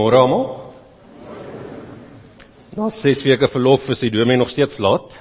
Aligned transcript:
Môre 0.00 0.16
almal. 0.16 0.44
Na 2.72 2.86
6 2.88 3.20
weke 3.28 3.50
verlof 3.52 3.84
is 3.92 4.00
die 4.00 4.08
dominee 4.14 4.40
nog 4.40 4.48
steeds 4.48 4.78
laat. 4.80 5.12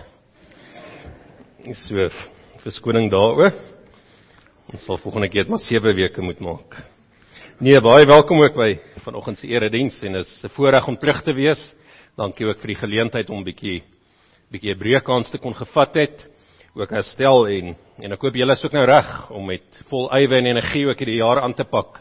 Dis 1.65 1.81
so 1.89 2.05
verskoning 2.63 3.09
daaroor. 3.12 3.51
Ons 4.71 4.86
sal 4.88 5.01
volgende 5.01 5.27
keer 5.33 5.50
maar 5.51 5.59
7 5.65 5.91
weke 5.98 6.24
moet 6.24 6.39
maak. 6.39 6.77
Nee, 7.59 7.75
baie 7.83 8.07
welkom 8.07 8.39
ook 8.39 8.55
by 8.55 8.69
vanoggend 9.03 9.41
se 9.41 9.50
erediens 9.51 9.98
en 10.07 10.15
is 10.21 10.31
'n 10.48 10.53
voorreg 10.55 10.88
om 10.88 10.95
terug 10.95 11.24
te 11.24 11.33
wees. 11.33 11.59
Dankie 12.15 12.48
ook 12.48 12.62
vir 12.62 12.67
die 12.67 12.79
geleentheid 12.79 13.29
om 13.29 13.43
bietjie 13.43 13.83
bietjie 14.50 14.71
Hebreëkans 14.71 15.29
te 15.29 15.39
kon 15.39 15.55
gevat 15.55 15.95
het. 15.95 16.29
Ook 16.74 16.89
herstel 16.89 17.48
en 17.48 17.75
en 18.00 18.12
ek 18.13 18.21
hoop 18.21 18.36
julle 18.36 18.53
is 18.53 18.63
ook 18.63 18.71
nou 18.71 18.86
reg 18.86 19.31
om 19.31 19.45
met 19.45 19.83
vol 19.89 20.07
ywer 20.07 20.38
en 20.38 20.45
energie 20.45 20.88
ook 20.88 21.00
hierdie 21.00 21.19
jaar 21.19 21.41
aan 21.41 21.53
te 21.53 21.65
pak 21.65 22.00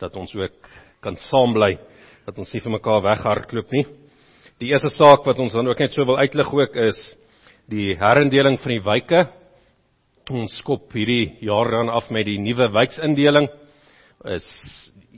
dat 0.00 0.16
ons 0.16 0.34
ook 0.34 0.66
kan 1.00 1.16
saam 1.16 1.52
bly 1.52 1.78
dat 2.28 2.36
ons 2.36 2.50
nie 2.52 2.60
vir 2.60 2.74
mekaar 2.74 3.00
weghardloop 3.00 3.70
nie. 3.72 3.86
Die 4.60 4.68
eerste 4.68 4.90
saak 4.92 5.24
wat 5.24 5.38
ons 5.40 5.54
dan 5.56 5.70
ook 5.70 5.78
net 5.80 5.94
so 5.94 6.04
wil 6.04 6.18
uitlig 6.20 6.50
ook 6.52 6.74
is 6.76 6.98
die 7.72 7.94
herindeling 7.96 8.58
van 8.60 8.74
die 8.74 8.82
wyke. 8.84 9.22
Ons 10.28 10.58
skop 10.60 10.92
hierdie 10.92 11.38
jaar 11.46 11.70
dan 11.72 11.88
af 11.88 12.10
met 12.12 12.28
die 12.28 12.36
nuwe 12.36 12.68
wyksindeling. 12.74 13.48
Is 14.28 14.44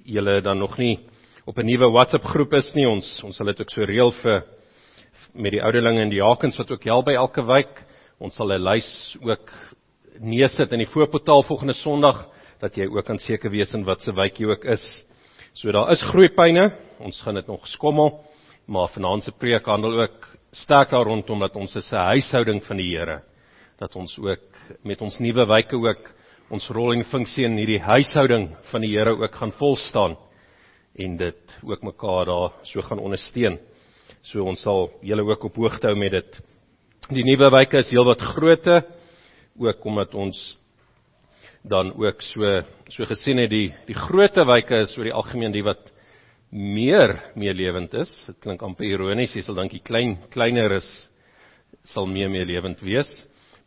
julle 0.07 0.39
dan 0.45 0.63
nog 0.63 0.79
nie 0.79 1.01
op 1.51 1.59
'n 1.59 1.67
nuwe 1.67 1.91
WhatsApp 1.91 2.31
groep 2.31 2.55
is 2.55 2.71
nie. 2.75 2.87
Ons 2.87 3.25
ons 3.25 3.37
sal 3.37 3.47
dit 3.47 3.61
ook 3.61 3.71
so 3.71 3.83
reël 3.83 4.13
vir 4.23 4.45
met 5.35 5.51
die 5.51 5.63
ouderlinge 5.63 6.03
en 6.03 6.11
die 6.11 6.23
jakens 6.23 6.59
wat 6.59 6.71
ook 6.71 6.85
help 6.85 7.07
by 7.07 7.15
elke 7.19 7.43
wyk. 7.43 7.87
Ons 8.21 8.37
sal 8.37 8.53
'n 8.53 8.63
lys 8.63 9.17
ook 9.21 9.51
neersit 10.21 10.73
in 10.73 10.79
die 10.79 10.93
voorportaal 10.95 11.43
volgende 11.43 11.75
Sondag 11.75 12.29
dat 12.61 12.77
jy 12.77 12.87
ook 12.87 13.05
kan 13.05 13.19
seker 13.19 13.51
wees 13.51 13.75
in 13.75 13.85
wat 13.85 14.01
se 14.01 14.13
wyk 14.13 14.39
jy 14.39 14.47
ook 14.47 14.65
is. 14.65 15.05
So 15.53 15.73
daar 15.75 15.91
is 15.91 16.03
groeipyne. 16.13 16.69
Ons 17.03 17.19
gaan 17.25 17.35
dit 17.35 17.47
nog 17.51 17.65
skommel, 17.67 18.13
maar 18.71 18.93
vanaand 18.95 19.25
se 19.27 19.33
preek 19.35 19.67
handel 19.67 19.97
ook 19.99 20.29
sterk 20.55 20.93
daar 20.95 21.09
rondom 21.09 21.41
dat 21.43 21.57
ons 21.57 21.75
is 21.77 21.91
'n 21.91 21.97
huishouding 21.97 22.63
van 22.63 22.77
die 22.77 22.97
Here. 22.97 23.23
Dat 23.79 23.97
ons 23.97 24.19
ook 24.19 24.47
met 24.85 25.01
ons 25.01 25.19
nuwe 25.19 25.47
wyke 25.47 25.77
ook 25.77 26.13
ons 26.51 26.69
rol 26.69 26.93
en 26.93 27.05
funksie 27.05 27.45
in 27.45 27.57
hierdie 27.57 27.81
huishouding 27.81 28.57
van 28.71 28.81
die 28.81 28.97
Here 28.97 29.11
ook 29.11 29.35
gaan 29.35 29.53
vol 29.53 29.77
staan 29.77 30.17
en 30.97 31.17
dit 31.17 31.59
ook 31.65 31.83
mekaar 31.83 32.25
daar 32.25 32.53
so 32.63 32.81
gaan 32.81 32.99
ondersteun. 32.99 33.59
So 34.23 34.45
ons 34.45 34.61
sal 34.61 34.91
julle 35.03 35.23
ook 35.23 35.45
op 35.45 35.57
hoogte 35.57 35.87
hou 35.87 35.97
met 35.97 36.13
dit. 36.13 36.41
Die 37.11 37.25
nuwe 37.25 37.51
wyke 37.51 37.79
is 37.79 37.91
heelwat 37.91 38.21
groter 38.21 38.85
ook 39.59 39.85
omdat 39.85 40.15
ons 40.15 40.57
dan 41.63 41.93
ook 41.93 42.23
so 42.23 42.63
so 42.89 43.05
gesien 43.05 43.39
het 43.39 43.51
die 43.51 43.69
die 43.87 43.97
grootte 43.97 44.45
wyke 44.49 44.83
is 44.87 44.97
oor 44.99 45.05
die 45.05 45.17
algemeen 45.17 45.53
die 45.53 45.65
wat 45.65 45.91
meer 46.51 47.15
meer 47.37 47.55
lewend 47.55 47.95
is. 47.95 48.11
Dit 48.27 48.41
klink 48.41 48.63
amper 48.63 48.87
ironies, 48.87 49.35
jy 49.35 49.43
sal 49.43 49.59
dink 49.59 49.73
die 49.77 49.85
klein 49.85 50.17
kleiner 50.33 50.79
is 50.81 50.89
sal 51.85 52.07
meer 52.07 52.29
meer 52.31 52.45
lewend 52.45 52.81
wees, 52.83 53.09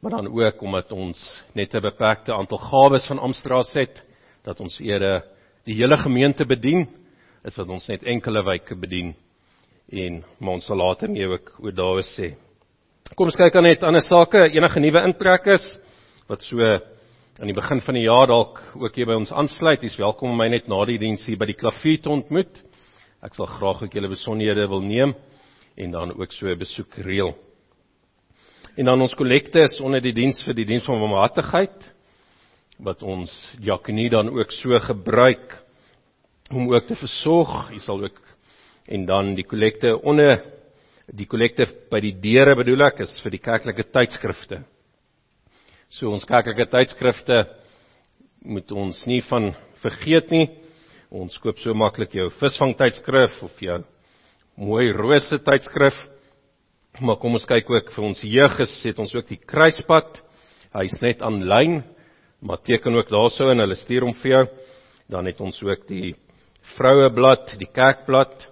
maar 0.02 0.12
dan 0.12 0.28
ook 0.28 0.62
omdat 0.62 0.92
ons 0.92 1.18
net 1.56 1.74
'n 1.74 1.82
beperkte 1.82 2.34
aantal 2.34 2.58
gawes 2.58 3.08
van 3.08 3.20
Amstraat 3.20 3.74
het 3.74 4.04
dat 4.44 4.60
ons 4.60 4.80
eerder 4.80 5.24
die 5.66 5.76
hele 5.76 5.98
gemeente 5.98 6.46
bedien, 6.46 6.88
is 7.44 7.56
wat 7.56 7.70
ons 7.70 7.88
net 7.88 8.04
enkele 8.04 8.44
wyke 8.44 8.76
bedien 8.76 9.16
en 9.92 10.24
ons 10.40 10.66
sal 10.66 10.78
later 10.78 11.10
meer 11.10 11.30
ook 11.30 11.60
oor 11.60 11.72
daar 11.72 12.02
sê. 12.02 12.36
Kom 13.16 13.28
ons 13.28 13.36
kyk 13.36 13.56
aan 13.56 13.64
net 13.64 13.84
ander 13.84 14.02
sake, 14.02 14.38
enige 14.38 14.80
nuwe 14.80 15.04
intrekkers 15.04 15.80
wat 16.28 16.44
so 16.44 16.58
aan 17.42 17.50
die 17.50 17.56
begin 17.58 17.80
van 17.82 17.98
die 17.98 18.06
jaar 18.06 18.28
dalk 18.30 18.60
ook 18.78 18.98
hier 18.98 19.08
by 19.10 19.16
ons 19.18 19.32
aansluit. 19.34 19.82
Jy's 19.82 19.98
welkom 19.98 20.36
om 20.36 20.38
my 20.38 20.46
net 20.54 20.68
na 20.70 20.78
die 20.86 21.00
diens 21.02 21.24
hier 21.26 21.40
by 21.42 21.48
die 21.50 21.58
klavier 21.58 21.98
te 22.04 22.12
ontmoet. 22.14 22.60
Ek 23.26 23.34
sal 23.34 23.48
graag 23.50 23.82
ook 23.82 23.96
julle 23.98 24.12
besonderhede 24.12 24.68
wil 24.70 24.84
neem 24.86 25.16
en 25.74 25.96
dan 25.96 26.14
ook 26.14 26.32
so 26.32 26.46
'n 26.46 26.60
besoek 26.60 26.94
reël. 27.02 27.34
En 28.78 28.86
dan 28.86 29.02
ons 29.02 29.16
kollekte 29.16 29.64
is 29.64 29.82
onder 29.82 30.02
die 30.02 30.14
diens 30.14 30.44
vir 30.46 30.54
die 30.54 30.66
diens 30.66 30.86
van 30.86 31.00
barmhartigheid 31.00 31.94
wat 32.78 33.02
ons 33.02 33.32
diakonie 33.60 34.10
dan 34.10 34.30
ook 34.30 34.52
so 34.52 34.78
gebruik 34.80 35.58
om 36.52 36.70
ook 36.70 36.86
te 36.86 36.96
versorg. 36.96 37.72
Jy 37.72 37.80
sal 37.80 38.04
ook 38.04 38.22
en 38.88 39.06
dan 39.06 39.36
die 39.36 39.46
kollekte 39.46 39.98
onder 40.04 40.44
die 41.08 41.26
kollekte 41.26 41.66
by 41.90 42.00
die 42.00 42.14
deure 42.14 42.56
bedoel 42.56 42.82
ek 42.82 43.00
is 43.00 43.22
vir 43.22 43.32
die 43.32 43.42
kerklike 43.42 43.84
tydskrifte. 43.92 44.64
So 45.94 46.10
ons 46.10 46.24
kerklike 46.26 46.66
tydskrifte 46.72 47.44
moet 48.50 48.72
ons 48.74 48.98
nie 49.06 49.20
van 49.28 49.52
vergeet 49.84 50.32
nie. 50.34 50.48
Ons 51.14 51.38
koop 51.38 51.60
so 51.62 51.76
maklik 51.78 52.16
jou 52.18 52.32
visvang 52.40 52.74
tydskrif 52.80 53.36
of 53.46 53.62
jou 53.62 53.76
mooi 54.58 54.88
rose 54.98 55.38
tydskrif. 55.46 55.94
Maar 56.98 57.20
kom 57.22 57.38
ons 57.38 57.46
kyk 57.46 57.70
ook 57.70 57.94
vir 57.94 58.08
ons 58.08 58.26
jeug 58.26 58.58
gesit 58.58 59.04
ons 59.06 59.14
ook 59.14 59.30
die 59.30 59.38
kruispad. 59.38 60.18
Hy's 60.74 60.98
net 61.06 61.22
aanlyn, 61.22 61.84
maar 62.42 62.66
teken 62.66 62.98
ook 62.98 63.14
daarso 63.14 63.52
en 63.54 63.62
hulle 63.62 63.78
stuur 63.78 64.08
hom 64.08 64.18
vir 64.24 64.34
jou. 64.34 64.44
Dan 65.14 65.30
het 65.30 65.46
ons 65.46 65.62
ook 65.62 65.86
die 65.92 66.16
vroueblad, 66.74 67.54
die 67.62 67.70
kerkblad. 67.70 68.50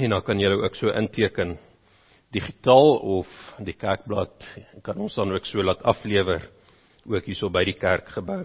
En 0.00 0.16
dan 0.16 0.24
kan 0.24 0.40
jy 0.40 0.56
ook 0.56 0.80
so 0.80 0.88
inteken 0.88 1.58
digitaal 2.34 2.96
of 3.20 3.28
die 3.64 3.76
kerkblad 3.78 4.44
kan 4.84 4.98
ons 5.00 5.14
dan 5.14 5.32
ook 5.32 5.46
so 5.46 5.62
laat 5.62 5.84
aflewer 5.86 6.42
ook 7.06 7.28
hierso 7.28 7.50
by 7.52 7.62
die 7.68 7.76
kerkgebou. 7.78 8.42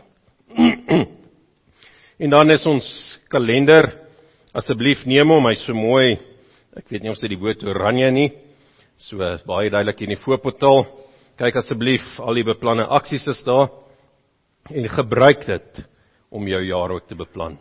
en 2.24 2.30
dan 2.36 2.54
is 2.54 2.66
ons 2.70 2.88
kalender 3.32 3.90
asseblief 4.54 5.06
neem 5.10 5.32
hom, 5.34 5.48
hy's 5.50 5.64
so 5.66 5.74
mooi. 5.74 6.20
Ek 6.78 6.88
weet 6.92 7.04
nie 7.04 7.12
of 7.12 7.20
dit 7.20 7.34
die 7.34 7.42
woord 7.42 7.64
oranje 7.68 8.12
nie. 8.14 8.30
So 9.02 9.18
baie 9.48 9.72
duidelik 9.72 10.04
in 10.06 10.14
die 10.14 10.22
voorportaal. 10.22 10.86
Kyk 11.40 11.58
asseblief, 11.64 12.06
al 12.22 12.38
die 12.38 12.46
beplanne 12.46 12.86
aksies 12.86 13.26
is 13.32 13.42
daar 13.48 13.72
en 14.70 14.86
gebruik 14.94 15.46
dit 15.48 15.80
om 16.32 16.46
jou 16.48 16.62
jaar 16.64 16.94
ook 16.94 17.08
te 17.10 17.18
beplan. 17.18 17.58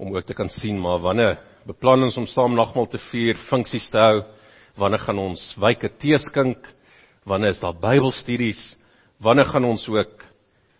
Om 0.00 0.16
ook 0.16 0.26
te 0.26 0.34
kan 0.34 0.48
sien 0.50 0.78
maar 0.80 1.02
wanneer 1.02 1.36
beplan 1.68 2.08
ons 2.08 2.16
om 2.18 2.26
saam 2.26 2.56
nagmaal 2.56 2.88
te 2.90 2.98
vier, 3.10 3.36
funksies 3.50 3.90
te 3.92 4.00
hou, 4.00 4.22
Wanneer 4.78 5.02
gaan 5.04 5.18
ons 5.20 5.42
wyke 5.60 5.90
teeskink? 6.00 6.64
Wanneer 7.28 7.52
is 7.52 7.60
daar 7.60 7.76
Bybelstudies? 7.76 8.60
Wanneer 9.20 9.50
gaan 9.50 9.66
ons 9.68 9.84
ook 9.88 10.24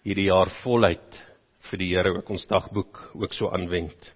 hierdie 0.07 0.31
jaar 0.31 0.49
voluit 0.63 1.19
vir 1.69 1.79
die 1.83 1.91
Here 1.93 2.15
ook 2.17 2.31
ons 2.33 2.47
dagboek 2.49 3.03
ook 3.15 3.37
so 3.37 3.51
aanwend? 3.53 4.13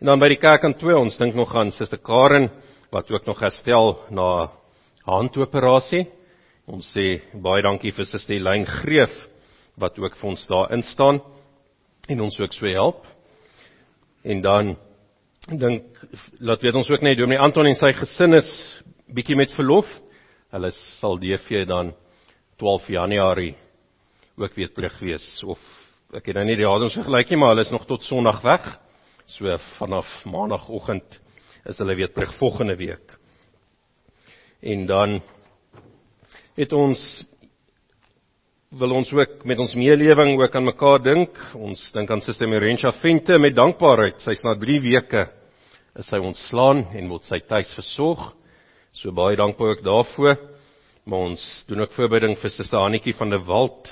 En 0.00 0.12
dan 0.12 0.20
by 0.20 0.28
die 0.32 0.40
kerk 0.40 0.64
aan 0.64 0.76
2, 0.76 0.96
ons 0.96 1.16
dink 1.16 1.34
nog 1.36 1.54
aan 1.56 1.72
Suster 1.72 2.00
Karen 2.00 2.50
wat 2.92 3.10
ook 3.10 3.26
nog 3.26 3.40
herstel 3.40 3.96
na 4.12 4.50
handoperasie. 5.08 6.04
Ons 6.68 6.92
sê 6.92 7.22
baie 7.32 7.64
dankie 7.64 7.94
vir 7.96 8.08
Suster 8.08 8.40
Lyn 8.40 8.68
Greef 8.68 9.16
wat 9.80 9.96
ook 9.98 10.20
vir 10.20 10.30
ons 10.34 10.46
daar 10.50 10.76
instaan 10.76 11.22
en 12.08 12.20
ons 12.20 12.36
ook 12.40 12.52
so 12.52 12.68
help. 12.68 13.04
En 14.24 14.44
dan 14.44 14.76
dink 15.58 15.98
laat 16.38 16.62
weet 16.62 16.76
ons 16.78 16.90
ook 16.90 17.02
net 17.02 17.18
Dominee 17.18 17.40
Anton 17.42 17.66
en 17.66 17.74
sy 17.78 17.90
gesin 17.96 18.36
is 18.38 18.48
bietjie 19.10 19.36
met 19.38 19.50
verlof. 19.56 19.88
Hulle 20.54 20.70
sal 21.00 21.18
DV 21.18 21.64
dan 21.66 21.92
12 22.60 22.90
Januarie 22.94 23.54
ook 24.38 24.54
weer 24.54 24.70
terug 24.72 24.94
wees 25.02 25.26
of 25.44 25.58
ek 26.14 26.30
het 26.30 26.38
nou 26.38 26.44
nie 26.46 26.58
die 26.58 26.66
datums 26.66 26.96
vergelyk 26.98 27.30
nie, 27.30 27.38
maar 27.38 27.54
hulle 27.54 27.64
is 27.66 27.72
nog 27.74 27.86
tot 27.86 28.06
Sondag 28.06 28.42
weg. 28.46 28.68
So 29.30 29.56
vanaf 29.78 30.06
Maandagoggend 30.26 31.18
is 31.66 31.78
hulle 31.78 31.98
weer 31.98 32.12
terug 32.12 32.34
volgende 32.38 32.76
week. 32.78 33.18
En 34.62 34.86
dan 34.86 35.18
het 36.58 36.72
ons 36.72 37.02
wil 38.70 38.92
ons 38.94 39.10
ook 39.12 39.44
met 39.50 39.58
ons 39.58 39.74
meelewing 39.74 40.36
ook 40.38 40.54
aan 40.54 40.68
mekaar 40.68 41.02
dink. 41.02 41.34
Ons 41.58 41.88
dink 41.94 42.10
aan 42.10 42.22
Suster 42.22 42.48
Mirencha 42.48 42.92
Vente 43.02 43.38
met 43.38 43.56
dankbaarheid. 43.56 44.22
Sy's 44.22 44.44
na 44.46 44.54
3 44.54 44.80
weke 44.86 45.26
is 46.00 46.08
sy 46.08 46.20
ontslaan 46.22 46.86
en 46.96 47.10
word 47.12 47.26
sy 47.28 47.42
tuis 47.44 47.70
versorg. 47.76 48.30
So 48.96 49.12
baie 49.14 49.36
dankbaar 49.38 49.76
ook 49.76 49.82
daarvoor. 49.84 50.38
Maar 51.04 51.26
ons 51.32 51.42
doen 51.68 51.84
ook 51.84 51.96
voorbereiding 51.96 52.38
vir 52.40 52.52
Suster 52.54 52.80
Hannetjie 52.80 53.14
van 53.18 53.34
der 53.34 53.42
Walt. 53.44 53.90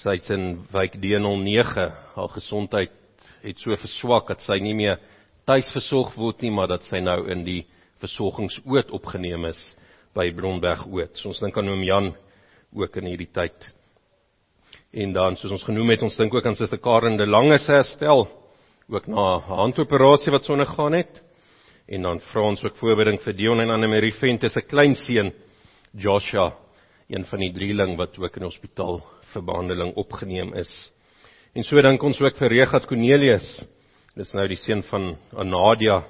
Sy's 0.00 0.28
in 0.32 0.62
wijk 0.72 0.96
D09. 1.02 1.90
Haar 2.14 2.32
gesondheid 2.36 2.96
het 3.42 3.60
so 3.60 3.76
verswak 3.76 4.32
dat 4.32 4.44
sy 4.46 4.60
nie 4.62 4.74
meer 4.76 5.00
tuis 5.48 5.68
versorg 5.74 6.14
word 6.16 6.42
nie, 6.44 6.52
maar 6.54 6.68
dat 6.70 6.84
sy 6.88 7.00
nou 7.04 7.24
in 7.32 7.44
die 7.44 7.62
versorgingsoord 8.00 8.92
opgeneem 8.96 9.44
is 9.50 9.60
by 10.16 10.30
Bronberg 10.36 10.86
Oud. 10.88 11.16
So 11.20 11.32
ons 11.32 11.40
dink 11.42 11.56
aan 11.58 11.68
oom 11.68 11.84
Jan 11.84 12.12
ook 12.76 12.96
in 13.00 13.12
hierdie 13.12 13.30
tyd. 13.32 13.70
En 14.92 15.12
dan 15.12 15.36
soos 15.36 15.52
ons 15.52 15.64
genoem 15.66 15.96
het, 15.96 16.04
ons 16.06 16.16
dink 16.16 16.34
ook 16.34 16.46
aan 16.46 16.56
Suster 16.56 16.80
Karen 16.80 17.18
de 17.20 17.28
Lange 17.28 17.58
se 17.58 17.72
herstel 17.76 18.28
ook 18.90 19.06
na 19.06 19.36
'n 19.36 19.42
handoperasie 19.46 20.32
wat 20.32 20.44
sy 20.44 20.52
ondergaan 20.52 20.92
het. 20.92 21.22
En 21.88 22.02
dan 22.02 22.20
vra 22.20 22.42
ons 22.42 22.64
ook 22.64 22.76
voorbereiding 22.76 23.22
vir 23.22 23.32
Dion 23.32 23.60
en 23.60 23.70
Annelie 23.70 24.12
Vente 24.12 24.48
se 24.48 24.60
klein 24.60 24.94
seun 24.94 25.32
Joshua, 25.92 26.52
een 27.08 27.24
van 27.24 27.38
die 27.38 27.52
drieling 27.52 27.96
wat 27.96 28.18
ook 28.18 28.36
in 28.36 28.42
hospitaal 28.42 29.02
vir 29.32 29.42
behandeling 29.42 29.94
opgeneem 29.94 30.54
is. 30.54 30.92
En 31.54 31.62
so 31.62 31.82
dink 31.82 32.02
ons 32.02 32.20
ook 32.20 32.36
vir 32.36 32.48
Regat 32.48 32.86
Cornelius. 32.86 33.64
Dis 34.16 34.32
nou 34.34 34.46
die 34.48 34.56
seun 34.56 34.82
van 34.82 35.16
Anadia 35.34 36.04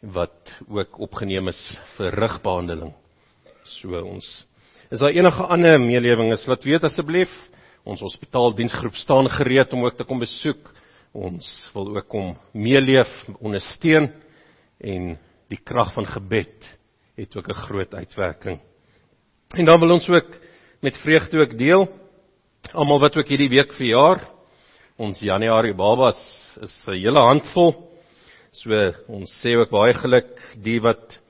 wat 0.00 0.52
ook 0.68 0.98
opgeneem 1.00 1.48
is 1.48 1.80
vir 1.96 2.12
rugbehandeling. 2.12 2.92
So 3.64 4.00
ons 4.00 4.46
is 4.90 5.00
daar 5.00 5.12
enige 5.12 5.42
ander 5.42 5.80
meelewings 5.80 6.46
laat 6.46 6.64
weet 6.64 6.84
asseblief. 6.84 7.32
Ons 7.84 8.00
hospitaaldiensgroep 8.00 8.94
staan 8.94 9.28
gereed 9.28 9.72
om 9.72 9.84
ook 9.84 9.96
te 9.96 10.04
kom 10.04 10.18
besoek. 10.18 10.72
Ons 11.14 11.46
wil 11.74 11.92
ook 11.96 12.08
kom 12.10 12.32
meeleef, 12.52 13.10
ondersteun 13.38 14.08
en 14.82 15.12
die 15.48 15.60
krag 15.62 15.92
van 15.94 16.06
gebed 16.10 16.64
het 17.14 17.36
ook 17.36 17.48
'n 17.48 17.62
groot 17.66 17.94
uitwerking. 17.94 18.58
En 19.54 19.64
dan 19.64 19.80
wil 19.80 19.90
ons 19.90 20.08
ook 20.08 20.38
met 20.80 20.98
vreugde 20.98 21.38
ook 21.38 21.58
deel 21.58 21.88
almal 22.72 23.00
wat 23.00 23.16
ook 23.16 23.28
hierdie 23.28 23.48
week 23.48 23.72
verjaar. 23.72 24.24
Ons 24.96 25.20
Januarie 25.20 25.74
babas 25.74 26.18
is 26.60 26.84
'n 26.86 26.92
hele 26.92 27.18
handvol. 27.18 27.74
So 28.52 28.70
ons 29.08 29.30
sê 29.42 29.56
ook 29.56 29.70
baie 29.70 29.94
geluk 29.94 30.30
die 30.62 30.80
wat 30.80 31.20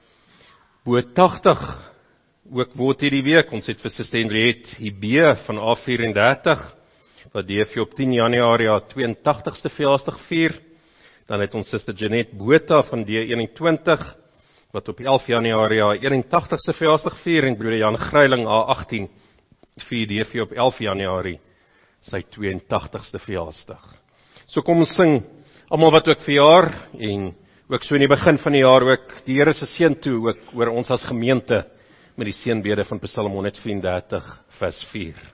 bo 0.85 1.01
80 1.01 1.92
ook 2.53 2.75
word 2.75 3.01
hierdie 3.01 3.23
week. 3.23 3.53
Ons 3.53 3.66
het 3.66 3.81
vir 3.81 3.90
Suster 3.90 4.20
Henriette 4.20 4.77
Hibee 4.77 5.35
van 5.47 5.59
A34 5.59 6.84
wat 7.35 7.49
DF 7.49 7.75
op 7.83 7.94
10 7.99 8.12
Januarie 8.14 8.68
haar 8.70 8.85
82ste 8.92 9.70
verjaarsdag 9.75 10.20
vier. 10.29 10.55
Dan 11.27 11.42
het 11.42 11.55
ons 11.59 11.66
Suster 11.73 11.94
Janet 11.99 12.31
Botha 12.38 12.83
van 12.87 13.03
D21 13.09 14.05
wat 14.75 14.88
op 14.90 15.01
11 15.01 15.27
Januarie 15.33 15.83
haar 15.83 15.99
81ste 15.99 16.77
verjaarsdag 16.79 17.18
vier 17.25 17.49
en 17.49 17.57
broeder 17.59 17.81
Jan 17.81 17.99
Gryiling 17.99 18.47
A18 18.47 19.09
vier 19.88 20.07
DF 20.07 20.35
op 20.47 20.55
11 20.55 20.81
Januarie 20.87 21.40
sy 22.07 22.23
82ste 22.37 23.18
verjaarsdag. 23.27 23.83
So 24.47 24.62
kom 24.62 24.85
ons 24.85 24.94
sing 24.94 25.23
almal 25.73 25.94
wat 25.97 26.11
ook 26.12 26.23
verjaar 26.23 26.70
en 26.94 27.33
ook 27.66 27.83
so 27.83 27.97
in 27.97 28.05
die 28.05 28.14
begin 28.14 28.38
van 28.38 28.55
die 28.55 28.62
jaar 28.62 28.90
ook 28.92 29.14
die 29.27 29.40
Here 29.40 29.55
se 29.57 29.66
seën 29.75 29.99
toe 29.99 30.20
ook 30.29 30.53
oor 30.55 30.70
ons 30.70 30.90
as 30.94 31.07
gemeente 31.09 31.64
met 32.14 32.31
die 32.31 32.37
seënbede 32.44 32.85
van 32.87 33.03
Psalm 33.09 33.35
134 33.40 34.37
vers 34.61 34.85
4. 34.92 35.34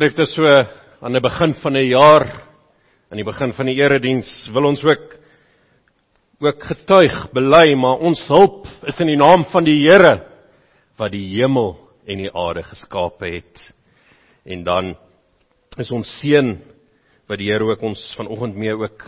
Skryf 0.00 0.14
dit 0.16 0.30
so 0.32 0.48
aan 0.48 1.12
die 1.12 1.20
begin 1.20 1.52
van 1.60 1.76
'n 1.76 1.90
jaar, 1.90 2.24
aan 3.10 3.18
die 3.20 3.24
begin 3.24 3.52
van 3.52 3.66
die 3.66 3.74
erediens, 3.76 4.48
wil 4.48 4.64
ons 4.64 4.82
ook 4.82 5.18
ook 6.40 6.62
getuig, 6.64 7.28
bely, 7.34 7.74
maar 7.76 8.00
ons 8.00 8.26
hulp 8.28 8.64
is 8.88 8.98
in 9.00 9.08
die 9.08 9.16
naam 9.20 9.44
van 9.52 9.64
die 9.64 9.76
Here 9.84 10.24
wat 10.96 11.12
die 11.12 11.36
hemel 11.36 11.76
en 12.06 12.16
die 12.16 12.32
aarde 12.32 12.62
geskape 12.62 13.26
het. 13.28 13.74
En 14.46 14.64
dan 14.64 14.96
is 15.76 15.90
ons 15.90 16.08
seën 16.22 16.56
wat 17.28 17.38
die 17.38 17.52
Here 17.52 17.64
ook 17.64 17.82
ons 17.82 18.14
vanoggend 18.16 18.56
mee 18.56 18.72
ook 18.72 19.04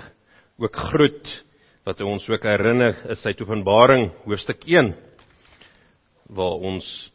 ook 0.59 0.77
groet 0.77 1.45
wat 1.87 2.01
ons 2.01 2.29
ook 2.29 2.43
herinner 2.43 3.01
is 3.09 3.23
sy 3.23 3.33
Openbaring 3.41 4.11
hoofstuk 4.27 4.69
1 4.69 4.95
waar 6.29 6.61
ons 6.61 7.12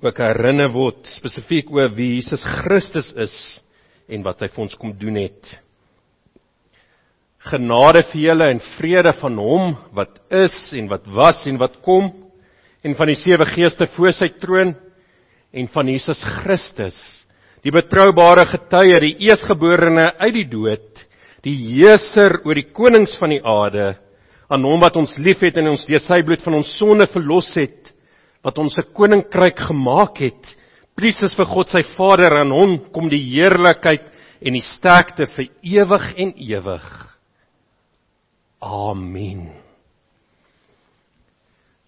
ook 0.00 0.20
herinner 0.22 0.70
word 0.72 1.08
spesifiek 1.16 1.68
oor 1.74 1.90
wie 1.92 2.14
Jesus 2.16 2.42
Christus 2.62 3.10
is 3.20 3.34
en 4.10 4.24
wat 4.24 4.40
hy 4.42 4.48
vir 4.50 4.64
ons 4.64 4.78
kom 4.80 4.94
doen 4.96 5.18
het. 5.20 5.52
Genade 7.50 8.02
vir 8.10 8.22
julle 8.26 8.48
en 8.52 8.62
vrede 8.76 9.12
van 9.20 9.38
hom 9.40 9.74
wat 9.96 10.18
is 10.42 10.56
en 10.76 10.88
wat 10.90 11.06
was 11.08 11.40
en 11.48 11.60
wat 11.60 11.78
kom 11.84 12.10
en 12.84 12.96
van 12.96 13.12
die 13.12 13.18
sewe 13.20 13.46
geeste 13.52 13.88
voor 13.94 14.12
sy 14.16 14.30
troon 14.40 14.74
en 15.52 15.68
van 15.72 15.88
Jesus 15.90 16.20
Christus, 16.40 16.96
die 17.64 17.74
betroubare 17.74 18.46
getuie, 18.48 18.96
die 19.02 19.28
eersgeborene 19.28 20.12
uit 20.20 20.36
die 20.36 20.46
dood, 20.48 21.02
die 21.44 21.56
heerser 21.74 22.38
oor 22.46 22.56
die 22.56 22.70
konings 22.72 23.16
van 23.20 23.34
die 23.34 23.42
aarde, 23.42 23.94
aan 24.50 24.64
hom 24.64 24.80
wat 24.80 24.96
ons 25.00 25.12
liefhet 25.20 25.58
en 25.60 25.72
ons 25.74 25.84
deur 25.88 26.02
sy 26.04 26.22
bloed 26.24 26.44
van 26.44 26.56
ons 26.60 26.76
sonde 26.78 27.08
verlos 27.12 27.50
het 27.58 27.92
wat 28.42 28.58
ons 28.58 28.76
'n 28.78 28.92
koninkryk 28.92 29.58
gemaak 29.58 30.18
het. 30.18 30.56
Priesters 30.96 31.34
vir 31.36 31.46
God 31.46 31.68
sy 31.68 31.82
Vader 31.96 32.38
aan 32.38 32.50
hom 32.50 32.78
kom 32.92 33.08
die 33.08 33.22
heerlikheid 33.22 34.04
en 34.40 34.52
die 34.52 34.64
sterkte 34.76 35.26
vir 35.26 35.48
ewig 35.62 36.14
en 36.16 36.32
ewig. 36.36 37.16
Amen. 38.60 39.50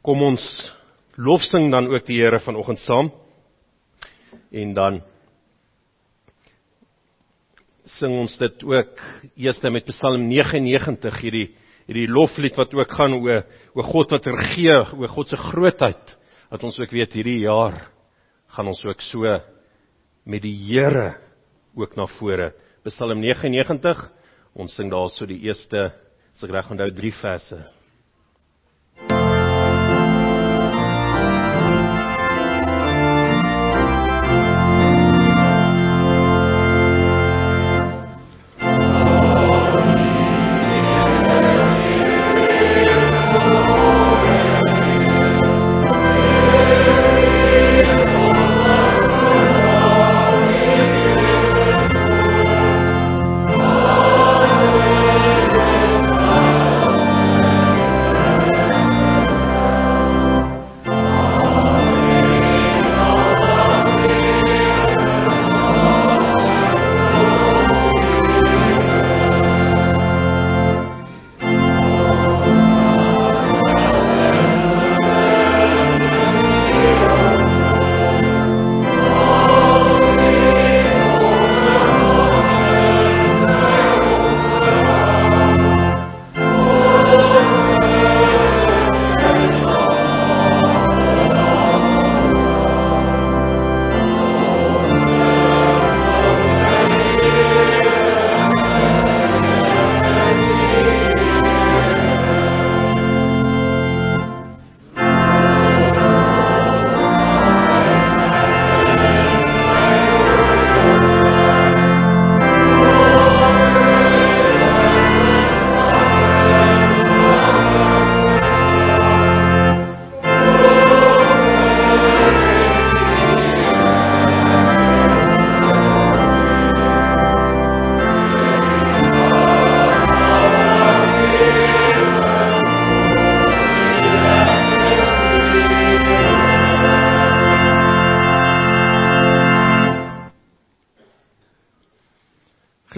Kom 0.03 0.23
ons 0.23 0.43
lofsing 1.17 1.71
dan 1.71 1.87
ook 1.89 2.07
die 2.07 2.21
Here 2.21 2.39
vanoggend 2.39 2.79
saam. 2.79 3.11
En 4.51 4.73
dan 4.73 5.03
sing 7.85 8.13
ons 8.13 8.37
dit 8.39 8.65
ook 8.65 9.01
eers 9.37 9.61
met 9.63 9.85
Psalm 9.87 10.29
99 10.29 11.21
hierdie 11.21 11.49
hierdie 11.87 12.09
loflied 12.09 12.57
wat 12.57 12.75
ook 12.75 12.93
gaan 12.95 13.15
oor 13.19 13.43
oor 13.75 13.85
God 13.85 14.13
wat 14.15 14.27
regeer, 14.27 14.93
oor 14.95 15.09
God 15.09 15.29
se 15.29 15.37
grootheid 15.37 16.17
dat 16.53 16.65
ons 16.69 16.77
ook 16.77 16.91
weet 16.93 17.15
hierdie 17.17 17.41
jaar 17.47 17.79
gaan 18.53 18.69
ons 18.69 18.83
ook 18.85 19.01
so 19.01 19.25
met 20.29 20.43
die 20.45 20.53
Here 20.53 21.15
ook 21.73 21.97
na 21.97 22.05
vore. 22.19 22.51
Psalm 22.85 23.23
99, 23.23 24.03
ons 24.53 24.75
sing 24.77 24.91
daarso 24.93 25.25
die 25.27 25.41
eerste, 25.49 25.87
as 26.35 26.45
ek 26.45 26.53
reg 26.53 26.69
onthou, 26.75 26.91
3 26.93 27.13
verse. 27.23 27.59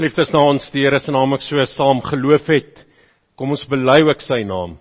Geliefdes 0.05 0.35
na 0.35 0.41
ons 0.45 0.65
die 0.69 0.83
Here 0.85 0.99
se 1.01 1.09
naam 1.15 1.33
ek 1.33 1.41
so 1.47 1.63
saam 1.65 2.03
geloof 2.05 2.45
het, 2.53 2.83
kom 3.41 3.55
ons 3.55 3.63
bely 3.71 4.03
ook 4.05 4.21
sy 4.21 4.43
naam. 4.45 4.75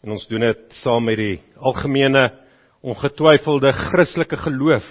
En 0.00 0.14
ons 0.14 0.24
doen 0.30 0.40
dit 0.40 0.62
saam 0.78 1.04
met 1.04 1.20
die 1.20 1.34
algemene 1.60 2.22
ongetwyfelde 2.80 3.74
Christelike 3.76 4.38
geloof 4.40 4.88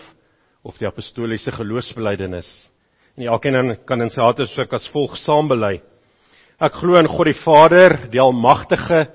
of 0.62 0.78
die 0.78 0.86
apostoliese 0.86 1.50
geloofsbelijdenis. 1.58 2.46
En 3.18 3.32
elkeen 3.34 3.74
kan 3.90 4.06
in 4.06 4.14
sy 4.14 4.22
harte 4.22 4.46
soek 4.52 4.78
as 4.78 4.86
volg 4.94 5.18
saam 5.24 5.50
bely. 5.50 5.80
Ek 6.62 6.78
glo 6.84 7.02
in 7.02 7.10
God 7.10 7.32
die 7.32 7.40
Vader, 7.42 7.98
die 8.14 8.22
almagtige, 8.22 9.08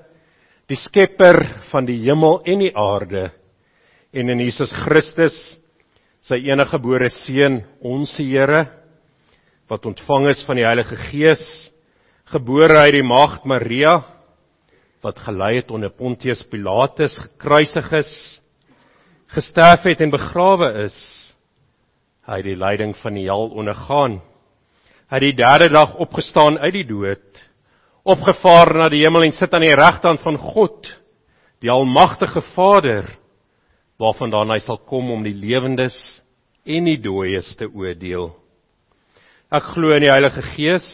die 0.67 0.81
skepper 0.89 1.39
van 1.71 1.87
die 1.87 2.01
hemel 2.03 2.41
en 2.43 2.67
die 2.67 2.73
aarde 2.75 3.29
en 4.11 4.27
in 4.27 4.43
Jesus 4.43 4.75
Christus, 4.83 5.39
sy 6.27 6.43
enige 6.49 6.75
gebore 6.75 7.07
seun, 7.23 7.61
ons 7.79 8.19
Here, 8.19 8.65
wat 9.71 9.85
ontvang 9.85 10.29
is 10.29 10.43
van 10.45 10.59
die 10.59 10.65
Heilige 10.65 10.97
Gees, 11.09 11.43
gebore 12.29 12.77
uit 12.85 12.99
die 12.99 13.05
maagd 13.05 13.45
Maria, 13.49 13.99
wat 15.05 15.19
gelei 15.25 15.59
het 15.59 15.71
onder 15.73 15.93
Pontius 15.93 16.43
Pilatus, 16.49 17.13
gekruisig 17.17 17.91
is, 18.01 18.11
gesterf 19.33 19.85
het 19.85 20.01
en 20.01 20.13
begrawe 20.13 20.69
is. 20.85 20.97
Hy 22.25 22.39
het 22.41 22.47
die 22.47 22.57
lyding 22.57 22.95
van 23.01 23.17
die 23.17 23.27
hel 23.27 23.51
ondergaan. 23.53 24.19
Hy 25.09 25.19
het 25.19 25.27
die 25.27 25.37
derde 25.37 25.69
dag 25.73 25.93
opgestaan 26.01 26.57
uit 26.61 26.73
die 26.79 26.87
dood, 26.89 27.43
opgevaar 28.05 28.73
na 28.73 28.89
die 28.89 29.03
hemel 29.03 29.27
en 29.27 29.35
sit 29.37 29.53
aan 29.53 29.65
die 29.65 29.75
regterhand 29.77 30.21
van 30.25 30.37
God, 30.41 30.89
die 31.61 31.73
almagtige 31.73 32.41
Vader, 32.53 33.09
waarvandaan 34.01 34.53
hy 34.53 34.59
sal 34.65 34.81
kom 34.89 35.09
om 35.13 35.21
die 35.25 35.37
lewendes 35.37 35.95
en 36.65 36.89
die 36.89 36.97
dooies 37.01 37.53
te 37.57 37.69
oordeel. 37.69 38.33
Ek 39.53 39.63
glo 39.75 39.93
in 39.93 40.01
die 40.01 40.09
Heilige 40.09 40.41
Gees. 40.55 40.85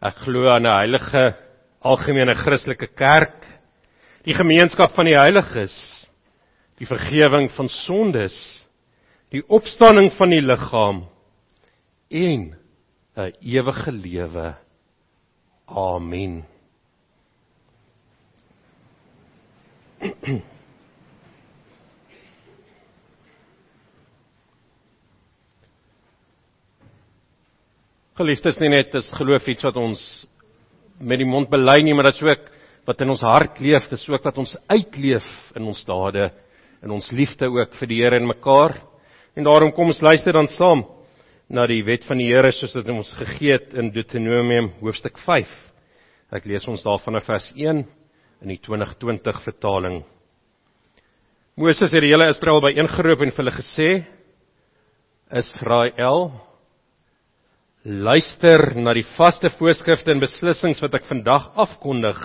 Ek 0.00 0.16
glo 0.24 0.48
aan 0.48 0.64
'n 0.64 0.72
heilige 0.72 1.36
algemene 1.84 2.34
Christelike 2.34 2.86
kerk, 2.96 3.44
die 4.24 4.34
gemeenskap 4.34 4.94
van 4.96 5.04
die 5.04 5.18
heiliges, 5.18 6.08
die 6.78 6.86
vergifnis 6.86 7.52
van 7.56 7.68
sondes, 7.68 8.66
die 9.30 9.42
opstanding 9.48 10.10
van 10.16 10.30
die 10.30 10.40
liggaam 10.40 11.04
en 12.08 12.56
'n 13.16 13.32
ewige 13.40 13.92
lewe. 13.92 14.54
Amen. 15.68 16.44
Geliefdes, 28.20 28.58
nie 28.60 28.68
net 28.68 28.92
is 28.98 29.06
geloof 29.16 29.46
iets 29.48 29.64
wat 29.64 29.78
ons 29.80 30.00
met 31.00 31.16
die 31.22 31.24
mond 31.24 31.48
bely 31.48 31.78
nie, 31.80 31.94
maar 31.96 32.10
dit 32.10 32.18
is 32.18 32.26
ook 32.26 32.42
wat 32.90 32.98
in 33.00 33.12
ons 33.14 33.22
hart 33.24 33.62
leef, 33.64 33.86
dit 33.88 33.96
is 33.96 34.10
ook 34.12 34.26
wat 34.28 34.40
ons 34.42 34.50
uitleef 34.68 35.28
in 35.56 35.64
ons 35.70 35.80
dade, 35.88 36.26
in 36.84 36.92
ons 36.92 37.06
liefde 37.16 37.48
ook 37.48 37.78
vir 37.78 37.88
die 37.88 38.00
Here 38.02 38.18
en 38.20 38.28
mekaar. 38.28 38.74
En 39.32 39.48
daarom 39.48 39.72
kom 39.72 39.88
ons 39.88 40.02
luister 40.04 40.36
dan 40.36 40.50
saam 40.52 40.82
na 41.48 41.64
die 41.70 41.80
wet 41.86 42.04
van 42.10 42.20
die 42.20 42.26
Here 42.28 42.50
soos 42.52 42.76
dit 42.76 42.90
ons 42.92 43.14
gegee 43.22 43.56
het 43.56 43.72
in 43.80 43.88
Deuteronomium 43.94 44.68
hoofstuk 44.82 45.16
5. 45.24 45.56
Ek 46.36 46.44
lees 46.50 46.68
ons 46.68 46.84
daarvan 46.84 47.22
in 47.22 47.26
vers 47.30 47.48
1 47.56 47.82
in 48.44 48.52
die 48.52 48.60
2020 48.60 49.40
vertaling. 49.48 50.02
Moses 51.56 51.88
het 51.88 52.04
die 52.04 52.12
hele 52.12 52.28
Israel 52.34 52.60
byeengeroep 52.68 53.24
en 53.24 53.32
vir 53.32 53.46
hulle 53.46 53.56
gesê: 53.62 53.90
Israel, 55.40 56.34
luister 57.84 58.74
na 58.76 58.92
die 58.92 59.06
vaste 59.16 59.48
voorskrifte 59.56 60.12
en 60.12 60.20
beslissings 60.20 60.82
wat 60.84 60.98
ek 60.98 61.08
vandag 61.08 61.48
afkondig 61.56 62.18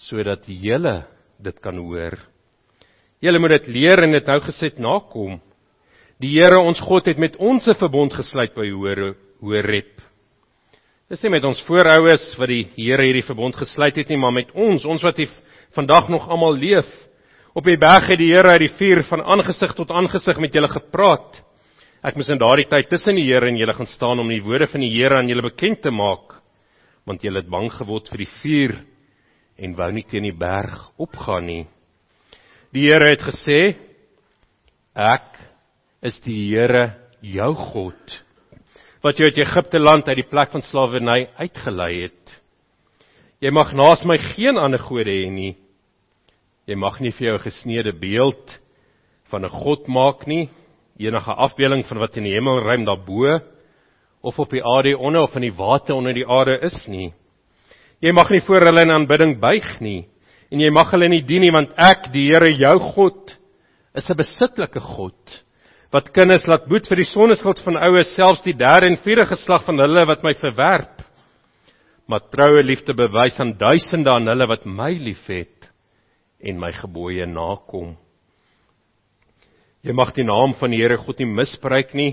sodat 0.00 0.46
julle 0.48 1.02
dit 1.40 1.56
kan 1.60 1.76
hoor. 1.76 2.16
Julle 3.20 3.40
moet 3.40 3.58
dit 3.58 3.68
leer 3.76 4.00
en 4.06 4.16
dit 4.16 4.26
nou 4.26 4.38
geset 4.46 4.78
nakom. 4.80 5.36
Die 6.20 6.32
Here 6.38 6.60
ons 6.60 6.80
God 6.80 7.06
het 7.06 7.18
met 7.18 7.36
ons 7.36 7.68
'n 7.68 7.74
verbond 7.76 8.12
gesluit 8.12 8.54
by 8.54 8.70
Horeb. 8.70 10.00
Dis 11.10 11.22
nie 11.22 11.30
met 11.30 11.44
ons 11.44 11.60
voorouers 11.66 12.38
wat 12.38 12.48
die 12.48 12.68
Here 12.76 13.02
hierdie 13.02 13.26
verbond 13.26 13.56
gesluit 13.56 13.96
het 13.96 14.08
nie, 14.08 14.16
maar 14.16 14.32
met 14.32 14.50
ons, 14.54 14.84
ons 14.84 15.02
wat 15.02 15.16
hier 15.16 15.28
vandag 15.74 16.08
nog 16.08 16.28
almal 16.28 16.56
leef. 16.56 16.88
Op 17.54 17.64
die 17.64 17.76
berg 17.76 18.08
het 18.08 18.18
die 18.18 18.32
Here 18.32 18.48
uit 18.48 18.60
die 18.60 18.76
vuur 18.78 19.02
van 19.02 19.22
aangesig 19.22 19.74
tot 19.74 19.90
aangesig 19.90 20.38
met 20.38 20.54
julle 20.54 20.68
gepraat. 20.68 21.42
Ek 22.00 22.16
moes 22.16 22.30
in 22.32 22.38
daardie 22.40 22.64
tyd 22.64 22.86
tussen 22.88 23.18
die 23.18 23.26
Here 23.28 23.50
en 23.50 23.58
julle 23.60 23.74
gaan 23.76 23.88
staan 23.90 24.22
om 24.22 24.30
die 24.32 24.40
woorde 24.40 24.70
van 24.72 24.80
die 24.80 24.88
Here 24.88 25.18
aan 25.18 25.28
julle 25.28 25.44
bekend 25.44 25.82
te 25.84 25.90
maak, 25.92 26.38
want 27.04 27.20
julle 27.20 27.42
het 27.42 27.50
bang 27.52 27.66
geword 27.74 28.06
vir 28.08 28.22
die 28.22 28.28
vuur 28.40 28.72
en 29.60 29.74
wou 29.76 29.88
nie 29.92 30.06
teen 30.08 30.24
die 30.24 30.32
berg 30.32 30.78
opgaan 30.96 31.44
nie. 31.44 31.64
Die 32.72 32.86
Here 32.86 33.10
het 33.10 33.20
gesê: 33.20 33.58
Ek 34.96 35.36
is 36.00 36.16
die 36.24 36.38
Here, 36.48 36.86
jou 37.20 37.50
God, 37.68 38.16
wat 39.04 39.20
jou 39.20 39.28
uit 39.28 39.40
Egipte 39.44 39.76
land 39.76 40.08
uit 40.08 40.22
die 40.22 40.30
plek 40.30 40.54
van 40.56 40.64
slawerny 40.64 41.26
uitgelei 41.36 42.06
het. 42.06 42.38
Jy 43.44 43.52
mag 43.52 43.74
naas 43.76 44.06
my 44.08 44.16
geen 44.32 44.56
ander 44.56 44.80
gode 44.80 45.12
hê 45.12 45.28
nie. 45.28 45.52
Jy 46.64 46.80
mag 46.80 46.96
nie 47.04 47.12
vir 47.12 47.26
jou 47.26 47.36
'n 47.36 47.44
gesneede 47.44 47.92
beeld 47.92 48.56
van 49.28 49.44
'n 49.44 49.52
god 49.52 49.84
maak 49.88 50.26
nie 50.26 50.48
enige 51.06 51.32
afbeelding 51.32 51.84
van 51.88 51.98
wat 52.02 52.16
in 52.20 52.28
die 52.28 52.34
hemelruim 52.34 52.84
daarbo 52.84 53.38
of 54.20 54.38
op 54.38 54.50
die 54.52 54.64
aarde 54.64 54.98
onder 54.98 55.22
of 55.22 55.34
in 55.38 55.48
die 55.48 55.56
water 55.56 55.94
onder 55.96 56.14
die 56.14 56.26
aarde 56.26 56.58
is 56.66 56.86
nie. 56.88 57.12
Jy 58.00 58.12
mag 58.16 58.30
nie 58.30 58.42
voor 58.46 58.68
hulle 58.68 58.84
in 58.84 58.94
aanbidding 58.94 59.38
buig 59.40 59.68
nie 59.80 60.08
en 60.50 60.60
jy 60.60 60.70
mag 60.74 60.90
hulle 60.90 61.08
nie 61.08 61.22
dien 61.22 61.44
nie 61.44 61.52
want 61.54 61.72
ek 61.78 62.10
die 62.14 62.26
Here 62.30 62.50
jou 62.52 62.76
God 62.94 63.36
is 63.94 64.10
'n 64.10 64.16
besittelike 64.16 64.80
God 64.80 65.42
wat 65.90 66.12
kinders 66.14 66.46
laat 66.46 66.68
boet 66.68 66.86
vir 66.86 66.96
die 66.96 67.10
sondeskuld 67.10 67.58
van 67.64 67.76
oues 67.76 68.14
selfs 68.14 68.42
die 68.42 68.54
derde 68.54 68.86
en 68.86 68.96
vierde 69.02 69.26
geslag 69.26 69.64
van 69.66 69.78
hulle 69.78 70.06
wat 70.06 70.22
my 70.22 70.34
verwerp 70.34 71.02
maar 72.10 72.26
troue 72.30 72.62
liefde 72.62 72.94
bewys 72.94 73.38
aan 73.38 73.54
duisende 73.58 74.10
aan 74.10 74.26
hulle 74.26 74.46
wat 74.50 74.66
my 74.66 74.90
liefhet 74.98 75.70
en 76.42 76.58
my 76.58 76.72
gebooie 76.72 77.26
nakom. 77.26 77.94
Jy 79.80 79.94
mag 79.96 80.12
die 80.12 80.26
naam 80.28 80.52
van 80.60 80.74
die 80.74 80.82
Here 80.82 80.98
God 81.00 81.22
nie 81.22 81.30
misbruik 81.30 81.94
nie, 81.96 82.12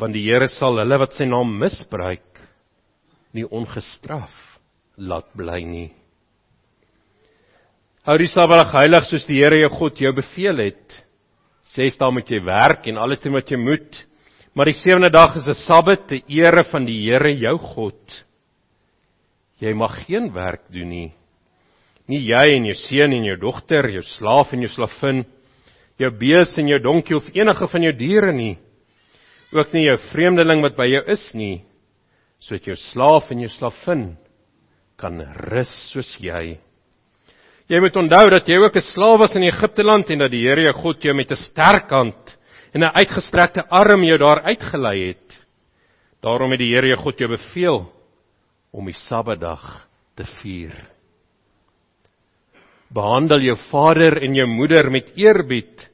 want 0.00 0.14
die 0.16 0.24
Here 0.26 0.48
sal 0.50 0.80
hulle 0.80 0.98
wat 0.98 1.14
sy 1.14 1.28
naam 1.28 1.52
misbruik 1.60 2.40
nie 3.32 3.46
ongestraf 3.46 4.32
laat 4.98 5.28
bly 5.38 5.60
nie. 5.64 5.90
Hou 8.02 8.16
die 8.18 8.30
Sabbat 8.32 8.72
heilig 8.74 9.06
soos 9.06 9.28
die 9.28 9.38
Here 9.38 9.60
jou 9.60 9.70
God 9.76 10.00
jou 10.02 10.10
beveel 10.16 10.64
het. 10.64 10.96
Ses 11.72 11.94
dae 12.00 12.10
moet 12.10 12.28
jy 12.28 12.40
werk 12.42 12.88
en 12.90 12.98
alles 12.98 13.22
doen 13.22 13.36
wat 13.38 13.52
jy 13.52 13.60
moet, 13.62 14.00
maar 14.52 14.66
die 14.66 14.80
sewende 14.82 15.12
dag 15.14 15.36
is 15.38 15.46
'n 15.46 15.54
Sabbat 15.62 16.08
te 16.08 16.18
ere 16.26 16.64
van 16.72 16.84
die 16.84 16.98
Here 17.06 17.30
jou 17.30 17.56
God. 17.58 18.24
Jy 19.60 19.72
mag 19.74 19.94
geen 20.06 20.32
werk 20.34 20.66
doen 20.72 20.88
nie. 20.88 21.12
Nie 22.08 22.18
jy 22.18 22.56
en 22.56 22.64
jou 22.66 22.74
seun 22.74 23.12
en 23.12 23.24
jou 23.24 23.36
dogter, 23.36 23.88
jou 23.90 24.02
slaaf 24.02 24.52
en 24.52 24.60
jou 24.62 24.68
slavin 24.68 25.24
jou 26.02 26.10
bees 26.18 26.52
en 26.58 26.68
jou 26.68 26.78
donkie 26.82 27.16
of 27.16 27.28
enige 27.34 27.68
van 27.72 27.86
jou 27.86 27.92
diere 27.96 28.32
nie. 28.32 28.56
Ook 29.52 29.72
nie 29.76 29.86
jou 29.86 29.98
vreemdeling 30.10 30.62
wat 30.64 30.76
by 30.78 30.88
jou 30.88 31.02
is 31.12 31.24
nie, 31.36 31.62
sodat 32.40 32.66
jou 32.70 32.76
slaaf 32.90 33.30
en 33.30 33.44
jou 33.44 33.50
slavin 33.52 34.04
kan 35.00 35.20
rus 35.50 35.72
soos 35.92 36.10
jy. 36.22 36.58
Jy 37.70 37.80
moet 37.80 37.96
onthou 37.96 38.24
dat 38.30 38.48
jy 38.48 38.58
ook 38.58 38.76
'n 38.76 38.90
slaaf 38.92 39.18
was 39.20 39.36
in 39.36 39.48
Egipte 39.48 39.82
land 39.82 40.10
en 40.10 40.18
dat 40.18 40.30
die 40.30 40.44
Here 40.46 40.62
jou 40.62 40.72
God 40.72 41.04
jou 41.04 41.14
met 41.14 41.30
'n 41.30 41.36
sterk 41.36 41.90
hand 41.90 42.36
en 42.74 42.82
'n 42.82 42.94
uitgestrekte 42.94 43.68
arm 43.68 44.04
jou 44.04 44.18
daar 44.18 44.42
uitgelei 44.42 45.08
het. 45.08 45.44
Daarom 46.22 46.50
het 46.50 46.58
die 46.58 46.74
Here 46.74 46.88
jou 46.88 46.96
God 46.96 47.18
jou 47.18 47.28
beveel 47.28 47.92
om 48.72 48.86
die 48.86 48.94
Sabbatdag 48.94 49.86
te 50.16 50.24
vier. 50.42 50.72
Behandel 52.92 53.40
jou 53.40 53.56
vader 53.70 54.22
en 54.22 54.34
jou 54.34 54.46
moeder 54.46 54.90
met 54.90 55.12
eerbied 55.16 55.91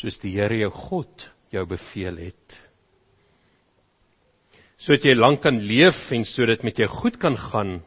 soos 0.00 0.16
die 0.22 0.32
Here 0.38 0.56
jou 0.62 0.70
God 0.72 1.28
jou 1.52 1.64
beveel 1.68 2.20
het. 2.30 2.58
Sodat 4.80 5.04
jy 5.04 5.16
lank 5.18 5.42
kan 5.44 5.58
leef 5.60 5.98
en 6.14 6.24
sodat 6.24 6.64
met 6.64 6.78
jou 6.80 6.88
goed 6.88 7.18
kan 7.20 7.36
gaan 7.36 7.80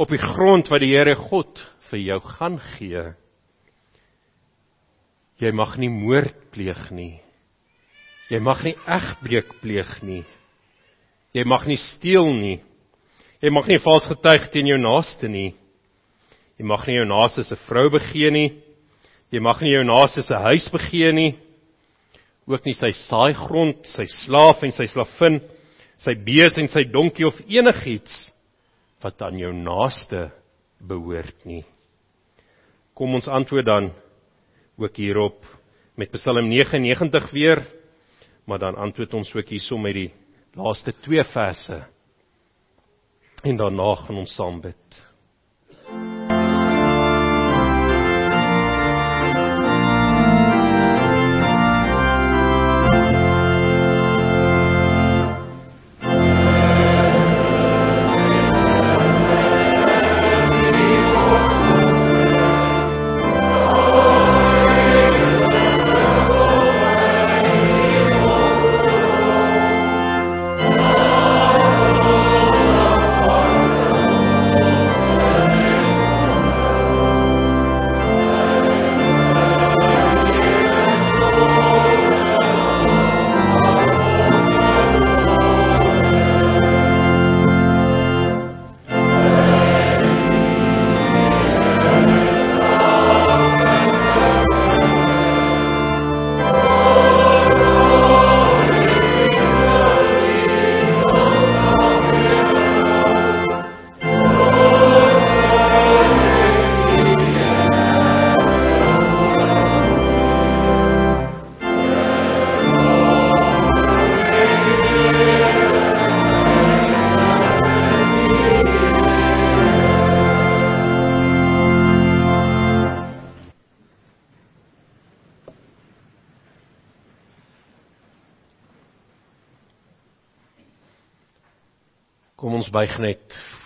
op 0.00 0.12
die 0.12 0.20
grond 0.22 0.70
wat 0.70 0.84
die 0.84 0.92
Here 0.94 1.16
God 1.18 1.58
vir 1.90 2.02
jou 2.04 2.20
gaan 2.36 2.60
gee. 2.76 3.08
Jy 5.40 5.50
mag 5.56 5.74
nie 5.80 5.90
moord 5.90 6.36
pleeg 6.54 6.90
nie. 6.94 7.18
Jy 8.30 8.38
mag 8.44 8.60
nie 8.62 8.76
egbreek 8.86 9.56
pleeg 9.62 9.90
nie. 10.06 10.22
Jy 11.34 11.44
mag 11.48 11.64
nie 11.66 11.78
steel 11.80 12.30
nie. 12.36 12.58
Jy 13.40 13.50
mag 13.50 13.66
nie 13.70 13.80
vals 13.82 14.06
getuig 14.10 14.50
teen 14.52 14.68
jou 14.68 14.78
naaste 14.78 15.30
nie. 15.30 15.54
Jy 16.60 16.66
mag 16.68 16.84
nie 16.86 16.98
jou 16.98 17.06
naaste 17.08 17.42
se 17.48 17.58
vrou 17.66 17.88
begeer 17.90 18.34
nie. 18.34 18.50
Jy 19.30 19.38
mag 19.42 19.60
nie 19.62 19.76
jou 19.76 19.84
naaste 19.86 20.24
se 20.26 20.34
huis 20.34 20.66
begeer 20.72 21.14
nie, 21.14 21.32
ook 22.50 22.64
nie 22.66 22.74
sy 22.74 22.90
saaigrond, 23.06 23.84
sy 23.92 24.06
slaaf 24.24 24.64
en 24.66 24.74
sy 24.74 24.88
slavin, 24.90 25.38
sy 26.02 26.16
bees 26.26 26.56
en 26.58 26.66
sy 26.72 26.82
donkie 26.90 27.28
of 27.28 27.38
enigiets 27.46 28.16
wat 29.04 29.22
aan 29.22 29.38
jou 29.38 29.52
naaste 29.54 30.28
behoort 30.82 31.46
nie. 31.48 31.62
Kom 32.96 33.14
ons 33.16 33.30
antwoord 33.30 33.68
dan 33.68 33.90
ook 34.80 34.98
hierop 34.98 35.44
met 36.00 36.10
Psalm 36.16 36.48
99 36.48 37.30
weer, 37.32 37.62
maar 38.48 38.58
dan 38.58 38.76
antwoord 38.80 39.14
ons 39.20 39.30
ook 39.36 39.52
hiersom 39.52 39.84
met 39.84 39.94
die 39.94 40.10
laaste 40.58 40.92
twee 41.04 41.22
verse. 41.32 41.78
En 43.44 43.56
daarna 43.56 43.94
gaan 44.02 44.20
ons 44.24 44.34
saam 44.34 44.58
bid. 44.64 45.00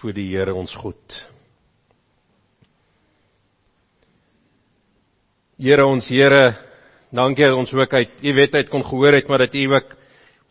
Voor 0.04 0.12
die 0.12 0.34
Here 0.34 0.52
ons 0.52 0.72
God. 0.76 1.14
Here 5.56 5.86
ons 5.88 6.10
Here, 6.12 6.42
dankie 7.14 7.46
dat 7.46 7.56
ons 7.56 7.72
ook 7.72 7.94
uit 7.96 8.20
U 8.20 8.34
wet 8.36 8.58
uit 8.58 8.68
kon 8.68 8.84
gehoor 8.84 9.16
het, 9.16 9.30
maar 9.32 9.46
dat 9.46 9.56
U 9.56 9.62
ook 9.72 9.94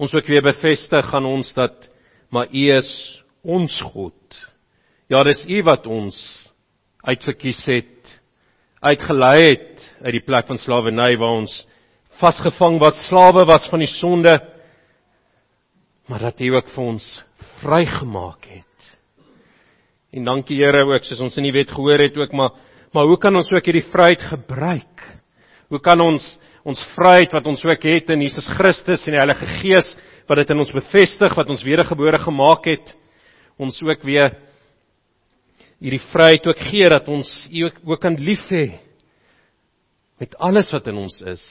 ons 0.01 0.15
ook 0.17 0.31
weer 0.31 0.41
bevestig 0.41 1.13
aan 1.13 1.29
ons 1.29 1.53
dat 1.53 1.85
maar 2.33 2.49
U 2.49 2.63
is 2.79 2.89
ons 3.45 3.77
God. 3.93 4.39
Ja, 5.05 5.21
dis 5.21 5.43
U 5.45 5.61
wat 5.69 5.85
ons 5.85 6.17
uitverkies 7.05 7.61
het, 7.69 8.17
uitgelei 8.81 9.37
het 9.51 9.87
uit 10.01 10.17
die 10.17 10.25
plek 10.25 10.49
van 10.49 10.57
slawerny 10.57 11.11
waar 11.21 11.37
ons 11.43 11.61
vasgevang 12.17 12.81
was, 12.81 13.05
slawe 13.05 13.45
was 13.45 13.69
van 13.69 13.85
die 13.85 13.93
sonde, 13.99 14.39
maar 16.09 16.31
dat 16.31 16.41
U 16.41 16.55
ook 16.57 16.73
vir 16.73 16.87
ons 16.97 17.15
vrygemaak 17.61 18.49
het. 18.49 18.72
En 20.13 20.27
dankie 20.27 20.59
Here 20.61 20.83
ook 20.85 21.05
soos 21.07 21.21
ons 21.25 21.37
in 21.41 21.47
die 21.47 21.55
wet 21.55 21.71
gehoor 21.73 22.01
het 22.05 22.17
ook 22.17 22.33
maar 22.37 22.53
maar 22.93 23.07
hoe 23.09 23.17
kan 23.17 23.33
ons 23.33 23.49
ook 23.49 23.65
hierdie 23.65 23.87
vryheid 23.89 24.21
gebruik? 24.21 25.01
Hoe 25.73 25.79
kan 25.81 26.01
ons 26.01 26.21
ons 26.63 26.79
vryheid 26.93 27.33
wat 27.33 27.47
ons 27.49 27.63
ook 27.65 27.83
het 27.89 28.11
in 28.13 28.21
Jesus 28.21 28.45
Christus 28.53 29.07
en 29.07 29.15
die 29.15 29.19
Heilige 29.19 29.47
Gees 29.57 29.89
wat 30.29 30.37
dit 30.39 30.53
in 30.53 30.61
ons 30.61 30.71
bevestig 30.71 31.33
wat 31.35 31.49
ons 31.49 31.65
wedergebore 31.65 32.21
gemaak 32.21 32.69
het 32.69 32.93
ons 33.57 33.81
ook 33.81 34.05
weer 34.05 34.37
hierdie 35.81 36.03
vryheid 36.11 36.45
ook 36.47 36.61
gee 36.69 36.89
dat 36.93 37.09
ons 37.09 37.31
U 37.49 37.65
ook, 37.65 37.81
ook 37.83 38.01
kan 38.05 38.15
lief 38.15 38.45
hê 38.53 38.77
met 40.21 40.37
alles 40.37 40.69
wat 40.71 40.85
in 40.87 41.01
ons 41.01 41.17
is. 41.25 41.43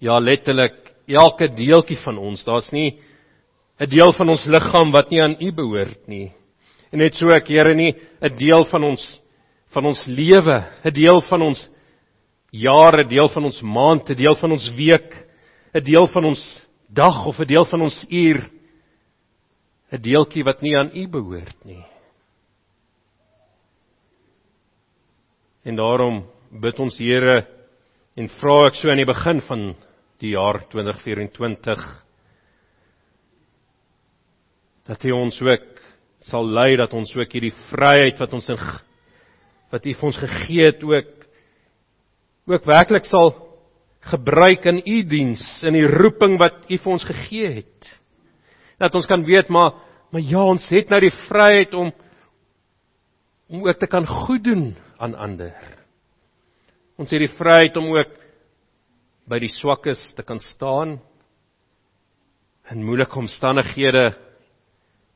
Ja 0.00 0.16
letterlik 0.18 0.80
elke 1.06 1.52
deeltjie 1.52 2.00
van 2.02 2.16
ons. 2.18 2.42
Daar's 2.44 2.72
nie 2.72 2.98
'n 3.78 3.88
deel 3.92 4.12
van 4.16 4.28
ons 4.28 4.46
liggaam 4.48 4.90
wat 4.90 5.10
nie 5.10 5.22
aan 5.22 5.36
U 5.38 5.52
behoort 5.52 6.08
nie. 6.08 6.32
En 6.92 6.98
net 6.98 7.14
so 7.14 7.30
ek 7.34 7.48
Here 7.48 7.74
nie 7.74 7.94
'n 8.22 8.36
deel 8.36 8.64
van 8.70 8.84
ons 8.84 9.22
van 9.74 9.86
ons 9.86 10.06
lewe, 10.06 10.64
'n 10.84 10.94
deel 10.94 11.20
van 11.28 11.42
ons 11.42 11.68
jare, 12.52 13.04
'n 13.04 13.08
deel 13.08 13.28
van 13.28 13.44
ons 13.44 13.60
maand, 13.62 14.10
'n 14.10 14.16
deel 14.16 14.34
van 14.34 14.52
ons 14.52 14.70
week, 14.76 15.26
'n 15.74 15.84
deel 15.84 16.06
van 16.06 16.24
ons 16.24 16.66
dag 16.88 17.26
of 17.26 17.38
'n 17.38 17.46
deel 17.46 17.64
van 17.64 17.82
ons 17.82 18.06
uur 18.08 18.50
'n 19.92 20.02
deeltjie 20.02 20.44
wat 20.44 20.62
nie 20.62 20.76
aan 20.76 20.90
U 20.94 21.06
behoort 21.08 21.64
nie. 21.64 21.84
En 25.64 25.76
daarom 25.76 26.24
bid 26.50 26.80
ons 26.80 26.98
Here 26.98 27.46
en 28.16 28.28
vra 28.40 28.66
ek 28.66 28.74
so 28.74 28.90
aan 28.90 29.02
die 29.02 29.06
begin 29.06 29.40
van 29.40 29.74
die 30.20 30.32
jaar 30.32 30.62
2024 30.70 31.82
dat 34.86 35.02
hy 35.02 35.10
ons 35.10 35.40
ook 35.42 35.75
sal 36.26 36.46
lei 36.46 36.74
dat 36.78 36.94
ons 36.96 37.12
ook 37.14 37.32
hierdie 37.32 37.54
vryheid 37.70 38.18
wat 38.18 38.34
ons 38.34 38.48
in 38.50 38.60
wat 39.72 39.84
hy 39.86 39.94
vir 39.98 40.08
ons 40.08 40.18
gegee 40.22 40.70
het 40.70 40.82
ook 40.86 41.12
ook 42.46 42.66
werklik 42.66 43.06
sal 43.06 43.32
gebruik 44.06 44.66
in 44.70 44.78
u 44.86 45.02
diens 45.10 45.42
in 45.66 45.74
die 45.74 45.86
roeping 45.86 46.36
wat 46.38 46.68
u 46.70 46.78
vir 46.78 46.92
ons 46.92 47.06
gegee 47.06 47.48
het. 47.58 47.88
Dat 48.78 48.94
ons 48.94 49.08
kan 49.10 49.24
weet 49.26 49.50
maar 49.50 49.82
maar 50.14 50.22
ja 50.22 50.44
ons 50.46 50.68
het 50.70 50.90
nou 50.90 51.00
die 51.02 51.14
vryheid 51.26 51.74
om 51.74 51.90
om 53.50 53.66
ook 53.66 53.78
te 53.78 53.86
kan 53.86 54.06
goed 54.06 54.44
doen 54.44 54.74
aan 54.98 55.14
ander. 55.14 55.54
Ons 56.98 57.10
het 57.10 57.22
die 57.22 57.34
vryheid 57.38 57.76
om 57.76 57.90
ook 57.94 58.14
by 59.26 59.38
die 59.42 59.50
swakkes 59.50 60.00
te 60.14 60.22
kan 60.22 60.38
staan 60.40 60.96
in 62.70 62.82
moeilike 62.82 63.18
omstandighede 63.18 64.14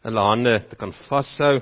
hulle 0.06 0.24
hande 0.24 0.54
te 0.70 0.76
kan 0.76 0.92
vashou. 1.08 1.60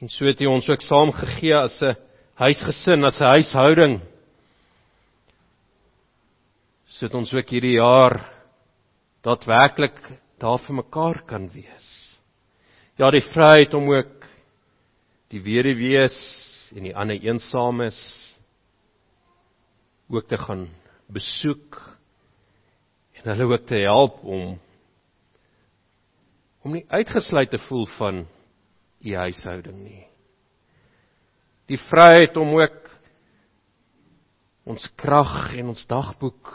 En 0.00 0.08
so 0.08 0.24
het 0.24 0.40
hy 0.40 0.48
ons 0.48 0.68
ook 0.70 0.82
saam 0.84 1.12
gegee 1.12 1.56
as 1.56 1.76
'n 1.82 1.96
huisgesin, 2.40 3.04
as 3.04 3.20
'n 3.20 3.32
huishouding. 3.36 4.00
Sodat 6.88 7.14
ons 7.14 7.34
ook 7.34 7.48
hierdie 7.48 7.76
jaar 7.76 8.24
daadwerklik 9.22 9.98
daar 10.38 10.58
vir 10.58 10.74
mekaar 10.74 11.22
kan 11.26 11.48
wees. 11.52 12.18
Ja, 12.96 13.10
die 13.10 13.24
vryheid 13.32 13.74
om 13.74 13.88
ook 13.88 14.24
die 15.28 15.40
weduwees 15.40 16.16
en 16.74 16.84
die 16.84 16.96
ander 16.96 17.20
eensaames 17.20 17.98
ook 20.10 20.26
te 20.26 20.36
gaan 20.36 20.68
besoek 21.06 21.78
en 23.12 23.30
hulle 23.30 23.52
ook 23.52 23.66
te 23.66 23.76
help 23.84 24.24
om 24.24 24.58
om 26.62 26.74
nie 26.76 26.84
uitgesluit 26.88 27.50
te 27.50 27.60
voel 27.68 27.86
van 27.96 28.24
u 29.00 29.14
huishouding 29.16 29.78
nie. 29.80 30.06
Die 31.70 31.78
vryheid 31.88 32.36
om 32.36 32.52
ook 32.58 32.90
ons 34.70 34.84
krag 35.00 35.54
en 35.58 35.72
ons 35.72 35.86
dagboek 35.88 36.50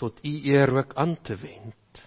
tot 0.00 0.20
u 0.24 0.32
eer 0.52 0.72
ook 0.78 0.94
aan 0.96 1.16
te 1.26 1.36
wend. 1.36 2.04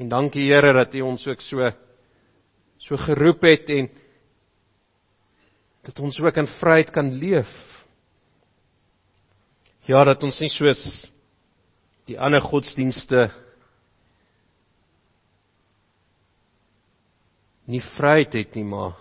En 0.00 0.08
dankie 0.08 0.46
Here 0.48 0.72
dat 0.72 0.94
u 0.94 1.02
ons 1.04 1.26
ook 1.26 1.40
so 1.44 1.72
so 2.82 2.96
geroep 2.98 3.44
het 3.46 3.68
en 3.70 3.90
dat 5.86 5.98
ons 6.02 6.18
ook 6.20 6.36
in 6.36 6.48
vryheid 6.58 6.90
kan 6.90 7.12
leef. 7.12 7.50
Ja, 9.86 10.04
dat 10.04 10.22
ons 10.22 10.38
nie 10.38 10.50
soos 10.50 10.82
die 12.12 12.20
ander 12.20 12.44
godsdienste 12.44 13.30
nie 17.72 17.80
vryheid 17.94 18.34
het 18.36 18.58
nie 18.58 18.66
maar 18.68 18.98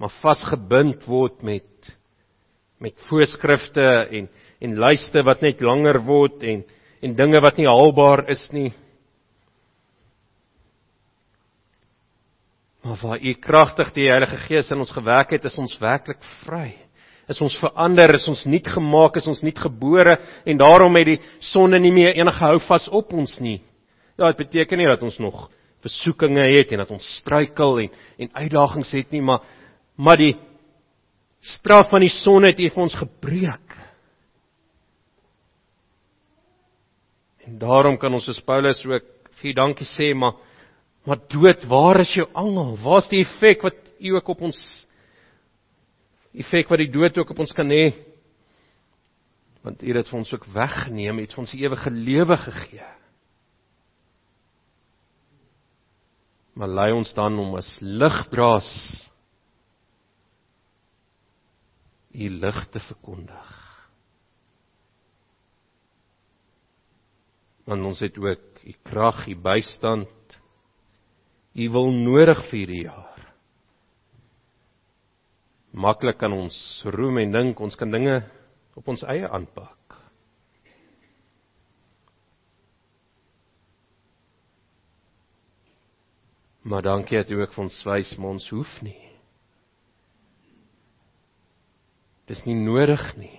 maar 0.00 0.12
vasgebind 0.20 1.06
word 1.08 1.40
met 1.44 1.90
met 2.80 3.08
voorskrifte 3.08 3.86
en 4.18 4.28
en 4.60 4.76
lyste 4.76 5.24
wat 5.24 5.40
net 5.44 5.62
langer 5.64 6.00
word 6.04 6.44
en 6.44 6.64
en 7.00 7.16
dinge 7.16 7.40
wat 7.40 7.56
nie 7.56 7.68
haalbaar 7.68 8.26
is 8.28 8.42
nie. 8.52 8.74
Maar 12.84 12.98
waar 13.00 13.20
u 13.20 13.32
kragtig 13.40 13.92
die 13.96 14.08
Heilige 14.08 14.36
Gees 14.44 14.68
in 14.72 14.80
ons 14.84 14.92
gewerk 14.92 15.32
het, 15.32 15.44
is 15.48 15.56
ons 15.60 15.78
werklik 15.80 16.20
vry. 16.42 16.74
Is 17.30 17.40
ons 17.44 17.54
verander, 17.62 18.16
is 18.16 18.26
ons 18.30 18.42
nuut 18.50 18.66
gemaak, 18.74 19.16
is 19.20 19.28
ons 19.30 19.42
nuut 19.46 19.58
gebore 19.62 20.16
en 20.44 20.58
daarom 20.58 20.98
het 20.98 21.12
die 21.12 21.20
sonde 21.52 21.78
nie 21.78 21.92
meer 21.94 22.18
enige 22.18 22.42
houvas 22.42 22.88
op 22.90 23.14
ons 23.14 23.36
nie. 23.42 23.60
Ja, 24.18 24.32
dit 24.32 24.42
beteken 24.42 24.80
nie 24.80 24.88
dat 24.90 25.02
ons 25.06 25.20
nog 25.22 25.46
versoekinge 25.80 26.42
het 26.56 26.74
en 26.74 26.82
dat 26.82 26.90
ons 26.92 27.06
struikel 27.20 27.84
en 27.86 27.94
en 28.26 28.32
uitdagings 28.42 28.92
het 28.98 29.14
nie, 29.14 29.22
maar 29.22 29.46
maar 29.96 30.16
die 30.16 30.34
straf 31.40 31.88
van 31.90 32.02
die 32.02 32.12
sonde 32.12 32.50
het 32.50 32.60
vir 32.60 32.82
ons 32.82 32.98
gebreek. 32.98 33.78
En 37.46 37.58
daarom 37.58 37.96
kan 37.98 38.12
ons 38.12 38.24
soos 38.24 38.42
Paulus 38.44 38.82
ook 38.84 39.06
vir 39.40 39.54
dankie 39.56 39.88
sê, 39.96 40.12
maar 40.14 40.36
Maar 41.06 41.20
dood, 41.32 41.64
waar 41.68 42.00
is 42.02 42.12
jou 42.14 42.26
angel? 42.36 42.74
Waar's 42.84 43.08
die 43.08 43.22
effek 43.24 43.64
wat 43.64 43.76
u 43.98 44.16
ook 44.18 44.28
op 44.34 44.42
ons 44.50 44.58
effek 46.36 46.70
wat 46.70 46.82
die 46.82 46.92
dood 46.92 47.18
ook 47.18 47.32
op 47.34 47.42
ons 47.42 47.52
kan 47.56 47.70
hê? 47.72 47.90
Want 49.64 49.82
u 49.82 49.92
het 49.92 50.08
vir 50.08 50.18
ons 50.18 50.32
ook 50.32 50.46
weggeneem, 50.54 51.20
het 51.20 51.36
ons 51.38 51.52
die 51.52 51.62
ewige 51.64 51.90
lewe 51.92 52.36
gegee. 52.46 52.88
Maar 56.56 56.68
lei 56.68 56.90
ons 56.92 57.12
dan 57.16 57.38
om 57.40 57.56
as 57.58 57.68
ligdraers 57.80 58.70
u 62.10 62.28
lig 62.40 62.60
te 62.72 62.80
verkondig. 62.88 63.50
Want 67.68 67.84
ons 67.86 68.00
het 68.02 68.16
ook 68.18 68.64
u 68.66 68.74
krag, 68.84 69.26
u 69.28 69.36
bystand 69.36 70.08
U 71.54 71.66
wil 71.74 71.90
nodig 71.92 72.38
vir 72.50 72.58
hierdie 72.60 72.82
jaar. 72.84 73.09
Maklik 75.70 76.18
kan 76.18 76.32
ons 76.34 76.56
roem 76.90 77.20
en 77.22 77.32
dink 77.32 77.60
ons 77.62 77.76
kan 77.78 77.90
dinge 77.90 78.22
op 78.74 78.88
ons 78.90 79.04
eie 79.06 79.28
aanpak. 79.28 79.76
Maar 86.62 86.82
dankie 86.82 87.18
dat 87.18 87.30
u 87.30 87.40
ook 87.40 87.54
vir 87.54 87.64
ons 87.64 87.78
wys 87.86 88.10
maar 88.18 88.34
ons 88.36 88.48
hoef 88.52 88.72
nie. 88.82 88.98
Dis 92.30 92.42
nie 92.46 92.54
nodig 92.54 93.00
nie. 93.18 93.38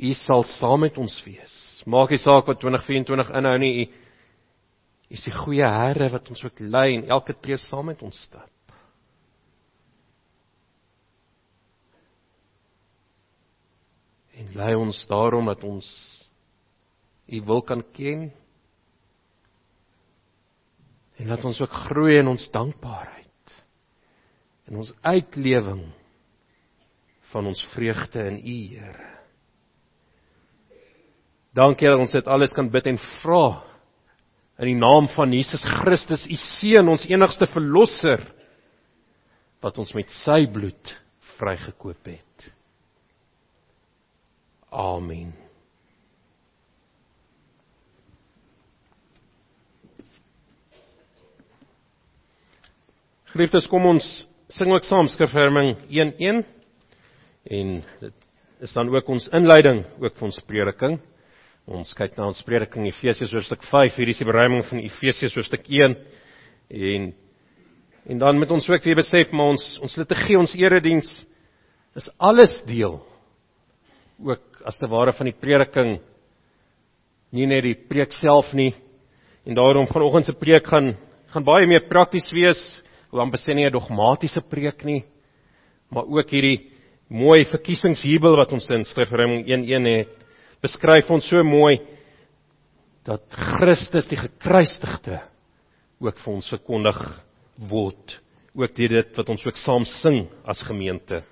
U 0.00 0.12
sal 0.16 0.44
saam 0.56 0.84
met 0.84 0.98
ons 1.00 1.16
wees. 1.26 1.54
Maak 1.90 2.12
nie 2.12 2.20
saak 2.22 2.46
wat 2.48 2.60
2024 2.62 3.32
inhou 3.40 3.56
nie. 3.60 3.72
U 3.82 3.88
is 5.10 5.24
die 5.26 5.34
goeie 5.34 5.66
Here 5.66 6.06
wat 6.12 6.28
ons 6.30 6.44
ook 6.46 6.62
lei 6.62 6.94
en 6.94 7.08
elke 7.10 7.34
tree 7.34 7.58
saam 7.58 7.90
met 7.90 8.02
ons 8.06 8.16
stap. 8.28 8.50
En 14.38 14.52
lei 14.56 14.72
ons 14.78 14.96
daarom 15.10 15.50
dat 15.50 15.64
ons 15.66 15.88
u 17.30 17.40
wil 17.46 17.62
kan 17.66 17.82
ken. 17.94 18.28
En 21.18 21.28
laat 21.28 21.44
ons 21.44 21.60
ook 21.60 21.74
groei 21.90 22.20
in 22.22 22.30
ons 22.30 22.46
dankbaarheid. 22.54 23.56
In 24.70 24.78
ons 24.80 24.92
uitlewing 25.02 25.82
van 27.34 27.50
ons 27.50 27.64
vreugde 27.74 28.22
in 28.30 28.38
u 28.38 28.58
Here. 28.78 29.08
Dankie 31.50 31.90
dat 31.90 31.98
ons 31.98 32.14
dit 32.14 32.30
alles 32.30 32.54
kan 32.54 32.70
bid 32.70 32.86
en 32.86 32.98
vra 33.18 33.69
in 34.60 34.68
die 34.68 34.76
naam 34.76 35.08
van 35.14 35.32
Jesus 35.32 35.62
Christus, 35.64 36.26
u 36.28 36.36
seun, 36.36 36.90
ons 36.92 37.06
enigste 37.08 37.48
verlosser 37.48 38.20
wat 39.64 39.78
ons 39.80 39.92
met 39.96 40.08
sy 40.20 40.42
bloed 40.52 40.94
vrygekoop 41.38 42.10
het. 42.12 42.50
Amen. 44.70 45.32
Geliefdes, 53.30 53.68
kom 53.70 53.86
ons 53.86 54.06
sing 54.50 54.72
ook 54.74 54.84
saam 54.84 55.08
skrifverming 55.08 55.76
1:1 55.88 56.42
en 57.50 57.76
dit 58.00 58.26
is 58.60 58.72
dan 58.76 58.90
ook 58.92 59.08
ons 59.08 59.28
inleiding 59.32 59.84
ook 60.02 60.16
vir 60.18 60.26
ons 60.26 60.40
prediking. 60.44 60.98
Ons 61.70 61.92
kyk 61.94 62.16
na 62.18 62.24
ons 62.26 62.40
prediking 62.42 62.88
Efesiërs 62.88 63.30
hoofstuk 63.30 63.62
5, 63.70 63.94
hier 64.00 64.10
is 64.10 64.18
die 64.18 64.26
beruiming 64.26 64.64
van 64.66 64.80
Efesiërs 64.82 65.36
hoofstuk 65.38 65.68
1 65.70 65.94
en 66.90 67.04
en 68.10 68.18
dan 68.18 68.40
met 68.40 68.50
ons 68.50 68.66
ook 68.66 68.82
weer 68.82 68.98
besef 68.98 69.30
maar 69.30 69.52
ons 69.52 69.66
ons 69.78 69.94
liturgie, 70.00 70.38
ons 70.40 70.56
erediens 70.58 71.10
is 71.94 72.10
alles 72.18 72.56
deel 72.66 72.98
ook 74.18 74.64
as 74.66 74.82
te 74.82 74.90
ware 74.90 75.14
van 75.14 75.30
die 75.30 75.36
prediking. 75.38 75.94
Nie 77.30 77.46
net 77.46 77.62
die 77.62 77.76
preek 77.86 78.18
self 78.18 78.50
nie. 78.52 78.72
En 79.46 79.54
daarom 79.54 79.86
vanoggend 79.86 80.26
se 80.26 80.34
preek 80.34 80.66
gaan 80.66 80.96
gaan 81.30 81.46
baie 81.46 81.70
meer 81.70 81.86
prakties 81.86 82.32
wees, 82.34 82.60
want 83.14 83.30
besê 83.30 83.54
nie 83.54 83.70
'n 83.70 83.72
dogmatiese 83.72 84.42
preek 84.42 84.82
nie, 84.84 85.04
maar 85.88 86.02
ook 86.02 86.30
hierdie 86.30 86.72
mooi 87.08 87.44
verkiesingsjubel 87.44 88.36
wat 88.36 88.52
ons 88.52 88.68
in 88.70 88.84
Skrifruiming 88.84 89.46
1:1 89.46 89.86
het 89.86 90.19
beskryf 90.62 91.10
ons 91.10 91.28
so 91.30 91.42
mooi 91.46 91.80
dat 93.06 93.24
Christus 93.32 94.08
die 94.10 94.18
gekruisigde 94.20 95.20
ook 96.00 96.18
vir 96.20 96.32
ons 96.32 96.50
verkondig 96.52 96.98
word 97.70 98.18
ook 98.56 98.74
deur 98.76 98.96
dit 98.98 99.18
wat 99.18 99.28
ons 99.30 99.44
ook 99.46 99.58
saam 99.62 99.84
sing 99.86 100.24
as 100.44 100.62
gemeente. 100.66 101.22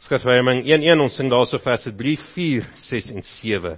Skrifverwysing 0.00 0.64
1:1 0.64 1.00
ons 1.00 1.16
sing 1.16 1.30
daarso 1.30 1.58
verse 1.58 1.90
3, 1.92 2.16
4, 2.34 2.66
6 2.88 3.10
en 3.12 3.22
7. 3.22 3.76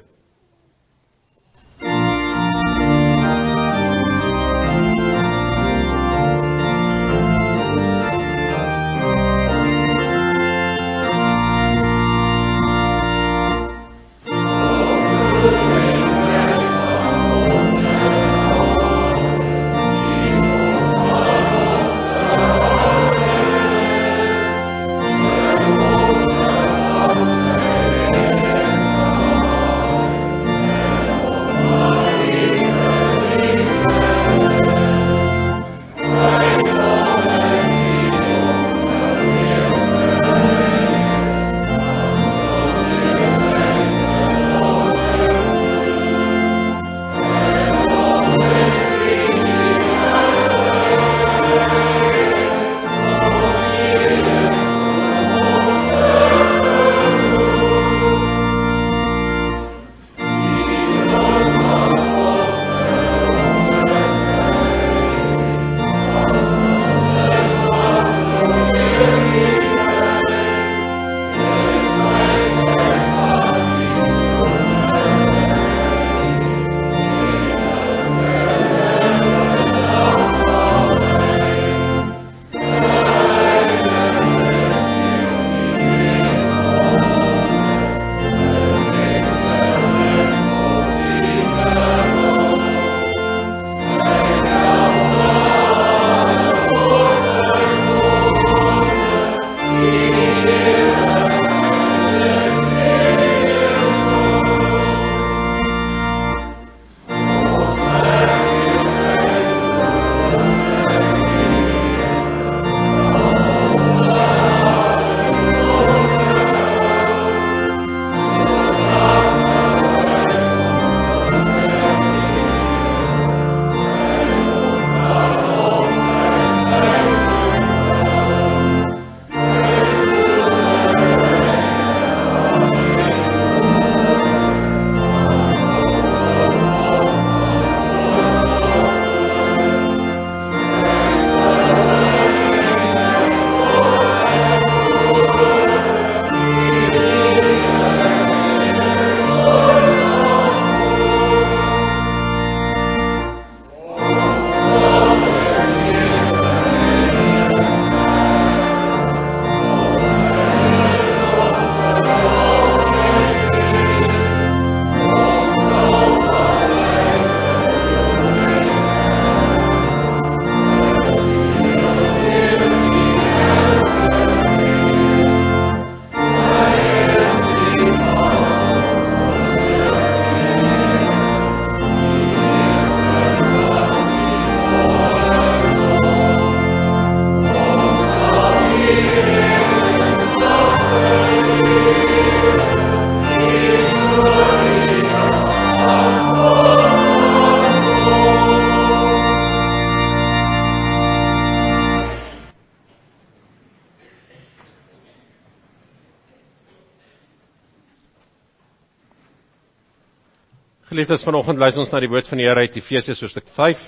Geliefdes, 211.07 211.22
vanoggend 211.22 211.61
luister 211.62 211.78
ons 211.84 211.92
na 211.92 212.00
die 212.02 212.09
woord 212.11 212.26
van 212.26 212.40
die 212.40 212.46
Here 212.48 212.64
uit 212.66 212.76
Efesiërs 212.80 213.20
hoofstuk 213.22 213.44
5 213.54 213.82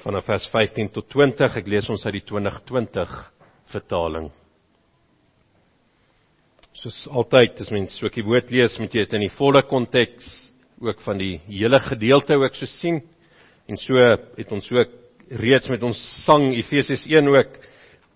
vanaf 0.00 0.24
vers 0.24 0.46
15 0.48 0.88
tot 0.94 1.04
20. 1.12 1.58
Ek 1.60 1.68
lees 1.68 1.88
ons 1.92 2.00
uit 2.06 2.14
die 2.16 2.22
2020 2.30 3.12
vertaling. 3.68 4.30
Soos 6.80 6.96
altyd, 7.12 7.60
as 7.60 7.68
mens 7.76 7.98
so 8.00 8.08
'n 8.08 8.24
woord 8.24 8.48
lees, 8.50 8.78
moet 8.80 8.94
jy 8.94 9.04
dit 9.04 9.12
in 9.12 9.26
die 9.28 9.36
volle 9.36 9.60
konteks 9.68 10.24
ook 10.80 11.04
van 11.04 11.18
die 11.18 11.42
hele 11.44 11.78
gedeelte 11.78 12.40
ook 12.40 12.54
so 12.54 12.64
sien. 12.64 13.02
En 13.68 13.76
so 13.76 14.00
het 14.00 14.52
ons 14.52 14.72
ook 14.72 14.88
reeds 15.28 15.68
met 15.68 15.82
ons 15.82 16.24
sang 16.24 16.54
Efesiërs 16.56 17.04
1 17.04 17.28
ook 17.28 17.58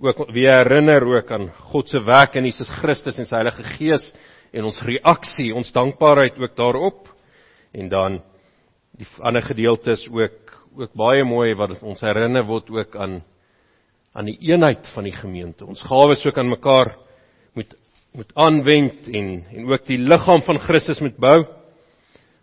ook 0.00 0.32
weer 0.32 0.64
herinner 0.64 1.04
ook 1.04 1.30
aan 1.30 1.52
God 1.70 1.90
se 1.90 2.00
werk 2.00 2.36
in 2.36 2.44
Jesus 2.44 2.70
Christus 2.80 3.18
en 3.18 3.26
sy 3.26 3.36
Heilige 3.36 3.64
Gees 3.76 4.14
en 4.50 4.64
ons 4.64 4.80
reaksie, 4.80 5.54
ons 5.54 5.72
dankbaarheid 5.72 6.38
ook 6.38 6.56
daarop. 6.56 7.13
En 7.74 7.88
dan 7.88 8.20
die 8.94 9.06
ander 9.18 9.42
gedeeltes 9.42 10.08
ook 10.10 10.52
ook 10.74 10.94
baie 10.98 11.22
mooi 11.22 11.54
wat 11.54 11.76
ons 11.86 12.00
herinner 12.02 12.42
word 12.46 12.70
ook 12.70 12.96
aan 12.98 13.20
aan 14.14 14.28
die 14.30 14.38
eenheid 14.46 14.86
van 14.94 15.06
die 15.06 15.14
gemeente. 15.14 15.66
Ons 15.66 15.82
gawes 15.82 16.22
ook 16.26 16.38
aan 16.38 16.50
mekaar 16.50 16.94
moet 17.54 17.74
moet 18.14 18.30
aanwend 18.38 19.08
en 19.10 19.28
en 19.50 19.66
ook 19.70 19.86
die 19.86 19.98
liggaam 19.98 20.42
van 20.46 20.58
Christus 20.58 21.00
moet 21.02 21.16
bou. 21.18 21.44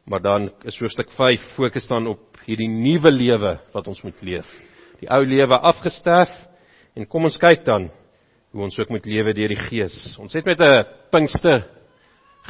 Maar 0.04 0.22
dan 0.22 0.50
is 0.68 0.80
hoofstuk 0.80 1.12
5 1.16 1.54
fokus 1.56 1.88
dan 1.88 2.08
op 2.08 2.40
hierdie 2.46 2.70
nuwe 2.70 3.12
lewe 3.12 3.60
wat 3.72 3.88
ons 3.88 4.02
moet 4.04 4.22
leef. 4.22 4.48
Die 5.00 5.10
ou 5.10 5.24
lewe 5.26 5.60
afgesterf 5.60 6.32
en 6.96 7.08
kom 7.08 7.24
ons 7.24 7.40
kyk 7.40 7.64
dan 7.66 7.90
hoe 8.52 8.64
ons 8.64 8.80
ook 8.80 8.90
moet 8.90 9.06
lewe 9.06 9.34
deur 9.34 9.54
die 9.54 9.64
Gees. 9.70 9.96
Ons 10.20 10.34
het 10.34 10.46
met 10.46 10.60
'n 10.60 10.86
Pinkster 11.12 11.64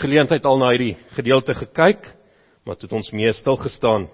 geleentheid 0.01 0.45
al 0.45 0.57
na 0.57 0.69
hierdie 0.71 0.97
gedeelte 1.13 1.53
gekyk, 1.53 2.15
maar 2.65 2.77
toe 2.77 2.89
het 2.89 2.97
ons 2.97 3.11
meer 3.15 3.33
stil 3.33 3.57
gestaan 3.57 4.09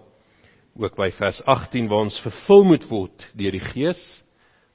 ook 0.77 0.95
by 0.95 1.09
vers 1.17 1.39
18 1.49 1.87
waar 1.89 2.05
ons 2.05 2.19
vervul 2.21 2.63
moet 2.69 2.85
word 2.89 3.25
deur 3.37 3.55
die 3.55 3.63
Gees, 3.63 4.01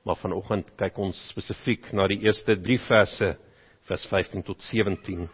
maar 0.02 0.18
vanoggend 0.18 0.72
kyk 0.80 0.98
ons 0.98 1.18
spesifiek 1.30 1.92
na 1.94 2.08
die 2.10 2.18
eerste 2.26 2.56
3 2.58 2.78
verse 2.88 3.28
vers 3.88 4.06
15 4.10 4.42
tot 4.46 4.60
17. 4.66 5.28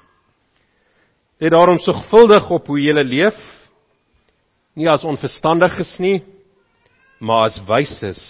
Let 1.41 1.55
daarom 1.55 1.79
sorgvuldig 1.81 2.51
op 2.53 2.69
hoe 2.69 2.81
jy 2.81 2.95
leef, 3.01 3.39
nie 4.77 4.89
as 4.91 5.07
onverstandiges 5.09 5.97
nie, 6.03 6.21
maar 7.19 7.49
as 7.49 7.59
wyses. 7.67 8.21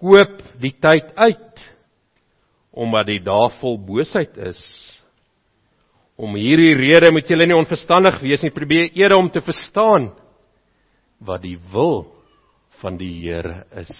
Koop 0.00 0.40
die 0.60 0.74
tyd 0.80 1.10
uit 1.16 1.70
omdat 2.74 3.06
die 3.06 3.20
dae 3.22 3.50
vol 3.60 3.76
boosheid 3.78 4.38
is 4.50 4.60
Om 6.14 6.36
hierdie 6.38 6.76
rede 6.78 7.10
moet 7.10 7.30
julle 7.30 7.46
nie 7.50 7.56
onverstandig 7.56 8.20
wees 8.22 8.44
nie, 8.44 8.54
probeer 8.54 8.92
eerder 8.94 9.18
om 9.18 9.30
te 9.34 9.42
verstaan 9.42 10.12
wat 11.24 11.42
die 11.42 11.56
wil 11.72 12.04
van 12.82 12.98
die 13.00 13.10
Here 13.24 13.64
is. 13.80 13.94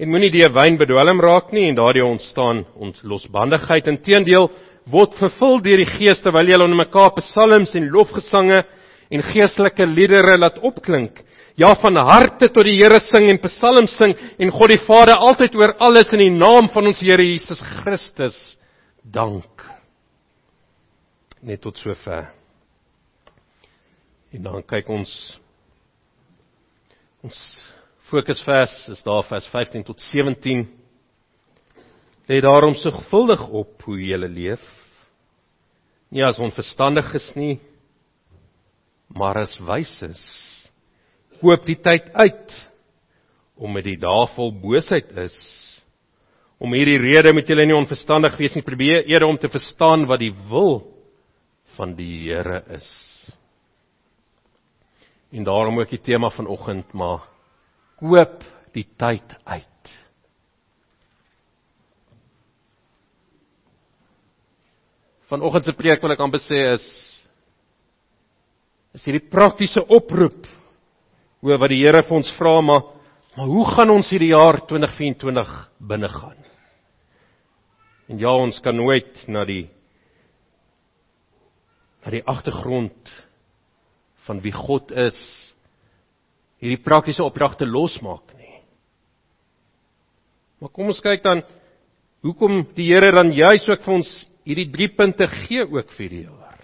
En 0.00 0.08
moenie 0.10 0.32
die 0.32 0.46
wyn 0.48 0.78
bedwelm 0.80 1.20
raak 1.20 1.52
nie 1.52 1.66
en 1.68 1.76
daardie 1.76 2.04
ontstaan 2.04 2.64
ons 2.80 3.02
losbandigheid. 3.04 3.90
Inteendeel, 3.92 4.48
word 4.90 5.18
vervul 5.20 5.60
deur 5.62 5.82
die 5.82 5.90
Gees 5.98 6.22
terwyl 6.24 6.48
julle 6.48 6.64
onder 6.64 6.80
mekaar 6.80 7.12
psalms 7.18 7.74
en 7.78 7.90
lofgesange 7.92 8.62
en 9.12 9.26
geestelike 9.28 9.86
liedere 9.86 10.38
laat 10.40 10.56
opklink. 10.64 11.20
Ja 11.60 11.74
van 11.76 12.00
harte 12.00 12.48
tot 12.48 12.64
die 12.64 12.78
Here 12.80 13.02
sing 13.10 13.28
en 13.28 13.42
psalms 13.44 13.92
sing 14.00 14.16
en 14.40 14.54
God 14.56 14.72
die 14.72 14.80
Vader 14.86 15.20
altyd 15.20 15.60
oor 15.60 15.76
alles 15.84 16.08
in 16.16 16.24
die 16.24 16.32
naam 16.32 16.72
van 16.72 16.88
ons 16.88 17.04
Here 17.04 17.22
Jesus 17.22 17.60
Christus 17.82 18.40
dank 19.02 19.71
net 21.42 21.60
tot 21.62 21.78
sover. 21.82 22.30
En 24.32 24.46
dan 24.46 24.62
kyk 24.64 24.88
ons 24.92 25.10
ons 27.22 27.38
fokusvers 28.10 28.72
is 28.92 29.02
daar 29.06 29.24
vers 29.28 29.46
15 29.52 29.84
tot 29.86 30.00
17. 30.10 30.64
Lê 32.30 32.40
daarom 32.42 32.74
so 32.78 32.90
gevuldig 32.94 33.42
op 33.48 33.82
hoe 33.86 33.98
jy 33.98 34.18
leef. 34.22 34.62
Nie 36.12 36.24
as 36.26 36.38
onverstandiges 36.42 37.30
nie, 37.38 37.56
maar 39.08 39.42
as 39.42 39.54
wyses. 39.64 40.20
Koop 41.40 41.64
die 41.66 41.78
tyd 41.80 42.10
uit 42.14 42.58
om 43.56 43.72
met 43.72 43.86
die 43.86 43.98
dae 44.00 44.26
vol 44.36 44.52
boosheid 44.62 45.10
is. 45.24 45.36
Om 46.62 46.74
hierdie 46.76 47.00
rede 47.00 47.32
moet 47.34 47.48
julle 47.48 47.66
nie 47.66 47.76
onverstandig 47.76 48.36
wees 48.38 48.54
nie, 48.54 48.62
probeer 48.66 49.06
eerder 49.08 49.28
om 49.28 49.38
te 49.40 49.50
verstaan 49.50 50.06
wat 50.06 50.22
die 50.22 50.34
wil 50.50 50.91
van 51.76 51.94
die 51.96 52.28
Here 52.28 52.62
is. 52.76 52.88
En 55.32 55.44
daarom 55.44 55.78
ook 55.80 55.90
die 55.90 56.02
tema 56.02 56.30
vanoggend 56.30 56.92
maar 56.92 57.24
koop 58.00 58.42
die 58.72 58.86
tyd 58.96 59.36
uit. 59.44 59.92
Vanoggend 65.32 65.64
se 65.64 65.72
preek 65.76 66.02
wil 66.04 66.12
ek 66.12 66.24
amper 66.24 66.42
sê 66.44 66.60
is 66.74 66.88
is 68.92 69.06
hierdie 69.08 69.30
praktiese 69.32 69.80
oproep 69.88 70.44
oor 71.40 71.60
wat 71.62 71.72
die 71.72 71.80
Here 71.80 72.02
vir 72.04 72.18
ons 72.18 72.34
vra 72.36 72.58
maar 72.60 72.90
maar 73.32 73.48
hoe 73.48 73.64
gaan 73.64 73.90
ons 73.94 74.10
hierdie 74.12 74.34
jaar 74.34 74.58
2024 74.68 75.52
binnegaan? 75.80 76.36
En 78.12 78.18
ja, 78.20 78.34
ons 78.36 78.58
kan 78.60 78.76
nooit 78.76 79.22
na 79.32 79.46
die 79.48 79.70
na 82.02 82.10
die 82.10 82.24
agtergrond 82.26 83.12
van 84.26 84.40
wie 84.42 84.54
God 84.54 84.90
is 84.90 85.18
hierdie 86.62 86.82
praktiese 86.82 87.24
opdragte 87.24 87.66
losmaak 87.66 88.34
nie. 88.38 88.60
Maar 90.62 90.70
kom 90.70 90.92
ons 90.92 91.02
kyk 91.02 91.24
dan 91.24 91.42
hoekom 92.22 92.62
die 92.76 92.86
Here 92.92 93.10
dan 93.14 93.32
juis 93.34 93.66
ook 93.66 93.82
vir 93.82 93.96
ons 93.98 94.10
hierdie 94.46 94.70
drie 94.74 94.90
punte 94.94 95.26
gee 95.46 95.64
ook 95.66 95.90
vir 95.96 96.10
die 96.10 96.24
jaar. 96.26 96.58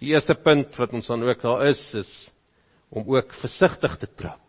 Die 0.00 0.14
eerste 0.14 0.36
punt 0.40 0.76
wat 0.80 0.94
ons 0.96 1.08
dan 1.12 1.24
ook 1.28 1.42
daar 1.44 1.66
is 1.68 1.82
is 2.00 2.12
om 2.90 3.04
ook 3.06 3.34
versigtig 3.38 3.98
te 4.00 4.08
trap. 4.18 4.40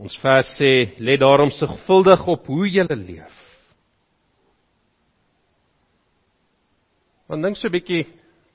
Ons 0.00 0.16
vers 0.18 0.48
sê 0.58 0.96
let 0.98 1.20
daarom 1.22 1.52
sigvuldig 1.54 2.24
op 2.26 2.48
hoe 2.50 2.66
jy 2.66 2.86
leef. 2.90 3.36
Want 7.28 7.42
dink 7.42 7.56
so 7.56 7.68
'n 7.68 7.72
bietjie 7.72 8.04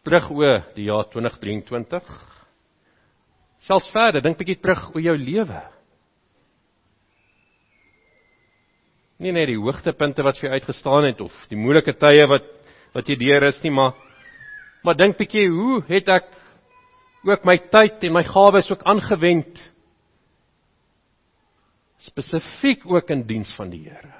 terug 0.05 0.29
oor 0.31 0.61
die 0.75 0.85
jaar 0.85 1.09
2023. 1.09 2.05
Selfs 3.65 3.89
verder, 3.91 4.21
dink 4.21 4.37
bietjie 4.37 4.59
terug 4.61 4.91
oor 4.93 5.01
jou 5.01 5.17
lewe. 5.17 5.61
Nie 9.19 9.33
net 9.35 9.49
die 9.51 9.59
hoogtepunte 9.59 10.23
wat 10.23 10.37
vir 10.39 10.49
jou 10.49 10.53
uitgestaan 10.59 11.09
het 11.09 11.21
of 11.21 11.33
die 11.49 11.57
moeilike 11.59 11.93
tye 11.99 12.27
wat 12.27 12.45
wat 12.93 13.09
jy 13.09 13.15
deur 13.19 13.43
is 13.47 13.59
nie, 13.63 13.71
maar 13.71 13.93
maar 14.83 14.95
dink 14.95 15.17
bietjie 15.17 15.49
hoe 15.49 15.83
het 15.89 16.07
ek 16.09 16.29
ook 17.27 17.43
my 17.45 17.57
tyd 17.69 18.03
en 18.07 18.13
my 18.13 18.23
gawes 18.23 18.71
ook 18.71 18.85
aangewend 18.87 19.59
spesifiek 21.99 22.85
ook 22.87 23.09
in 23.11 23.27
diens 23.27 23.51
van 23.57 23.69
die 23.69 23.83
Here. 23.89 24.18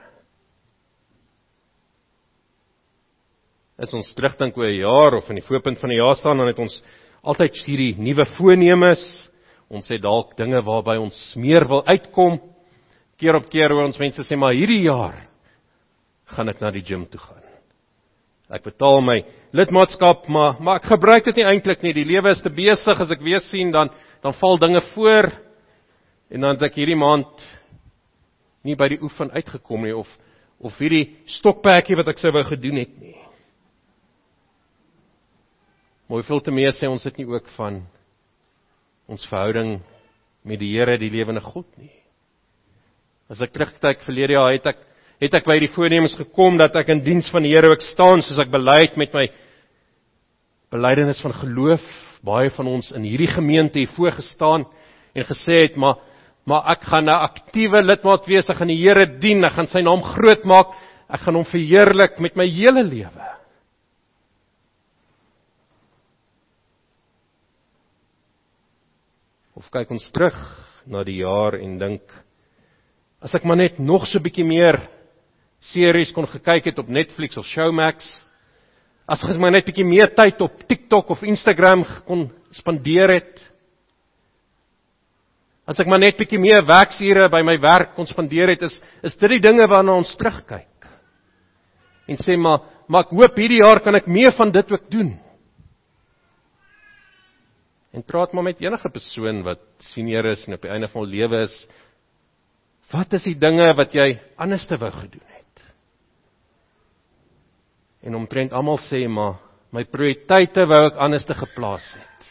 Is 3.80 3.94
ons 3.96 4.12
terugdink 4.16 4.58
oor 4.58 4.68
'n 4.68 4.82
jaar 4.82 5.14
of 5.16 5.30
in 5.30 5.40
die 5.40 5.48
voorpunt 5.48 5.80
van 5.80 5.90
die 5.90 6.00
jaar 6.00 6.16
staan 6.16 6.38
dan 6.38 6.48
het 6.48 6.60
ons 6.60 6.82
altyd 7.24 7.56
hierdie 7.66 7.96
nuwe 7.98 8.26
voornemens. 8.38 9.30
Ons 9.70 9.88
het 9.88 10.02
dalk 10.02 10.36
dinge 10.38 10.62
waarby 10.62 10.98
ons 10.98 11.36
meer 11.36 11.68
wil 11.68 11.86
uitkom. 11.86 12.40
Keer 13.18 13.36
op 13.36 13.50
keer 13.50 13.70
hoor 13.70 13.86
ons 13.86 14.00
mense 14.00 14.24
sê 14.24 14.36
maar 14.36 14.54
hierdie 14.54 14.84
jaar 14.84 15.28
gaan 16.26 16.50
ek 16.50 16.62
na 16.62 16.72
die 16.72 16.84
gim 16.84 17.06
toe 17.06 17.20
gaan. 17.20 17.44
Ek 18.50 18.64
betaal 18.64 19.02
my 19.02 19.24
lidmaatskap, 19.54 20.28
maar 20.28 20.58
maar 20.60 20.80
ek 20.82 20.90
gebruik 20.90 21.26
dit 21.26 21.36
nie 21.38 21.46
eintlik 21.46 21.84
nie. 21.84 21.94
Die 21.94 22.06
lewe 22.06 22.32
is 22.32 22.42
te 22.42 22.50
besig 22.50 23.00
as 23.00 23.12
ek 23.12 23.22
weer 23.22 23.42
sien 23.42 23.72
dan 23.72 23.90
dan 24.22 24.34
val 24.34 24.58
dinge 24.58 24.82
voor 24.94 25.32
en 26.30 26.42
dan 26.42 26.56
as 26.56 26.62
ek 26.62 26.76
hierdie 26.76 26.98
maand 26.98 27.60
nie 28.64 28.76
by 28.76 28.90
die 28.90 29.02
oefen 29.02 29.32
uitgekom 29.32 29.84
nie 29.84 29.96
of 29.96 30.08
of 30.60 30.76
hierdie 30.78 31.16
stokperdjie 31.40 31.96
wat 31.96 32.10
ek 32.12 32.20
sou 32.20 32.32
wou 32.36 32.44
gedoen 32.44 32.82
het 32.82 33.00
nie. 33.00 33.29
Maar 36.10 36.24
hoeveel 36.24 36.40
te 36.42 36.52
meer 36.52 36.74
sê 36.74 36.88
ons 36.90 37.04
dit 37.06 37.20
nie 37.22 37.28
ook 37.30 37.46
van 37.54 37.84
ons 39.06 39.26
verhouding 39.30 39.76
met 40.42 40.58
die 40.58 40.72
Here, 40.74 40.96
die 40.98 41.12
lewende 41.14 41.44
God 41.46 41.68
nie. 41.78 41.92
As 43.30 43.44
ek 43.46 43.54
terugkyk 43.54 44.02
verlede 44.08 44.34
jaar 44.34 44.56
het 44.56 44.72
ek 44.72 44.82
het 45.22 45.38
ek 45.38 45.46
by 45.46 45.60
die 45.62 45.70
voornemens 45.70 46.16
gekom 46.18 46.58
dat 46.58 46.74
ek 46.82 46.90
in 46.96 47.04
diens 47.06 47.30
van 47.30 47.46
die 47.46 47.54
Here 47.54 47.70
ook 47.70 47.86
staan 47.86 48.24
soos 48.26 48.42
ek 48.42 48.50
bely 48.50 48.80
het 48.82 48.98
met 48.98 49.14
my 49.14 49.28
belydenis 50.74 51.22
van 51.22 51.36
geloof. 51.44 51.86
Baie 52.26 52.50
van 52.58 52.74
ons 52.74 52.90
in 52.98 53.06
hierdie 53.06 53.30
gemeente 53.30 53.78
hier 53.78 53.94
voorgestaan 53.94 54.66
en 55.14 55.30
gesê 55.30 55.68
het 55.68 55.78
maar 55.78 56.02
maar 56.50 56.72
ek 56.74 56.90
gaan 56.90 57.06
'n 57.06 57.22
aktiewe 57.30 57.84
lidmaat 57.86 58.26
wees, 58.26 58.50
ek 58.50 58.58
gaan 58.58 58.74
die 58.74 58.82
Here 58.82 59.06
dien, 59.06 59.46
ek 59.46 59.54
gaan 59.54 59.68
sy 59.68 59.82
naam 59.82 60.02
groot 60.02 60.44
maak, 60.44 60.74
ek 61.08 61.20
gaan 61.22 61.36
hom 61.36 61.46
verheerlik 61.46 62.20
met 62.20 62.36
my 62.36 62.50
hele 62.50 62.82
lewe. 62.82 63.39
Of 69.60 69.68
kyk 69.74 69.90
ons 69.92 70.06
terug 70.16 70.36
na 70.88 71.02
die 71.04 71.18
jaar 71.20 71.58
en 71.60 71.76
dink 71.82 72.14
as 73.20 73.34
ek 73.36 73.44
maar 73.44 73.60
net 73.60 73.80
nog 73.84 74.06
so 74.08 74.18
'n 74.18 74.24
bietjie 74.24 74.48
meer 74.48 74.80
series 75.60 76.14
kon 76.16 76.26
gekyk 76.26 76.72
het 76.72 76.80
op 76.80 76.88
Netflix 76.88 77.36
of 77.38 77.46
Showmax, 77.46 78.08
as 79.06 79.22
ek 79.24 79.36
maar 79.38 79.52
net 79.52 79.68
'n 79.68 79.72
bietjie 79.72 79.86
meer 79.86 80.16
tyd 80.16 80.42
op 80.42 80.64
TikTok 80.64 81.10
of 81.10 81.24
Instagram 81.24 81.84
kon 82.08 82.32
spandeer 82.52 83.10
het, 83.12 83.52
as 85.68 85.78
ek 85.80 85.88
maar 85.88 86.00
net 86.00 86.18
bietjie 86.18 86.40
meer 86.40 86.64
werksure 86.64 87.30
by 87.30 87.42
my 87.44 87.60
werk 87.60 87.96
kon 87.96 88.08
spandeer 88.08 88.48
het, 88.48 88.64
is 88.64 88.82
is 89.04 89.18
dit 89.18 89.30
die 89.30 89.44
dinge 89.44 89.68
waarna 89.68 89.92
ons 89.92 90.16
terugkyk. 90.16 90.88
En 92.08 92.16
sê 92.16 92.38
maar, 92.38 92.62
maar 92.88 93.02
ek 93.02 93.12
hoop 93.12 93.36
hierdie 93.36 93.60
jaar 93.60 93.82
kan 93.82 93.96
ek 93.96 94.08
meer 94.08 94.32
van 94.32 94.52
dit 94.52 94.72
ook 94.72 94.90
doen. 94.90 95.20
En 97.92 98.06
praat 98.06 98.34
maar 98.34 98.46
met 98.46 98.62
enige 98.62 98.90
persoon 98.90 99.42
wat 99.44 99.62
senior 99.94 100.26
is 100.26 100.46
en 100.48 100.54
op 100.54 100.66
die 100.66 100.72
einde 100.72 100.88
van 100.92 101.02
hul 101.02 101.10
lewe 101.10 101.42
is. 101.48 101.56
Wat 102.92 103.14
is 103.18 103.26
die 103.26 103.38
dinge 103.38 103.72
wat 103.78 103.94
jy 103.94 104.12
anders 104.38 104.66
te 104.70 104.78
wou 104.78 104.92
gedoen 104.94 105.26
het? 105.26 105.64
En 108.06 108.16
omtrent 108.16 108.54
almal 108.54 108.78
sê 108.88 109.02
maar 109.10 109.40
my 109.74 109.86
prioriteite 109.90 110.66
wou 110.70 110.84
ek 110.88 111.02
anders 111.02 111.26
te 111.26 111.38
geplaas 111.38 111.86
het. 111.98 112.30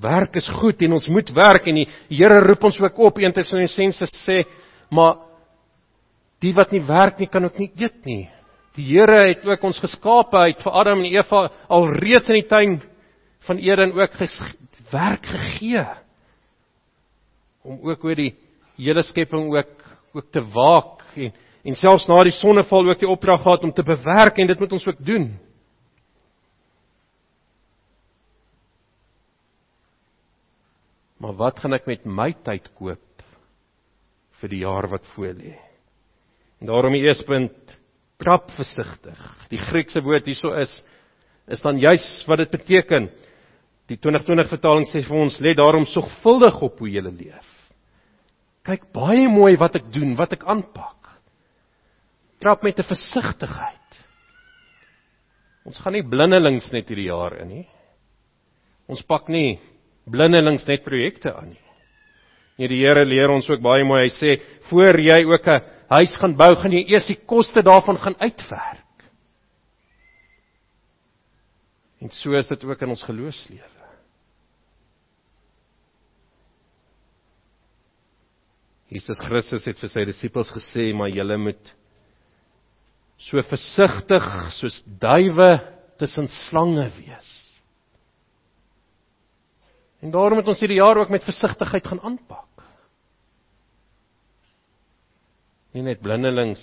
Werk 0.00 0.36
is 0.36 0.48
goed 0.60 0.82
en 0.84 0.96
ons 0.98 1.08
moet 1.08 1.30
werk 1.36 1.68
en 1.68 1.80
die 1.80 1.86
Here 2.12 2.40
roep 2.44 2.64
ons 2.68 2.80
ook 2.80 2.98
op 2.98 3.20
1 3.20 3.32
Tessalonisense 3.32 4.08
sê 4.24 4.42
maar 4.92 5.22
die 6.44 6.52
wat 6.56 6.72
nie 6.72 6.84
werk 6.84 7.20
nie 7.20 7.28
kan 7.32 7.44
ook 7.44 7.56
nie 7.58 7.70
eet 7.76 8.04
nie. 8.04 8.26
Die 8.76 8.84
Here 8.90 9.22
het 9.30 9.44
ook 9.48 9.64
ons 9.64 9.80
geskape 9.80 10.36
uit 10.48 10.60
vir 10.64 10.76
Adam 10.80 11.00
en 11.00 11.12
Eva 11.12 11.46
al 11.68 11.88
reeds 11.96 12.28
in 12.28 12.40
die 12.40 12.48
tuin 12.48 12.76
van 13.46 13.62
Eden 13.62 13.94
ook 13.94 14.18
werk 14.90 15.26
gegee 15.26 15.86
om 17.66 17.80
ook 17.82 18.04
oor 18.04 18.14
die 18.18 18.34
hele 18.76 19.02
skepping 19.02 19.50
ook 19.54 19.82
ook 20.16 20.30
te 20.32 20.42
waak 20.52 21.02
en 21.16 21.32
en 21.66 21.74
selfs 21.74 22.06
na 22.06 22.20
die 22.22 22.36
sonneval 22.36 22.92
ook 22.92 23.00
die 23.02 23.10
opdrag 23.10 23.42
gehad 23.42 23.64
om 23.66 23.72
te 23.74 23.82
bewerk 23.82 24.38
en 24.38 24.46
dit 24.46 24.60
moet 24.62 24.72
ons 24.76 24.86
ook 24.86 25.00
doen. 25.02 25.32
Maar 31.18 31.34
wat 31.40 31.58
gaan 31.58 31.74
ek 31.74 31.88
met 31.90 32.04
my 32.06 32.28
tyd 32.46 32.68
koop 32.78 33.24
vir 34.38 34.52
die 34.52 34.62
jaar 34.62 34.86
wat 34.92 35.08
voorlê? 35.16 35.56
En 36.60 36.70
daarom 36.70 36.94
die 36.94 37.02
eerste 37.08 37.26
punt, 37.26 37.56
trap 38.20 38.52
versigtig. 38.54 39.18
Die 39.50 39.60
Griekse 39.60 40.04
woord 40.04 40.28
hierso 40.28 40.54
is 40.54 40.70
is 41.50 41.62
dan 41.62 41.78
juis 41.78 42.04
wat 42.26 42.40
dit 42.42 42.50
beteken. 42.50 43.10
Die 43.86 43.98
2020 44.02 44.50
vertaling 44.50 44.86
sê 44.90 45.02
vir 45.06 45.16
ons: 45.16 45.38
"Let 45.40 45.58
daarom 45.60 45.86
sorgvuldig 45.86 46.62
op 46.62 46.78
hoe 46.78 46.90
jy 46.90 47.02
leef." 47.02 47.52
Kyk 48.66 48.92
baie 48.92 49.28
mooi 49.30 49.54
wat 49.56 49.76
ek 49.76 49.92
doen, 49.94 50.16
wat 50.18 50.32
ek 50.32 50.42
aanpak. 50.44 51.12
Trap 52.40 52.62
met 52.62 52.78
'n 52.78 52.82
versigtigheid. 52.82 54.06
Ons 55.64 55.78
gaan 55.78 55.92
nie 55.92 56.02
blindelings 56.02 56.72
net 56.72 56.88
hierdie 56.88 57.10
jaar 57.10 57.40
in 57.42 57.48
nie. 57.48 57.68
Ons 58.88 59.02
pak 59.02 59.28
nie 59.28 59.58
blindelings 60.06 60.66
net 60.66 60.84
projekte 60.84 61.34
aan 61.34 61.50
nie. 61.50 61.62
Nee, 62.58 62.68
die 62.68 62.80
Here 62.80 63.04
leer 63.04 63.30
ons 63.30 63.48
ook 63.50 63.60
baie 63.60 63.84
mooi. 63.84 64.08
Hy 64.08 64.10
sê: 64.10 64.42
"Voor 64.70 64.98
jy 64.98 65.24
ook 65.24 65.46
'n 65.46 65.62
huis 65.90 66.14
gaan 66.16 66.36
bou, 66.36 66.54
gaan 66.56 66.72
jy 66.72 66.84
eers 66.88 67.06
die 67.06 67.20
koste 67.26 67.62
daarvan 67.62 67.98
gaan 67.98 68.16
uitwerk." 68.18 68.82
En 72.00 72.10
so 72.10 72.32
is 72.32 72.48
dit 72.48 72.64
ook 72.64 72.82
in 72.82 72.88
ons 72.88 73.02
geloofslewe. 73.02 73.75
Jesus 78.92 79.18
Christus 79.18 79.66
het 79.66 79.80
vir 79.82 79.90
sy 79.90 80.04
disippels 80.06 80.52
gesê, 80.54 80.92
maar 80.94 81.10
julle 81.10 81.38
moet 81.40 81.72
so 83.18 83.40
versigtig 83.48 84.26
soos 84.58 84.76
duwe 84.86 85.50
tussen 85.98 86.28
slange 86.46 86.86
wees. 86.98 87.30
En 90.04 90.12
daarom 90.12 90.38
moet 90.38 90.50
ons 90.52 90.60
hierdie 90.60 90.78
jaar 90.78 91.00
ook 91.00 91.10
met 91.10 91.24
versigtigheid 91.24 91.86
gaan 91.88 92.02
aanpak. 92.04 92.66
Nie 95.74 95.82
net 95.82 96.04
blindelings 96.04 96.62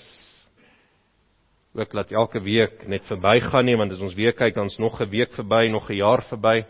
ook 1.74 1.94
laat 1.98 2.14
elke 2.14 2.40
week 2.46 2.86
net 2.88 3.06
verbygaan 3.10 3.66
nie, 3.66 3.76
want 3.78 3.92
as 3.92 4.02
ons 4.06 4.16
weer 4.18 4.36
kyk, 4.38 4.54
dan's 4.56 4.78
nog 4.78 5.02
'n 5.02 5.10
week 5.10 5.34
verby, 5.34 5.68
nog 5.70 5.90
'n 5.90 5.98
jaar 5.98 6.22
verby. 6.30 6.66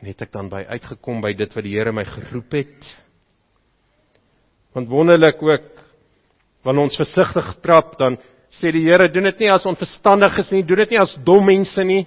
En 0.00 0.08
het 0.10 0.22
ek 0.26 0.32
dan 0.32 0.50
by 0.52 0.64
uitgekom 0.68 1.20
by 1.24 1.32
dit 1.38 1.54
wat 1.54 1.64
die 1.64 1.74
Here 1.76 1.92
my 1.92 2.04
geroep 2.04 2.56
het? 2.56 2.90
Want 4.74 4.90
wonderlik 4.90 5.42
ook 5.42 5.70
wanneer 6.64 6.88
ons 6.88 6.98
versigtig 6.98 7.50
trap, 7.62 7.94
dan 8.00 8.16
sê 8.50 8.72
die 8.74 8.86
Here, 8.86 9.10
doen 9.12 9.28
dit 9.30 9.44
nie 9.44 9.52
as 9.52 9.66
onverstandiges 9.68 10.50
nie, 10.54 10.64
doen 10.66 10.82
dit 10.84 10.94
nie 10.94 11.00
as 11.02 11.14
dom 11.26 11.44
mense 11.46 11.84
nie. 11.84 12.04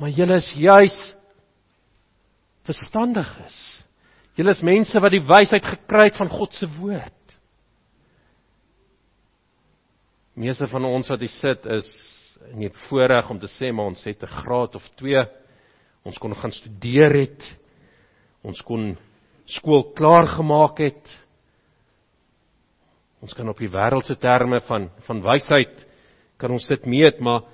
Maar 0.00 0.14
julle 0.16 0.38
is 0.40 0.50
juis 0.56 0.98
verstandiges. 2.64 3.58
Julle 4.38 4.54
is 4.54 4.62
mense 4.64 5.02
wat 5.02 5.12
die 5.12 5.24
wysheid 5.26 5.66
gekry 5.66 6.08
het 6.08 6.18
van 6.18 6.30
God 6.32 6.54
se 6.56 6.68
woord. 6.78 7.16
Meeste 10.40 10.68
van 10.70 10.86
ons 10.88 11.10
wat 11.12 11.20
hier 11.20 11.34
sit 11.34 11.66
is 11.68 11.90
nie 12.56 12.70
voorreg 12.86 13.28
om 13.30 13.38
te 13.42 13.50
sê 13.52 13.68
maar 13.74 13.90
ons 13.92 14.04
het 14.04 14.22
'n 14.22 14.36
graad 14.40 14.74
of 14.74 14.86
2 14.96 15.26
Ons 16.04 16.18
kon 16.18 16.34
gaan 16.34 16.52
studeer 16.52 17.12
het. 17.12 17.48
Ons 18.42 18.60
kon 18.64 18.94
skool 19.50 19.90
klaar 19.96 20.30
gemaak 20.36 20.80
het. 20.80 21.16
Ons 23.20 23.34
kan 23.36 23.48
op 23.52 23.58
die 23.60 23.68
wêreldse 23.68 24.16
terme 24.20 24.62
van 24.68 24.88
van 25.06 25.20
wysheid 25.24 25.86
kan 26.40 26.54
ons 26.56 26.66
dit 26.70 26.86
meet, 26.88 27.20
maar 27.20 27.44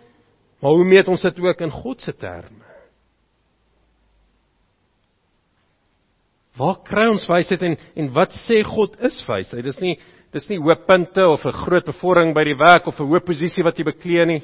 maar 0.63 0.73
hoe 0.73 0.87
meet 0.89 1.09
ons 1.13 1.23
dit 1.23 1.41
ook 1.43 1.61
in 1.61 1.71
God 1.71 2.01
se 2.01 2.15
terme? 2.17 2.65
Waar 6.57 6.79
kry 6.87 7.05
ons 7.13 7.27
wysheid 7.29 7.63
en 7.67 7.75
en 7.77 8.13
wat 8.15 8.33
sê 8.47 8.63
God 8.65 8.97
is 9.05 9.19
wysheid? 9.29 9.65
Dis 9.67 9.83
nie 9.83 9.97
dis 10.33 10.49
nie 10.51 10.59
hoë 10.61 10.87
punte 10.87 11.27
of 11.29 11.45
'n 11.45 11.53
groot 11.65 11.85
bevordering 11.85 12.35
by 12.35 12.45
die 12.45 12.57
werk 12.57 12.87
of 12.87 13.01
'n 13.01 13.05
hoë 13.05 13.25
posisie 13.27 13.65
wat 13.65 13.79
jy 13.79 13.85
beklee 13.85 14.27
nie. 14.27 14.43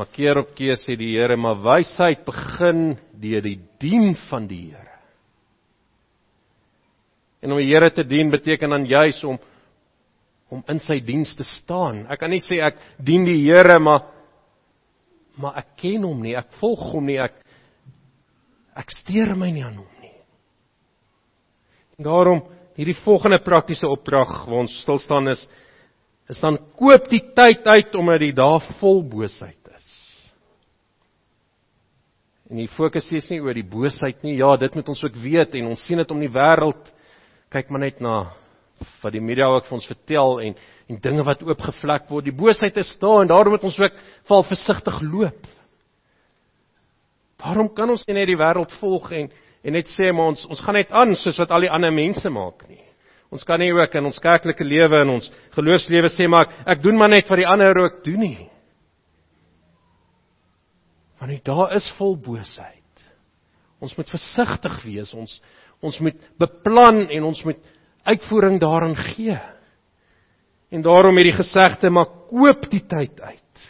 Maar 0.00 0.08
keer 0.16 0.38
op 0.40 0.54
keer 0.56 0.78
sê 0.80 0.94
die 0.96 1.10
Here, 1.12 1.36
maar 1.36 1.58
wysheid 1.60 2.22
begin 2.24 2.94
deur 3.20 3.42
die 3.44 3.58
dien 3.82 4.14
van 4.30 4.46
die 4.48 4.70
Here. 4.70 4.94
En 7.44 7.52
om 7.52 7.60
die 7.60 7.68
Here 7.68 7.90
te 7.92 8.06
dien 8.08 8.32
beteken 8.32 8.72
dan 8.72 8.86
juis 8.88 9.20
om 9.28 9.36
om 10.50 10.64
in 10.72 10.80
sy 10.82 10.96
diens 11.04 11.30
te 11.38 11.44
staan. 11.46 12.06
Ek 12.10 12.18
kan 12.18 12.32
nie 12.32 12.40
sê 12.42 12.62
ek 12.64 12.80
dien 12.96 13.28
die 13.28 13.42
Here, 13.42 13.76
maar 13.76 14.08
maar 15.36 15.60
ek 15.60 15.76
ken 15.84 16.08
hom 16.08 16.24
nie, 16.24 16.32
ek 16.36 16.48
volg 16.62 16.80
hom 16.94 17.04
nie, 17.04 17.20
ek 17.20 17.36
ek 18.80 18.96
steur 19.02 19.36
my 19.36 19.52
nie 19.52 19.68
aan 19.68 19.78
hom 19.82 20.00
nie. 20.00 20.16
En 21.98 22.08
daarom 22.08 22.44
hierdie 22.80 22.96
volgende 23.04 23.42
praktiese 23.44 23.88
opdrag 23.88 24.46
waar 24.48 24.64
ons 24.64 24.80
stil 24.80 25.04
staan 25.04 25.28
is 25.36 25.44
is 26.32 26.40
dan 26.40 26.56
koop 26.78 27.12
die 27.12 27.26
tyd 27.36 27.66
uit 27.68 27.96
omdat 28.00 28.30
die 28.30 28.36
dae 28.38 28.60
vol 28.80 29.02
boosheid 29.04 29.59
En 32.50 32.58
die 32.58 32.70
fokus 32.74 33.06
is 33.14 33.28
nie 33.30 33.38
oor 33.38 33.54
die 33.54 33.66
boosheid 33.66 34.24
nie. 34.26 34.34
Ja, 34.40 34.56
dit 34.58 34.74
moet 34.74 34.88
ons 34.90 35.04
ook 35.04 35.16
weet 35.22 35.54
en 35.60 35.70
ons 35.70 35.82
sien 35.86 36.00
dit 36.02 36.10
om 36.10 36.20
die 36.20 36.32
wêreld. 36.34 36.90
Kyk 37.50 37.70
maar 37.70 37.84
net 37.86 38.02
na 38.02 38.16
wat 39.02 39.12
die 39.12 39.20
media 39.20 39.44
ook 39.52 39.66
vir 39.68 39.76
ons 39.76 39.88
vertel 39.90 40.38
en 40.48 40.60
en 40.90 40.98
dinge 40.98 41.22
wat 41.22 41.44
oopgevlek 41.46 42.08
word. 42.10 42.26
Die 42.26 42.34
boosheid 42.34 42.74
is 42.82 42.90
daar 42.98 43.20
en 43.22 43.28
daarom 43.30 43.54
moet 43.54 43.64
ons 43.68 43.78
ook 43.78 43.98
val 44.26 44.42
versigtig 44.48 44.96
loop. 45.06 45.46
Waarom 47.38 47.68
kan 47.76 47.92
ons 47.94 48.02
nie 48.08 48.16
net 48.16 48.26
die 48.32 48.40
wêreld 48.40 48.74
volg 48.80 49.12
en 49.14 49.30
en 49.62 49.76
net 49.76 49.90
sê 49.92 50.08
maar 50.10 50.32
ons 50.32 50.42
ons 50.50 50.62
gaan 50.64 50.74
net 50.74 50.90
aan 50.90 51.14
soos 51.20 51.38
wat 51.38 51.52
al 51.54 51.68
die 51.68 51.70
ander 51.70 51.92
mense 51.94 52.30
maak 52.32 52.66
nie. 52.68 52.82
Ons 53.30 53.44
kan 53.46 53.60
nie 53.62 53.70
ook 53.70 53.94
in 53.94 54.08
ons 54.10 54.18
kerklike 54.18 54.66
lewe 54.66 55.04
en 55.04 55.14
ons 55.20 55.30
geloofslewe 55.54 56.10
sê 56.10 56.26
maar 56.26 56.50
ek 56.66 56.82
doen 56.82 56.98
maar 56.98 57.12
net 57.12 57.30
wat 57.30 57.38
die 57.38 57.46
ander 57.46 57.78
ook 57.78 58.02
doen 58.04 58.24
nie. 58.24 58.48
Want 61.20 61.34
dit 61.34 61.44
daar 61.44 61.74
is 61.76 61.88
vol 61.98 62.16
boosheid. 62.16 63.04
Ons 63.80 63.92
moet 63.96 64.08
versigtig 64.08 64.76
wees. 64.84 65.12
Ons 65.14 65.40
ons 65.80 65.96
moet 66.04 66.16
beplan 66.36 67.06
en 67.08 67.24
ons 67.24 67.38
moet 67.48 67.60
uitvoering 68.04 68.58
daarin 68.60 68.96
gee. 68.96 69.36
En 70.70 70.82
daarom 70.84 71.16
het 71.16 71.30
die 71.30 71.38
gesegde 71.38 71.90
maar 71.90 72.10
koop 72.28 72.66
die 72.72 72.82
tyd 72.84 73.20
uit. 73.20 73.62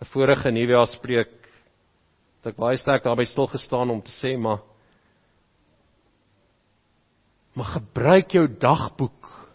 'n 0.00 0.08
Vorige 0.12 0.50
nuwejaarspreek 0.50 1.32
het 2.40 2.52
ek 2.52 2.56
baie 2.56 2.76
sterk 2.76 3.04
daarby 3.04 3.24
stil 3.24 3.46
gestaan 3.46 3.90
om 3.90 4.02
te 4.02 4.12
sê 4.20 4.36
maar 4.36 4.60
maar 7.54 7.70
gebruik 7.78 8.32
jou 8.34 8.48
dagboek 8.48 9.48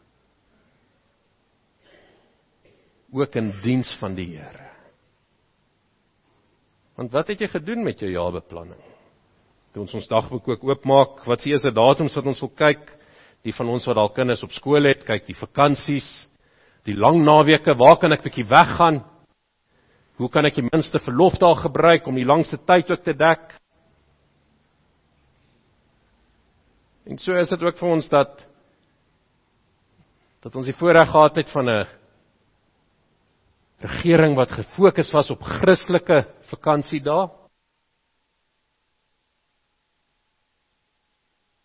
ook 3.12 3.36
in 3.36 3.52
diens 3.62 3.98
van 4.00 4.16
die 4.16 4.38
Here. 4.38 4.69
Want 7.00 7.14
wat 7.16 7.30
het 7.32 7.40
jy 7.40 7.48
gedoen 7.48 7.86
met 7.88 8.02
jou 8.04 8.10
jaarbeplanning? 8.12 8.80
Toe 9.72 9.86
ons 9.86 9.94
ons 9.96 10.08
dagboek 10.10 10.50
ook 10.52 10.64
oopmaak, 10.68 11.22
wat 11.30 11.40
se 11.40 11.54
eerste 11.54 11.72
datums 11.72 12.18
wat 12.18 12.26
ons 12.28 12.42
wil 12.44 12.52
kyk? 12.60 12.82
Die 13.48 13.54
van 13.56 13.70
ons 13.72 13.86
wat 13.88 13.96
dalk 13.96 14.18
kinders 14.18 14.44
op 14.44 14.52
skool 14.52 14.84
het, 14.90 15.06
kyk 15.08 15.30
die 15.30 15.38
vakansies, 15.40 16.10
die 16.84 16.98
lang 17.00 17.22
naweke, 17.24 17.78
waar 17.80 17.96
kan 18.02 18.12
ek 18.12 18.26
bietjie 18.26 18.44
weggaan? 18.50 19.00
Hoe 20.20 20.28
kan 20.34 20.50
ek 20.50 20.58
die 20.58 20.66
minste 20.68 21.00
verlofdae 21.00 21.54
gebruik 21.62 22.10
om 22.12 22.20
die 22.20 22.28
langste 22.28 22.60
tyd 22.68 22.92
ook 22.92 23.06
te 23.06 23.16
dek? 23.16 23.46
En 27.08 27.22
so 27.24 27.38
is 27.40 27.54
dit 27.54 27.64
ook 27.64 27.80
vir 27.80 27.94
ons 27.94 28.12
dat 28.12 28.44
dat 30.44 30.56
ons 30.56 30.68
die 30.68 30.76
voorreg 30.76 31.08
gehad 31.12 31.40
het 31.40 31.50
van 31.56 31.70
'n 31.70 31.88
regering 33.88 34.36
wat 34.36 34.52
gefokus 34.52 35.12
was 35.16 35.32
op 35.32 35.40
Christelike 35.44 36.26
vakansiedae. 36.52 37.30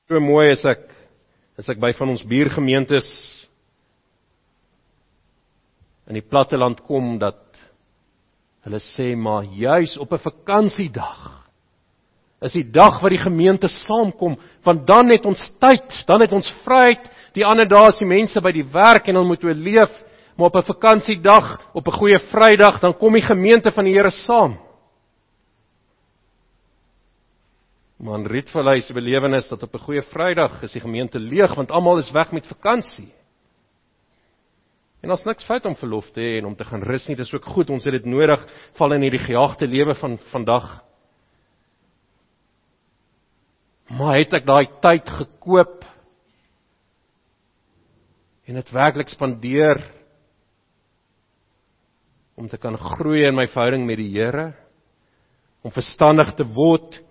So 0.09 0.21
mooi 0.21 0.51
is 0.53 0.65
ek 0.69 0.91
as 1.59 1.69
ek 1.71 1.79
by 1.81 1.93
van 1.97 2.11
ons 2.13 2.25
buurgemeentes 2.29 3.07
in 6.11 6.19
die 6.19 6.27
platteland 6.27 6.83
kom 6.85 7.15
dat 7.23 7.41
hulle 8.67 8.81
sê 8.93 9.15
maar 9.17 9.45
juis 9.45 9.97
op 9.97 10.13
'n 10.13 10.25
vakansiedag 10.25 11.45
is 12.45 12.53
die 12.53 12.67
dag 12.71 13.01
wat 13.03 13.13
die 13.15 13.23
gemeente 13.23 13.69
saamkom 13.69 14.37
want 14.65 14.87
dan 14.87 15.11
het 15.13 15.27
ons 15.27 15.41
tyd, 15.61 16.05
dan 16.07 16.21
het 16.21 16.33
ons 16.33 16.49
vryheid. 16.65 17.09
Die 17.35 17.45
ander 17.45 17.69
dae 17.69 17.89
is 17.89 18.01
die 18.01 18.09
mense 18.09 18.41
by 18.41 18.53
die 18.53 18.67
werk 18.73 19.09
en 19.09 19.17
hulle 19.17 19.29
moet 19.29 19.45
oorleef, 19.45 19.93
maar 20.37 20.47
op 20.47 20.57
'n 20.57 20.73
vakansiedag, 20.73 21.75
op 21.75 21.87
'n 21.87 21.99
goeie 21.99 22.19
Vrydag, 22.19 22.81
dan 22.81 22.95
kom 22.95 23.13
die 23.13 23.23
gemeente 23.23 23.71
van 23.71 23.85
die 23.85 23.95
Here 23.95 24.11
saam. 24.11 24.59
Man 28.05 28.27
Rietvallei 28.29 28.83
se 28.85 28.93
belewenis 28.93 29.49
dat 29.49 29.63
op 29.63 29.75
'n 29.75 29.85
goeie 29.87 30.03
Vrydag 30.03 30.63
is 30.63 30.73
die 30.73 30.81
gemeente 30.81 31.19
leeg 31.19 31.55
want 31.55 31.71
almal 31.71 31.99
is 31.99 32.11
weg 32.13 32.33
met 32.33 32.47
vakansie. 32.47 33.13
En 35.01 35.11
ons 35.11 35.25
niks 35.25 35.45
fout 35.45 35.65
om 35.65 35.77
verlof 35.77 36.11
te 36.11 36.21
hê 36.21 36.39
en 36.39 36.45
om 36.45 36.57
te 36.57 36.65
gaan 36.65 36.83
rus 36.83 37.07
nie, 37.09 37.17
dis 37.17 37.35
ook 37.35 37.45
goed, 37.45 37.71
ons 37.71 37.85
het 37.85 37.93
dit 37.93 38.05
nodig 38.05 38.47
val 38.73 38.93
in 38.93 39.03
hierdie 39.03 39.25
gejaagde 39.27 39.67
lewe 39.67 39.95
van 39.95 40.19
vandag. 40.19 40.85
Maar 43.89 44.17
het 44.17 44.33
ek 44.33 44.47
daai 44.47 44.67
tyd 44.81 45.09
gekoop 45.09 45.85
en 48.45 48.55
dit 48.55 48.71
werklik 48.71 49.09
spandeer 49.09 49.81
om 52.35 52.49
te 52.49 52.57
kan 52.57 52.77
groei 52.77 53.25
in 53.25 53.35
my 53.35 53.47
verhouding 53.47 53.87
met 53.87 53.97
die 53.97 54.13
Here, 54.13 54.55
om 55.63 55.71
verstandig 55.71 56.35
te 56.35 56.45
word, 56.45 57.04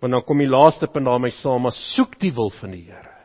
want 0.00 0.12
dan 0.16 0.24
kom 0.24 0.40
die 0.40 0.48
laaste 0.48 0.88
punt 0.88 1.06
daarmee 1.06 1.34
saam, 1.40 1.62
maar 1.66 1.76
soek 1.94 2.16
die 2.20 2.32
wil 2.34 2.50
van 2.60 2.72
die 2.72 2.86
Here. 2.88 3.16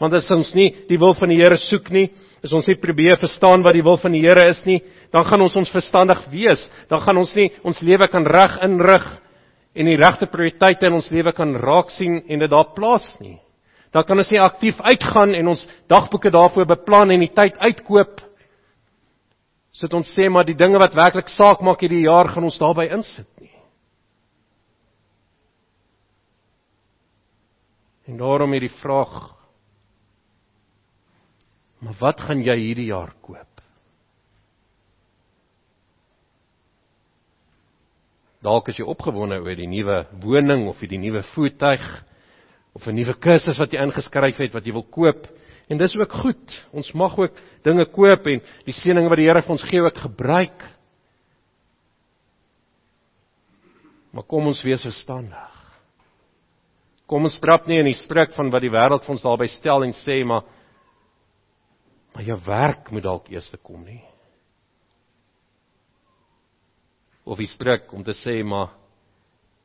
Want 0.00 0.14
as 0.16 0.30
ons 0.32 0.54
nie 0.56 0.70
die 0.88 0.98
wil 1.00 1.14
van 1.16 1.28
die 1.32 1.38
Here 1.40 1.56
soek 1.60 1.90
nie, 1.92 2.06
as 2.44 2.52
ons 2.56 2.68
nie 2.68 2.78
probeer 2.80 3.18
verstaan 3.20 3.64
wat 3.64 3.76
die 3.76 3.84
wil 3.84 3.98
van 4.00 4.14
die 4.16 4.22
Here 4.24 4.46
is 4.48 4.62
nie, 4.68 4.80
dan 5.12 5.26
gaan 5.28 5.44
ons 5.44 5.56
ons 5.60 5.72
verstandig 5.72 6.22
wees, 6.32 6.62
dan 6.88 7.02
gaan 7.04 7.20
ons 7.20 7.32
nie 7.36 7.50
ons 7.64 7.82
lewe 7.84 8.08
kan 8.12 8.24
reg 8.24 8.56
inrig 8.64 9.06
en 9.76 9.88
die 9.88 9.98
regte 10.00 10.28
prioriteite 10.30 10.88
in 10.88 10.96
ons 10.98 11.10
lewe 11.12 11.32
kan 11.36 11.52
raak 11.60 11.92
sien 11.94 12.20
en 12.28 12.44
dit 12.44 12.50
daar 12.50 12.72
plaas 12.76 13.06
nie. 13.20 13.38
Dan 13.92 14.06
kan 14.06 14.18
ons 14.22 14.30
nie 14.30 14.40
aktief 14.40 14.78
uitgaan 14.80 15.34
en 15.34 15.52
ons 15.52 15.62
dagboeke 15.90 16.30
daarvoor 16.30 16.68
beplan 16.76 17.10
en 17.10 17.24
die 17.24 17.32
tyd 17.34 17.58
uitkoop. 17.58 18.20
Sit 19.74 19.94
ons 19.94 20.08
sê 20.14 20.28
maar 20.30 20.46
die 20.46 20.58
dinge 20.58 20.78
wat 20.80 20.96
werklik 20.96 21.30
saak 21.32 21.62
maak 21.66 21.82
hierdie 21.82 22.06
jaar 22.06 22.30
gaan 22.30 22.46
ons 22.46 22.58
daarbey 22.60 22.88
insit 22.94 23.28
nie. 23.40 23.49
En 28.08 28.16
daarom 28.16 28.52
hierdie 28.52 28.74
vraag 28.80 29.40
Maar 31.80 31.96
wat 31.98 32.20
gaan 32.20 32.42
jy 32.44 32.56
hierdie 32.60 32.90
jaar 32.90 33.12
koop? 33.24 33.46
Dalk 38.44 38.70
is 38.72 38.80
jy 38.80 38.86
opgewonde 38.88 39.40
oor 39.40 39.56
die 39.56 39.68
nuwe 39.68 40.02
woning 40.20 40.66
of 40.68 40.80
die 40.80 41.00
nuwe 41.00 41.22
voertuig 41.34 41.84
of 42.76 42.86
'n 42.86 42.94
nuwe 42.96 43.14
kursus 43.20 43.58
wat 43.58 43.72
jy 43.72 43.80
ingeskryf 43.80 44.36
het 44.36 44.52
wat 44.52 44.64
jy 44.64 44.72
wil 44.72 44.88
koop. 44.88 45.26
En 45.68 45.78
dis 45.78 45.96
ook 45.96 46.12
goed. 46.12 46.66
Ons 46.72 46.92
mag 46.92 47.16
ook 47.18 47.36
dinge 47.64 47.84
koop 47.84 48.26
en 48.26 48.40
die 48.64 48.72
seëninge 48.72 49.08
wat 49.08 49.16
die 49.16 49.26
Here 49.26 49.42
vir 49.42 49.52
ons 49.52 49.62
gee 49.62 49.80
ook 49.80 49.96
gebruik. 49.96 50.60
Maar 54.12 54.24
kom 54.24 54.46
ons 54.46 54.62
wees 54.62 54.82
verstandig. 54.82 55.59
Kom 57.10 57.26
ons 57.26 57.40
trap 57.42 57.66
nie 57.66 57.80
in 57.82 57.90
die 57.90 57.98
struik 57.98 58.36
van 58.36 58.52
wat 58.54 58.62
die 58.62 58.70
wêreld 58.70 59.02
vir 59.02 59.16
ons 59.16 59.26
daarby 59.26 59.50
stel 59.50 59.82
en 59.82 59.96
sê 60.04 60.22
maar 60.22 60.46
maar 62.14 62.26
jou 62.26 62.38
werk 62.46 62.90
moet 62.90 63.06
dalk 63.06 63.28
eers 63.30 63.50
kom 63.62 63.82
nie. 63.84 64.02
of 67.30 67.38
die 67.38 67.48
stryk 67.50 67.90
om 67.94 68.02
te 68.04 68.14
sê 68.24 68.40
maar 68.42 68.72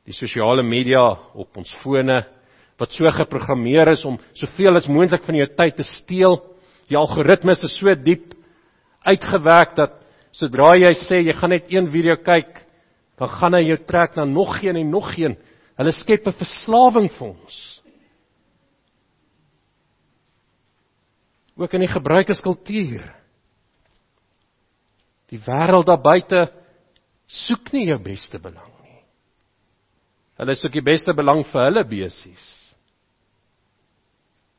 die 0.06 0.14
sosiale 0.14 0.62
media 0.62 1.02
op 1.34 1.56
ons 1.58 1.72
fone 1.82 2.20
wat 2.78 2.92
so 2.94 3.10
geprogrammeer 3.10 3.90
is 3.94 4.04
om 4.06 4.18
soveel 4.36 4.78
as 4.78 4.86
moontlik 4.86 5.24
van 5.26 5.38
jou 5.40 5.46
tyd 5.56 5.78
te 5.78 5.86
steel. 5.88 6.36
Die 6.86 6.98
algoritmes 6.98 7.62
is 7.66 7.74
so 7.80 7.94
diep 7.96 8.34
uitgewerk 9.06 9.74
dat 9.78 9.96
sodra 10.36 10.74
jy 10.76 10.92
sê 11.06 11.22
jy 11.24 11.34
gaan 11.34 11.54
net 11.56 11.72
een 11.72 11.88
video 11.90 12.18
kyk, 12.20 12.52
dan 13.18 13.32
gaan 13.32 13.56
hy 13.56 13.62
jou 13.70 13.78
trek 13.88 14.14
na 14.18 14.26
nog 14.28 14.60
een 14.62 14.76
en 14.76 14.90
nog 14.92 15.08
een. 15.16 15.34
Hulle 15.76 15.92
skep 15.92 16.26
'n 16.26 16.32
verslawing 16.32 17.08
vir 17.18 17.28
ons. 17.28 17.56
Ook 21.56 21.72
in 21.72 21.84
die 21.84 21.92
gebruikerskultuur. 21.92 23.04
Die 25.32 25.40
wêreld 25.40 25.86
daar 25.86 26.00
buite 26.00 26.52
soek 27.26 27.72
nie 27.72 27.88
jou 27.88 27.98
beste 27.98 28.38
belang 28.38 28.72
nie. 28.84 29.02
Hulle 30.38 30.54
soek 30.54 30.72
die 30.72 30.84
beste 30.84 31.12
belang 31.12 31.44
vir 31.44 31.64
hulle 31.64 31.84
besies. 31.84 32.46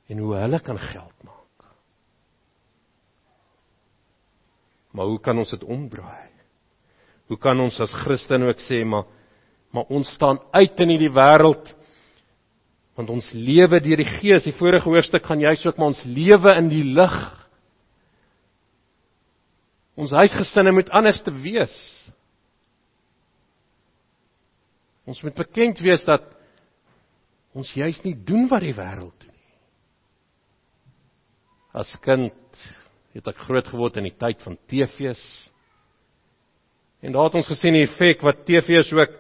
En 0.10 0.20
hoe 0.20 0.36
hulle 0.36 0.60
kan 0.60 0.80
geld 0.80 1.24
maak. 1.24 1.68
Maar 4.92 5.06
hoe 5.06 5.20
kan 5.20 5.38
ons 5.38 5.50
dit 5.50 5.64
omdraai? 5.64 6.30
Hoe 7.28 7.38
kan 7.38 7.60
ons 7.60 7.80
as 7.80 7.94
Christen 8.04 8.44
ook 8.48 8.62
sê 8.64 8.84
maar 8.86 9.06
maar 9.76 9.90
ons 9.94 10.10
staan 10.16 10.40
uit 10.56 10.80
in 10.84 10.96
hierdie 10.96 11.14
wêreld 11.14 11.74
want 12.98 13.12
ons 13.14 13.28
lewe 13.34 13.78
deur 13.86 14.02
die 14.02 14.10
Gees. 14.10 14.48
Die 14.48 14.56
vorige 14.58 14.90
hoofstuk 14.90 15.26
gaan 15.28 15.44
juist 15.44 15.68
ook 15.70 15.78
maar 15.78 15.92
ons 15.92 16.02
lewe 16.02 16.54
in 16.58 16.70
die 16.72 16.82
lig. 16.82 17.18
Ons 19.98 20.16
huisgesinne 20.18 20.74
moet 20.74 20.90
anders 20.90 21.20
te 21.26 21.34
wees. 21.44 21.76
Ons 25.08 25.22
moet 25.24 25.38
bekend 25.38 25.80
wees 25.86 26.02
dat 26.10 26.26
ons 27.58 27.70
juis 27.74 28.02
nie 28.04 28.16
doen 28.28 28.50
wat 28.50 28.66
die 28.66 28.76
wêreld 28.78 29.14
doen 29.22 29.34
nie. 29.34 29.54
As 31.78 31.94
kind 32.02 32.34
het 33.14 33.30
ek 33.30 33.46
groot 33.46 33.70
geword 33.70 34.02
in 34.02 34.10
die 34.10 34.18
tyd 34.18 34.42
van 34.46 34.58
TV's. 34.70 35.22
En 37.06 37.14
daar 37.14 37.30
het 37.30 37.38
ons 37.40 37.50
gesien 37.50 37.78
die 37.78 37.86
effek 37.86 38.26
wat 38.26 38.44
TV's 38.46 38.90
ook 38.94 39.16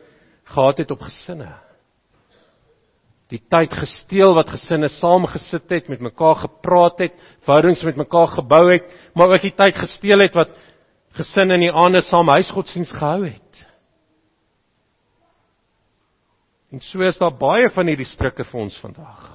gehad 0.53 0.77
het 0.83 0.91
op 0.91 1.01
gesinne. 1.05 1.49
Die 3.27 3.41
tyd 3.51 3.73
gesteel 3.75 4.31
wat 4.37 4.53
gesinne 4.53 4.87
saamgesit 4.87 5.67
het, 5.73 5.89
met 5.91 6.03
mekaar 6.03 6.37
gepraat 6.45 7.01
het, 7.03 7.17
verhoudings 7.43 7.83
met 7.83 7.99
mekaar 7.99 8.29
gebou 8.37 8.63
het, 8.71 8.87
maar 9.15 9.33
ook 9.35 9.43
die 9.43 9.55
tyd 9.55 9.75
gesteel 9.75 10.23
het 10.23 10.37
wat 10.37 10.53
gesinne 11.17 11.57
in 11.57 11.67
die 11.67 11.73
aande 11.73 12.01
saam 12.07 12.29
huisgodsdiens 12.31 12.93
gehou 12.93 13.25
het. 13.25 13.43
En 16.71 16.79
so 16.83 17.03
is 17.03 17.19
daar 17.19 17.35
baie 17.35 17.69
van 17.71 17.87
hierdie 17.87 18.07
strikke 18.07 18.43
vir 18.47 18.61
ons 18.61 18.79
vandag. 18.83 19.27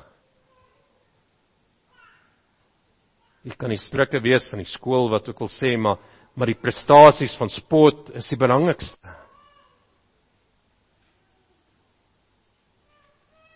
Dit 3.42 3.56
kan 3.58 3.72
die 3.72 3.80
strikke 3.80 4.20
wees 4.22 4.44
van 4.48 4.60
die 4.62 4.70
skool 4.70 5.10
wat 5.10 5.28
ook 5.28 5.40
al 5.44 5.52
sê 5.58 5.76
maar 5.76 6.00
maar 6.32 6.48
die 6.48 6.56
prestasies 6.56 7.34
van 7.36 7.50
sport 7.52 8.08
is 8.16 8.24
die 8.30 8.38
belangrikste. 8.40 8.96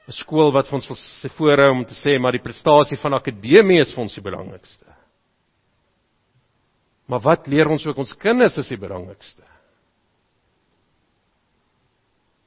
'n 0.07 0.15
Skool 0.15 0.53
wat 0.55 0.69
vir 0.69 0.79
ons 0.79 0.89
wil 0.89 0.97
sê 0.97 1.29
voorhou 1.35 1.71
om 1.73 1.85
te 1.85 1.95
sê 1.99 2.19
maar 2.19 2.33
die 2.33 2.43
prestasie 2.45 2.99
van 3.03 3.15
akademie 3.15 3.81
is 3.81 3.93
vir 3.95 4.03
ons 4.05 4.15
die 4.15 4.23
belangrikste. 4.23 4.87
Maar 7.07 7.21
wat 7.21 7.47
leer 7.47 7.69
ons 7.71 7.87
ook 7.87 7.99
ons 7.99 8.15
kinders 8.19 8.57
is 8.59 8.69
die 8.69 8.79
belangrikste? 8.79 9.43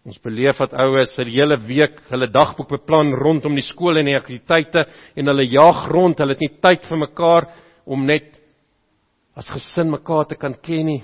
Ons 0.08 0.20
beleef 0.24 0.58
dat 0.58 0.74
ouers 0.74 1.12
se 1.16 1.24
hele 1.28 1.58
week 1.68 2.00
hulle 2.10 2.32
dagboek 2.32 2.70
beplan 2.80 3.12
rondom 3.20 3.56
die 3.56 3.66
skool 3.68 4.00
en 4.00 4.08
die 4.08 4.18
aktiwiteite 4.18 4.86
en 5.20 5.32
hulle 5.32 5.46
jaag 5.52 5.88
rond, 5.92 6.20
hulle 6.20 6.36
het 6.36 6.44
nie 6.44 6.56
tyd 6.64 6.88
vir 6.88 7.02
mekaar 7.04 7.50
om 7.86 8.06
net 8.08 8.40
as 9.36 9.48
gesin 9.52 9.92
mekaar 9.92 10.26
te 10.32 10.40
kan 10.40 10.56
ken 10.64 10.86
nie. 10.88 11.02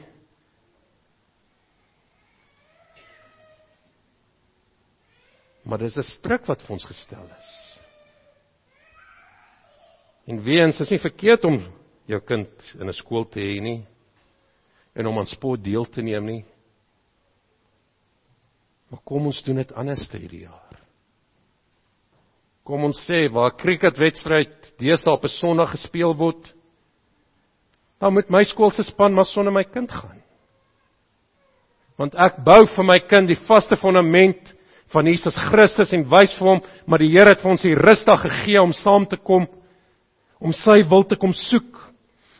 Maar 5.66 5.82
dis 5.82 5.98
'n 5.98 6.04
stryk 6.04 6.46
wat 6.46 6.62
vir 6.62 6.74
ons 6.74 6.86
gestel 6.86 7.26
is. 7.26 7.80
En 10.26 10.44
weens 10.44 10.80
is 10.80 10.90
nie 10.90 11.00
verkeerd 11.00 11.46
om 11.46 11.60
jou 12.06 12.20
kind 12.22 12.76
in 12.80 12.88
'n 12.88 12.94
skool 12.94 13.26
te 13.26 13.40
hê 13.40 13.62
nie 13.62 13.86
en 14.96 15.08
om 15.08 15.18
aan 15.18 15.26
sport 15.26 15.64
deel 15.64 15.86
te 15.86 16.02
neem 16.02 16.26
nie. 16.26 16.46
Maar 18.90 19.00
kom 19.04 19.26
ons 19.26 19.44
doen 19.44 19.56
dit 19.56 19.74
anders 19.74 20.12
hierdie 20.12 20.46
jaar. 20.46 20.80
Kom 22.64 22.84
ons 22.84 22.98
sê 23.10 23.28
waar 23.32 23.58
cricketwedstryd 23.58 24.78
deesdae 24.78 25.14
op 25.14 25.24
'n 25.24 25.28
Sondag 25.28 25.72
gespeel 25.72 26.16
word, 26.16 26.54
dan 28.00 28.14
moet 28.14 28.30
my 28.30 28.44
skool 28.44 28.72
se 28.72 28.84
span 28.84 29.14
maar 29.14 29.26
sonder 29.26 29.54
my 29.54 29.64
kind 29.64 29.92
gaan. 29.92 30.22
Want 31.98 32.16
ek 32.16 32.44
bou 32.44 32.66
vir 32.76 32.84
my 32.84 33.00
kind 33.00 33.28
die 33.28 33.46
vaste 33.48 33.78
fondament 33.78 34.55
van 34.94 35.06
Jesus 35.06 35.36
Christus 35.50 35.94
en 35.94 36.06
wys 36.10 36.34
vir 36.38 36.48
hom, 36.48 36.62
maar 36.86 37.00
die 37.00 37.10
Here 37.10 37.34
het 37.34 37.42
vir 37.42 37.52
ons 37.52 37.66
die 37.66 37.76
rusdag 37.76 38.22
gegee 38.22 38.62
om 38.62 38.74
saam 38.74 39.06
te 39.06 39.18
kom 39.18 39.48
om 40.40 40.54
sy 40.54 40.84
wil 40.90 41.04
te 41.08 41.16
kom 41.16 41.34
soek 41.34 41.82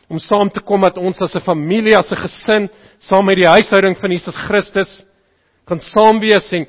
om 0.08 0.20
saam 0.22 0.50
te 0.54 0.62
kom 0.62 0.84
dat 0.86 0.98
ons 0.98 1.18
as 1.20 1.34
'n 1.34 1.40
familie, 1.40 1.96
as 1.96 2.12
'n 2.12 2.16
gesin, 2.16 2.68
saam 3.00 3.26
met 3.26 3.36
die 3.36 3.48
huishouding 3.48 3.96
van 3.96 4.10
Jesus 4.10 4.36
Christus 4.46 5.02
kan 5.66 5.80
saam 5.80 6.20
wees 6.20 6.52
en 6.52 6.66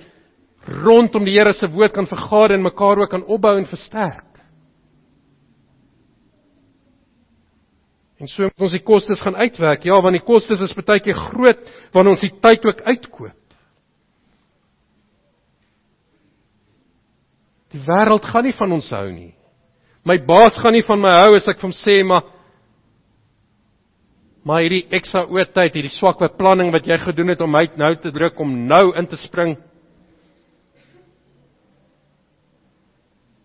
rondom 0.84 1.26
die 1.26 1.38
Here 1.38 1.54
se 1.54 1.68
woord 1.68 1.94
kan 1.94 2.08
vergader 2.08 2.56
en 2.56 2.64
mekaar 2.64 2.98
ook 2.98 3.10
kan 3.10 3.24
opbou 3.24 3.58
en 3.58 3.66
versterk. 3.66 4.24
En 8.20 8.28
so 8.28 8.44
moet 8.44 8.62
ons 8.62 8.72
die 8.72 8.84
kostes 8.84 9.22
gaan 9.22 9.36
uitwerk. 9.36 9.84
Ja, 9.84 10.02
want 10.02 10.18
die 10.18 10.26
kostes 10.26 10.60
is 10.60 10.74
baie 10.74 11.00
keer 11.00 11.14
groot 11.14 11.60
wanneer 11.94 12.16
ons 12.16 12.22
die 12.22 12.34
tyd 12.42 12.66
ook 12.66 12.82
uitkoop. 12.82 13.47
Die 17.74 17.84
wêreld 17.84 18.26
gaan 18.26 18.48
nie 18.48 18.56
van 18.56 18.72
ons 18.78 18.90
hou 18.96 19.08
nie. 19.12 19.34
My 20.08 20.18
baas 20.24 20.56
gaan 20.62 20.76
nie 20.76 20.86
van 20.88 21.02
my 21.04 21.12
hou 21.20 21.36
as 21.36 21.48
ek 21.52 21.60
vir 21.60 21.68
hom 21.68 21.76
sê 21.76 22.00
maar 22.08 22.34
maar 24.48 24.62
hierdie 24.64 24.86
ekstra 24.96 25.26
oortyd, 25.28 25.76
hierdie 25.76 25.92
swak 25.92 26.22
beplanning 26.22 26.70
wat 26.72 26.86
jy 26.88 26.96
gedoen 27.02 27.34
het 27.34 27.42
om 27.44 27.52
my 27.52 27.66
nou 27.76 27.90
te 28.00 28.14
druk 28.16 28.38
om 28.40 28.54
nou 28.70 28.94
in 28.96 29.10
te 29.12 29.20
spring. 29.20 29.58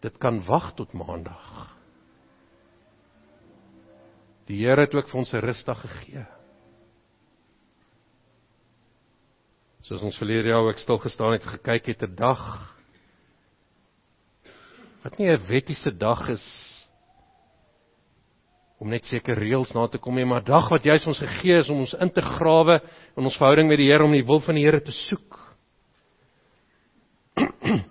Dit 0.02 0.14
kan 0.22 0.38
wag 0.46 0.70
tot 0.78 0.94
maandag. 0.94 1.72
Die 4.46 4.60
Here 4.62 4.86
het 4.86 4.94
ook 4.94 5.10
vir 5.10 5.18
ons 5.18 5.34
'n 5.34 5.42
rusdag 5.42 5.80
gegee. 5.80 6.26
Soos 9.82 10.02
ons 10.02 10.18
verlede 10.18 10.48
jaar 10.48 10.68
ook 10.70 10.78
stil 10.78 10.98
gestaan 10.98 11.32
het 11.32 11.42
gekyk 11.42 11.86
het 11.86 12.02
'n 12.02 12.14
dag 12.14 12.71
wat 15.02 15.18
nie 15.18 15.30
'n 15.30 15.46
wettiese 15.48 15.90
dag 15.90 16.28
is 16.28 16.46
om 18.82 18.90
net 18.90 19.04
seker 19.06 19.38
reëls 19.38 19.70
na 19.74 19.86
te 19.86 19.98
kom 19.98 20.14
nie, 20.14 20.26
maar 20.26 20.42
dag 20.42 20.68
wat 20.70 20.84
jy 20.84 20.96
ons 21.06 21.18
gegee 21.18 21.58
is 21.58 21.70
om 21.70 21.84
ons 21.84 21.94
in 21.94 22.10
te 22.10 22.20
grawe 22.20 22.80
in 23.16 23.24
ons 23.24 23.36
verhouding 23.38 23.68
met 23.68 23.78
die 23.78 23.86
Here 23.86 24.04
om 24.04 24.12
die 24.12 24.26
wil 24.26 24.40
van 24.40 24.58
die 24.58 24.64
Here 24.64 24.80
te 24.80 24.92
soek. 24.92 25.38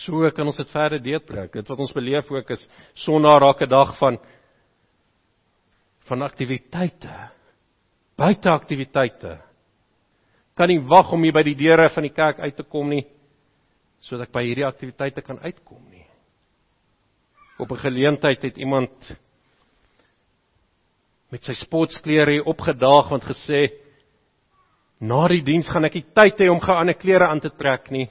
So 0.00 0.30
kan 0.30 0.46
ons 0.46 0.56
dit 0.56 0.70
verder 0.70 1.02
deurtrek. 1.02 1.52
Dit 1.52 1.68
wat 1.68 1.78
ons 1.78 1.92
beleef 1.92 2.30
ook 2.30 2.50
is 2.50 2.68
Sondag 2.94 3.40
raak 3.42 3.62
'n 3.62 3.68
dag 3.68 3.98
van 3.98 4.18
van 6.08 6.22
aktiwiteite. 6.22 7.30
Buiteaktiwiteite. 8.16 9.38
Kan 10.56 10.68
nie 10.68 10.80
wag 10.80 11.12
om 11.12 11.22
hier 11.22 11.32
by 11.32 11.42
die 11.42 11.54
deure 11.54 11.88
van 11.88 12.02
die 12.02 12.14
kerk 12.14 12.38
uit 12.40 12.56
te 12.56 12.62
kom 12.62 12.88
nie 12.88 13.06
sodat 14.00 14.28
ek 14.28 14.32
by 14.32 14.42
hierdie 14.42 14.66
aktiwiteite 14.66 15.22
kan 15.22 15.38
uitkom 15.38 15.84
nie. 15.90 15.99
Op 17.60 17.70
'n 17.70 17.84
geleentheid 17.84 18.42
het 18.42 18.56
iemand 18.56 19.16
met 21.28 21.44
sy 21.44 21.52
sportklere 21.52 22.30
hier 22.30 22.44
opgedaag 22.44 23.08
want 23.08 23.24
gesê 23.24 23.68
na 24.98 25.28
die 25.28 25.42
diens 25.42 25.68
gaan 25.68 25.84
ek 25.84 25.94
nie 25.94 26.06
tyd 26.14 26.40
hê 26.40 26.48
om 26.50 26.60
gou 26.60 26.74
ander 26.76 26.94
klere 26.94 27.28
aan 27.28 27.40
te 27.40 27.50
trek 27.50 27.90
nie. 27.90 28.08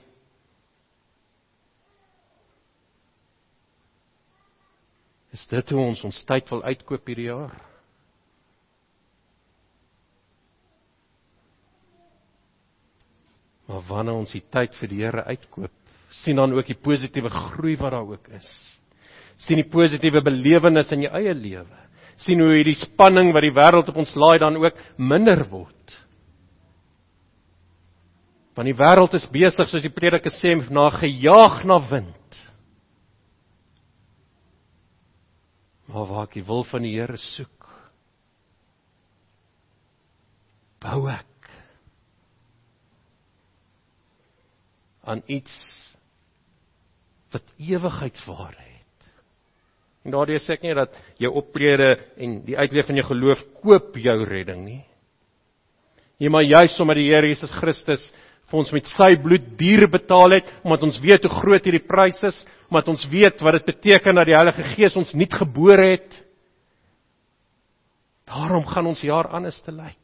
Is 5.32 5.48
dit 5.48 5.70
hoe 5.70 5.82
ons 5.82 6.04
ons 6.04 6.24
tyd 6.26 6.50
wil 6.50 6.64
uitkoop 6.64 7.06
hierdie 7.08 7.30
jaar? 7.30 7.54
Maar 13.70 13.86
wanneer 13.88 14.14
ons 14.14 14.32
die 14.32 14.46
tyd 14.50 14.74
vir 14.76 14.88
die 14.90 15.04
Here 15.04 15.24
uitkoop, 15.24 15.72
sien 16.10 16.36
dan 16.36 16.54
ook 16.54 16.66
die 16.66 16.82
positiewe 16.82 17.30
groei 17.30 17.76
wat 17.78 17.92
daar 17.92 18.08
ook 18.16 18.28
is. 18.28 18.79
Sien 19.40 19.60
die 19.62 19.70
positiewe 19.72 20.22
belewenis 20.26 20.92
in 20.96 21.08
jou 21.08 21.14
eie 21.16 21.34
lewe 21.34 21.80
sien 22.24 22.42
hoe 22.44 22.52
hierdie 22.58 22.78
spanning 22.80 23.32
wat 23.36 23.46
die 23.46 23.56
wêreld 23.56 23.90
op 23.92 24.00
ons 24.02 24.12
laai 24.20 24.40
dan 24.42 24.58
ook 24.60 24.80
minder 25.00 25.46
word. 25.52 25.96
Want 28.58 28.68
die 28.68 28.76
wêreld 28.76 29.16
is 29.16 29.28
besig 29.32 29.70
soos 29.72 29.86
die 29.86 29.94
prediker 29.94 30.34
sê 30.36 30.56
na 30.68 30.90
gejaag 30.92 31.62
na 31.70 31.80
wind. 31.90 32.42
Maar 35.90 36.10
waar 36.10 36.28
ek 36.28 36.36
die 36.38 36.46
wil 36.46 36.66
van 36.68 36.84
die 36.86 36.94
Here 37.00 37.18
soek, 37.18 37.70
bou 40.84 41.08
ek 41.10 41.48
aan 45.10 45.24
iets 45.32 45.56
wat 47.34 47.56
ewigheidswaarheid 47.58 48.69
En 50.06 50.16
daardie 50.16 50.40
sê 50.40 50.56
ek 50.56 50.64
nie 50.64 50.76
dat 50.78 50.96
jou 51.20 51.32
optrede 51.42 51.98
en 52.22 52.40
die 52.48 52.58
uitleef 52.58 52.88
van 52.88 53.00
jou 53.02 53.08
geloof 53.10 53.44
koop 53.60 53.98
jou 54.00 54.18
redding 54.30 54.64
nie. 54.64 54.82
Nee, 56.20 56.32
maar 56.32 56.44
juis 56.44 56.76
omdat 56.80 57.00
die 57.00 57.10
Here 57.12 57.28
Jesus 57.28 57.52
Christus 57.60 58.04
vir 58.50 58.60
ons 58.60 58.72
met 58.74 58.88
sy 58.96 59.12
bloed 59.22 59.46
duur 59.60 59.86
betaal 59.94 60.40
het, 60.40 60.48
omdat 60.66 60.88
ons 60.88 60.98
weet 61.04 61.26
hoe 61.28 61.36
groot 61.38 61.68
hierdie 61.68 61.86
prys 61.86 62.18
is, 62.26 62.40
omdat 62.72 62.90
ons 62.96 63.06
weet 63.12 63.44
wat 63.46 63.60
dit 63.60 63.70
beteken 63.70 64.18
dat 64.18 64.28
die 64.30 64.36
Heilige 64.36 64.66
Gees 64.74 64.98
ons 64.98 65.14
nuut 65.14 65.36
gebore 65.38 65.92
het. 65.94 66.20
Daarom 68.30 68.66
gaan 68.70 68.90
ons 68.90 69.02
jaar 69.06 69.30
anders 69.38 69.60
te 69.66 69.74
lyk. 69.74 69.98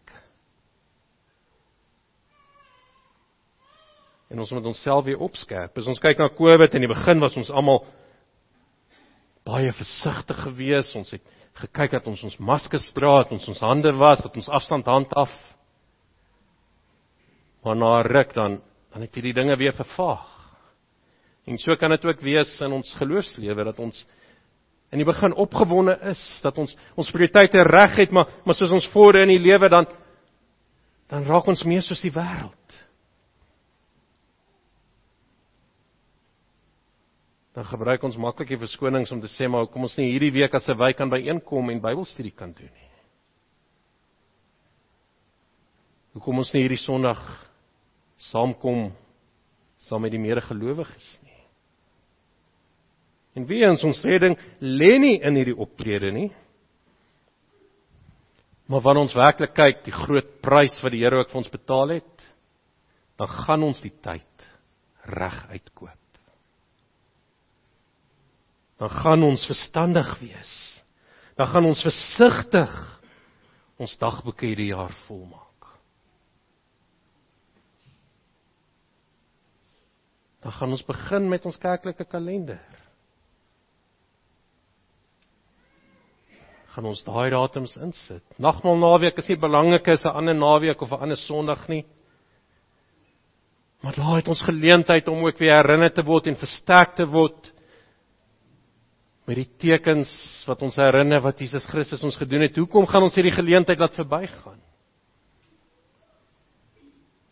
En 4.30 4.42
ons 4.42 4.52
moet 4.52 4.66
onsself 4.66 5.06
weer 5.06 5.22
opskerp. 5.22 5.78
As 5.78 5.90
ons 5.90 6.02
kyk 6.02 6.20
na 6.20 6.32
COVID 6.34 6.74
in 6.76 6.86
die 6.86 6.92
begin 6.92 7.22
was 7.24 7.38
ons 7.38 7.52
almal 7.54 7.84
baie 9.46 9.72
versigtig 9.78 10.40
gewees. 10.44 10.92
Ons 10.98 11.14
het 11.16 11.24
gekyk 11.62 12.00
dat 12.00 12.08
ons 12.12 12.24
ons 12.28 12.38
maskers 12.42 12.88
dra, 12.96 13.22
dat 13.24 13.36
ons 13.38 13.50
ons 13.54 13.64
hande 13.64 13.94
was, 13.96 14.24
dat 14.26 14.36
ons 14.36 14.50
afstand 14.50 14.88
handhaf. 14.90 15.34
Maar 17.66 17.78
na 17.80 17.94
ruk 18.06 18.34
dan 18.36 18.62
dan 18.96 19.04
het 19.04 19.18
hierdie 19.18 19.34
dinge 19.36 19.58
weer 19.60 19.74
vervaag. 19.76 20.30
En 21.46 21.58
so 21.60 21.76
kan 21.76 21.92
dit 21.92 22.06
ook 22.06 22.22
wees 22.24 22.54
in 22.64 22.72
ons 22.72 22.94
geloofslewe 22.96 23.66
dat 23.68 23.80
ons 23.84 24.06
in 24.94 25.02
die 25.02 25.08
begin 25.08 25.34
opgewonde 25.36 25.98
is 26.08 26.22
dat 26.44 26.58
ons 26.58 26.72
ons 26.96 27.12
prioriteite 27.12 27.60
reg 27.68 27.98
het, 28.00 28.12
maar 28.16 28.30
maar 28.46 28.56
soos 28.56 28.72
ons 28.72 28.88
vorder 28.94 29.26
in 29.26 29.34
die 29.36 29.44
lewe 29.44 29.70
dan 29.70 29.88
dan 31.12 31.28
raak 31.28 31.48
ons 31.52 31.66
meer 31.68 31.84
soos 31.84 32.02
die 32.02 32.14
wêreld. 32.14 32.80
Dan 37.56 37.64
gebruik 37.70 38.04
ons 38.04 38.18
maklik 38.20 38.52
die 38.52 38.60
verskonings 38.60 39.14
om 39.16 39.22
te 39.24 39.32
sê 39.32 39.48
maar 39.48 39.70
kom 39.72 39.88
ons 39.88 39.96
nie 39.96 40.10
hierdie 40.12 40.34
week 40.36 40.54
as 40.58 40.68
'n 40.68 40.76
wy 40.78 40.92
kan 40.94 41.10
byeenkom 41.10 41.70
en 41.70 41.82
Bybelstudie 41.82 42.36
kan 42.36 42.52
doen 42.52 42.72
nie. 42.72 42.90
Hoekom 46.14 46.38
ons 46.38 46.54
nie 46.54 46.62
hierdie 46.64 46.84
Sondag 46.84 47.20
saamkom 48.18 48.92
saam 49.80 50.02
met 50.02 50.12
die 50.12 50.20
medegelowiges 50.20 51.20
nie. 51.24 51.44
En 53.36 53.48
wie 53.48 53.64
ons 53.70 53.84
ons 53.84 54.04
redding 54.04 54.36
lê 54.60 55.00
nie 55.00 55.20
in 55.22 55.36
hierdie 55.36 55.58
optrede 55.58 56.12
nie. 56.12 56.32
Maar 58.68 58.82
wanneer 58.82 59.02
ons 59.02 59.16
werklik 59.16 59.54
kyk 59.54 59.84
die 59.84 59.92
groot 59.92 60.42
prys 60.42 60.84
wat 60.84 60.92
die 60.92 61.04
Here 61.04 61.20
ook 61.20 61.30
vir 61.30 61.38
ons 61.38 61.52
betaal 61.52 61.90
het, 61.90 62.36
dan 63.18 63.28
gaan 63.28 63.64
ons 63.64 63.82
die 63.82 63.94
tyd 64.02 64.52
reg 65.06 65.48
uitkoop 65.52 66.05
dan 68.78 68.90
gaan 68.90 69.24
ons 69.24 69.46
verstandig 69.48 70.10
wees. 70.20 70.54
Dan 71.36 71.48
gaan 71.48 71.66
ons 71.66 71.82
versigtig 71.84 72.72
ons 73.80 73.98
dagboeke 74.00 74.48
hierdie 74.48 74.72
jaar 74.72 74.94
volmaak. 75.08 75.70
Dan 80.44 80.54
gaan 80.56 80.76
ons 80.76 80.86
begin 80.86 81.30
met 81.30 81.46
ons 81.46 81.58
kerklike 81.60 82.06
kalender. 82.08 82.64
gaan 86.76 86.90
ons 86.92 87.06
daai 87.08 87.30
datums 87.32 87.78
insit. 87.80 88.24
Nagmaal 88.42 88.76
naweek 88.82 89.20
is 89.22 89.30
nie 89.32 89.40
belangrik 89.40 89.88
as 89.88 90.04
'n 90.04 90.12
ander 90.12 90.36
naweek 90.36 90.82
of 90.82 90.92
'n 90.92 91.02
ander 91.04 91.18
Sondag 91.18 91.70
nie. 91.70 91.86
Maar 93.82 93.96
daar 93.96 94.16
het 94.16 94.28
ons 94.28 94.42
geleentheid 94.42 95.08
om 95.08 95.24
ook 95.24 95.38
weer 95.38 95.56
herinner 95.56 95.94
te 95.94 96.04
word 96.04 96.28
en 96.28 96.36
versterk 96.36 96.96
te 96.96 97.06
word 97.06 97.54
met 99.26 99.40
die 99.42 99.50
tekens 99.58 100.12
wat 100.46 100.62
ons 100.62 100.78
herinner 100.78 101.24
wat 101.24 101.40
Jesus 101.42 101.66
Christus 101.72 102.04
ons 102.06 102.18
gedoen 102.18 102.46
het. 102.46 102.58
Hoekom 102.58 102.86
gaan 102.90 103.08
ons 103.08 103.16
hierdie 103.18 103.34
geleentheid 103.34 103.82
laat 103.82 103.98
verbygaan? 103.98 104.62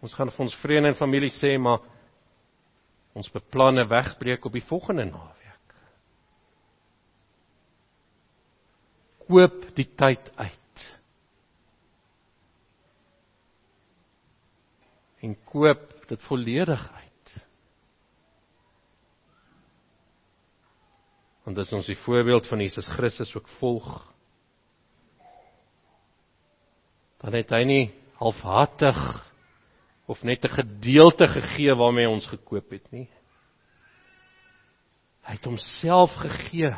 Ons 0.03 0.15
gaan 0.17 0.33
vir 0.33 0.45
ons 0.47 0.57
vriende 0.59 0.91
en 0.91 0.99
familie 0.99 1.31
sê 1.37 1.53
maar 1.61 1.85
ons 3.13 3.29
beplanne 3.31 3.85
wegbreek 3.87 4.45
op 4.45 4.57
die 4.57 4.65
volgende 4.65 5.05
naweek. 5.11 5.43
koop 9.27 9.63
die 9.77 9.87
tyd 9.97 10.29
uit. 10.37 10.83
En 15.23 15.37
koop 15.47 15.87
dit 16.09 16.27
volledig 16.27 16.83
uit. 16.93 17.02
Want 21.43 21.59
dis 21.59 21.73
ons 21.75 21.89
die 21.89 21.99
voorbeeld 22.05 22.47
van 22.47 22.61
Jesus 22.63 22.87
Christus 22.95 23.33
ook 23.35 23.47
volg. 23.59 23.89
Dan 27.23 27.35
het 27.35 27.51
hy 27.51 27.63
nie 27.67 27.83
halfhartig 28.19 28.99
of 30.07 30.23
net 30.23 30.43
'n 30.43 30.55
gedeelte 30.55 31.27
gegee 31.27 31.75
waarmee 31.75 32.09
ons 32.09 32.27
gekoop 32.27 32.69
het 32.71 32.91
nie. 32.91 33.09
Hy 35.23 35.31
het 35.31 35.45
homself 35.45 36.11
gegee 36.19 36.71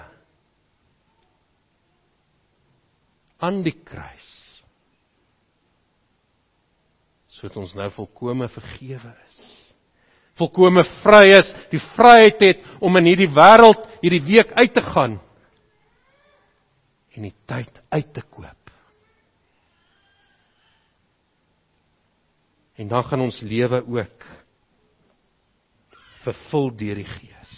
aan 3.38 3.63
die 3.63 3.76
kruis. 3.84 4.32
Sodat 7.28 7.57
ons 7.57 7.74
nou 7.74 7.89
volkome 7.91 8.47
vergewe 8.47 9.11
is. 9.24 9.24
Volkome 10.36 10.83
vry 11.03 11.29
is, 11.38 11.51
die 11.71 11.79
vryheid 11.95 12.41
het 12.43 12.65
om 12.83 12.97
in 12.99 13.07
hierdie 13.07 13.31
wêreld 13.31 13.86
hierdie 14.01 14.23
week 14.27 14.51
uit 14.51 14.73
te 14.75 14.83
gaan 14.83 15.19
en 17.15 17.29
die 17.29 17.36
tyd 17.47 17.79
uit 17.95 18.09
te 18.11 18.21
koop. 18.27 18.71
En 22.75 22.89
dan 22.91 23.05
gaan 23.07 23.23
ons 23.23 23.38
lewe 23.47 23.79
ook 23.88 24.25
vervul 26.25 26.67
deur 26.75 26.99
die 26.99 27.07
Gees. 27.07 27.53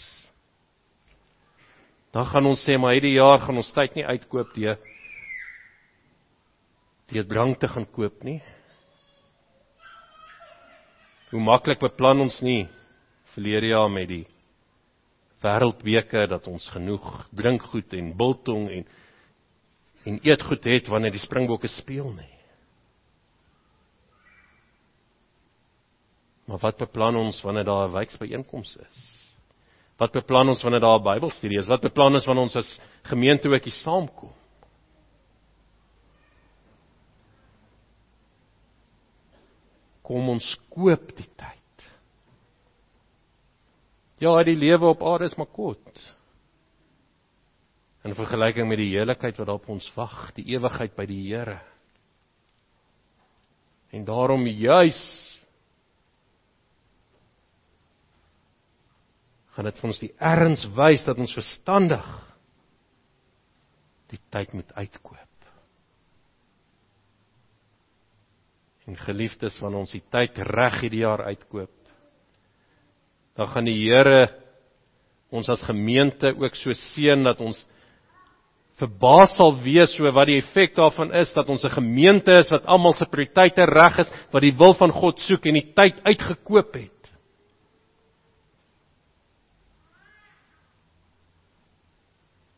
Dan 2.13 2.29
gaan 2.29 2.45
ons 2.45 2.61
sê 2.61 2.77
maar 2.77 2.93
hierdie 2.93 3.15
jaar 3.17 3.41
gaan 3.41 3.57
ons 3.57 3.73
tyd 3.73 3.97
nie 3.97 4.05
uitkoop 4.05 4.53
deur 4.53 4.77
deur 7.07 7.25
drank 7.25 7.57
te 7.57 7.69
gaan 7.71 7.87
koop 7.89 8.21
nie. 8.27 8.41
Hoe 11.29 11.41
maklik 11.43 11.79
beplan 11.79 12.21
ons 12.23 12.39
nie 12.41 12.67
verlede 13.33 13.73
jaar 13.73 13.89
met 13.91 14.07
die 14.07 14.25
wêreldweke 15.43 16.23
dat 16.31 16.47
ons 16.47 16.65
genoeg 16.73 17.27
drinkgoed 17.35 17.93
en 17.93 18.15
biltong 18.17 18.69
en 18.71 18.87
en 20.07 20.21
eetgoed 20.23 20.63
het 20.63 20.87
wanneer 20.87 21.11
die 21.11 21.19
springbokke 21.19 21.67
speel 21.67 22.13
nie. 22.15 22.31
Maar 26.47 26.61
wat 26.63 26.77
beplan 26.79 27.17
ons 27.19 27.41
wanneer 27.43 27.67
daar 27.67 27.89
'n 27.89 27.93
wyksbyeenkoms 27.93 28.77
is? 28.77 28.97
Wat 29.97 30.11
beplan 30.11 30.49
ons 30.49 30.61
wanneer 30.63 30.79
daar 30.79 30.99
'n 30.99 31.03
Bybelstudie 31.03 31.59
is? 31.59 31.67
Wat 31.67 31.81
beplan 31.81 32.13
ons 32.13 32.25
wanneer 32.25 32.43
ons 32.43 32.55
as 32.55 32.79
gemeente 33.03 33.49
ook 33.49 33.63
hier 33.63 33.73
saamkom? 33.83 34.31
Kom 40.07 40.29
ons 40.31 40.47
koop 40.71 41.09
die 41.17 41.27
tyd. 41.35 41.87
Ja, 44.23 44.31
die 44.47 44.55
lewe 44.57 44.93
op 44.93 45.03
aarde 45.05 45.27
is 45.29 45.35
maar 45.37 45.51
kort. 45.53 45.99
In 48.07 48.15
vergelyking 48.15 48.69
met 48.69 48.79
die 48.79 48.93
heerlikheid 48.93 49.37
wat 49.41 49.51
op 49.51 49.67
ons 49.69 49.89
wag, 49.97 50.31
die 50.37 50.47
ewigheid 50.55 50.95
by 50.95 51.05
die 51.09 51.19
Here. 51.27 51.59
En 53.91 54.05
daarom 54.07 54.47
juis 54.47 55.01
gaan 59.55 59.67
dit 59.67 59.79
vir 59.81 59.89
ons 59.89 60.01
die 60.01 60.13
erns 60.21 60.65
wys 60.77 61.03
dat 61.07 61.19
ons 61.19 61.33
verstandig 61.35 62.09
die 64.11 64.19
tyd 64.31 64.53
moet 64.55 64.69
uitkoop. 64.77 65.26
En 68.87 68.95
geliefdes, 68.95 69.57
wanneer 69.59 69.83
ons 69.83 69.95
die 69.95 70.03
tyd 70.13 70.37
reg 70.47 70.79
hierdie 70.81 71.03
jaar 71.03 71.25
uitkoop, 71.27 71.73
dan 73.37 73.49
gaan 73.51 73.67
die 73.67 73.75
Here 73.83 74.29
ons 75.29 75.49
as 75.51 75.65
gemeente 75.67 76.31
ook 76.31 76.55
so 76.55 76.71
seën 76.73 77.25
dat 77.27 77.41
ons 77.43 77.59
verbaas 78.79 79.33
sal 79.35 79.55
wees 79.63 79.95
oor 79.99 80.13
wat 80.15 80.29
die 80.29 80.37
effek 80.39 80.75
daarvan 80.77 81.11
is 81.19 81.33
dat 81.35 81.49
ons 81.49 81.65
'n 81.65 81.77
gemeente 81.81 82.31
is 82.31 82.49
wat 82.49 82.65
almal 82.65 82.93
se 82.93 83.05
prioriteite 83.05 83.65
reg 83.65 83.99
is, 83.99 84.11
wat 84.31 84.41
die 84.41 84.55
wil 84.55 84.73
van 84.73 84.91
God 84.91 85.19
soek 85.19 85.45
en 85.45 85.53
die 85.53 85.73
tyd 85.73 85.99
uitgekoop 86.05 86.73
het. 86.73 86.93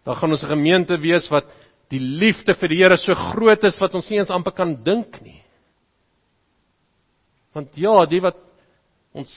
Dan 0.05 0.15
gaan 0.15 0.31
ons 0.31 0.43
'n 0.43 0.55
gemeente 0.55 0.97
wees 0.97 1.29
wat 1.29 1.45
die 1.89 1.99
liefde 1.99 2.53
vir 2.53 2.69
die 2.69 2.77
Here 2.77 2.97
so 2.97 3.13
groot 3.13 3.63
is 3.63 3.79
wat 3.79 3.95
ons 3.95 4.09
nie 4.09 4.19
eens 4.19 4.29
amper 4.29 4.51
kan 4.51 4.83
dink 4.83 5.21
nie. 5.21 5.43
Want 7.55 7.75
ja, 7.79 8.05
die 8.09 8.21
wat 8.23 8.37
ons 9.17 9.31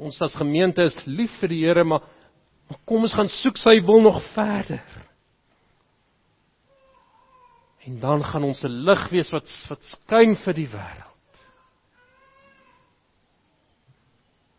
ons 0.00 0.16
as 0.26 0.34
gemeente 0.34 0.82
is 0.82 0.96
lief 1.06 1.30
vir 1.38 1.52
die 1.52 1.62
Here, 1.62 1.84
maar 1.86 2.02
maar 2.64 2.80
kom 2.88 3.04
ons 3.04 3.14
gaan 3.14 3.28
soek 3.28 3.58
sy 3.60 3.76
wil 3.84 4.00
nog 4.02 4.22
verder. 4.32 4.84
En 7.84 7.98
dan 8.00 8.24
gaan 8.24 8.44
ons 8.48 8.64
'n 8.64 8.84
lig 8.88 9.08
wees 9.10 9.30
wat 9.30 9.48
wat 9.68 9.82
skyn 9.84 10.34
vir 10.44 10.54
die 10.54 10.68
wêreld. 10.68 11.12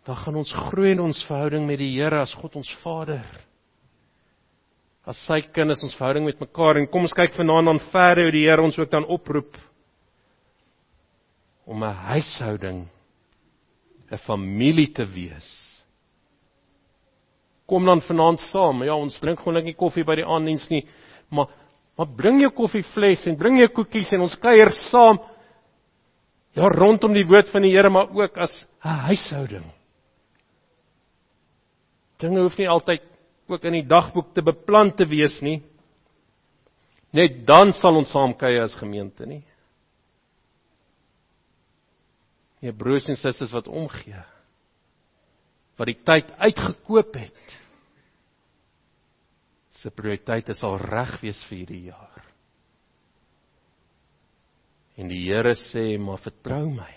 Dan 0.06 0.16
gaan 0.16 0.36
ons 0.36 0.52
groei 0.52 0.92
in 0.92 1.00
ons 1.00 1.24
verhouding 1.26 1.66
met 1.66 1.80
die 1.80 1.98
Here 1.98 2.22
as 2.22 2.34
God 2.34 2.56
ons 2.56 2.70
Vader. 2.84 3.26
As 5.06 5.18
sy 5.26 5.42
kinders 5.42 5.84
ons 5.84 5.96
verhouding 5.96 6.26
met 6.26 6.40
mekaar 6.40 6.78
en 6.78 6.88
kom 6.88 7.02
ons 7.02 7.14
kyk 7.14 7.34
vanaand 7.34 7.68
aan 7.68 7.80
verder 7.92 8.24
hoe 8.24 8.32
die 8.32 8.46
Here 8.46 8.62
ons 8.62 8.78
ook 8.78 8.92
dan 8.92 9.06
oproep 9.06 9.58
om 11.66 11.84
'n 11.84 11.94
huishouding 11.94 12.88
'n 14.12 14.18
familie 14.18 14.92
te 14.92 15.06
wees. 15.06 15.50
Kom 17.66 17.86
dan 17.86 18.02
vanaand 18.02 18.40
saam. 18.40 18.84
Ja, 18.84 18.96
ons 18.96 19.20
drink 19.20 19.40
gewoonlik 19.40 19.66
nie 19.66 19.78
koffie 19.78 20.06
by 20.06 20.16
die 20.16 20.26
aanddiens 20.26 20.70
nie, 20.70 20.86
maar 21.30 21.48
maar 21.98 22.12
bring 22.12 22.42
jou 22.42 22.52
koffievles 22.52 23.26
en 23.26 23.38
bring 23.40 23.58
jou 23.58 23.70
koekies 23.72 24.12
en 24.12 24.26
ons 24.26 24.36
kuier 24.36 24.72
saam. 24.92 25.20
Ja, 26.56 26.68
rondom 26.68 27.14
die 27.14 27.26
woord 27.28 27.48
van 27.52 27.64
die 27.64 27.72
Here, 27.72 27.90
maar 27.90 28.10
ook 28.12 28.38
as 28.38 28.66
'n 28.84 28.88
huishouding. 29.08 29.66
Dinge 32.20 32.42
hoef 32.42 32.58
nie 32.58 32.70
altyd 32.70 33.02
ook 33.48 33.64
in 33.64 33.74
die 33.74 33.88
dagboek 33.88 34.34
te 34.34 34.42
beplan 34.42 34.92
te 34.96 35.06
wees 35.06 35.42
nie. 35.42 35.64
Net 37.12 37.46
dan 37.48 37.72
sal 37.74 37.96
ons 37.96 38.12
saam 38.12 38.34
kuier 38.34 38.64
as 38.64 38.74
gemeente 38.74 39.26
nie. 39.26 39.44
Nee, 42.66 42.74
broers 42.74 43.06
en 43.06 43.18
susters 43.20 43.52
wat 43.54 43.68
omgee. 43.70 44.18
Wat 45.78 45.86
die 45.92 46.00
tyd 46.02 46.32
uitgekoop 46.42 47.14
het. 47.20 47.58
Se 49.78 49.92
prioriteite 49.94 50.56
sal 50.58 50.80
reg 50.82 51.12
wees 51.22 51.44
vir 51.46 51.60
hierdie 51.60 51.84
jaar. 51.92 52.24
En 54.98 55.12
die 55.12 55.22
Here 55.28 55.54
sê, 55.54 56.00
"Maar 56.00 56.18
vertrou 56.18 56.72
my. 56.72 56.94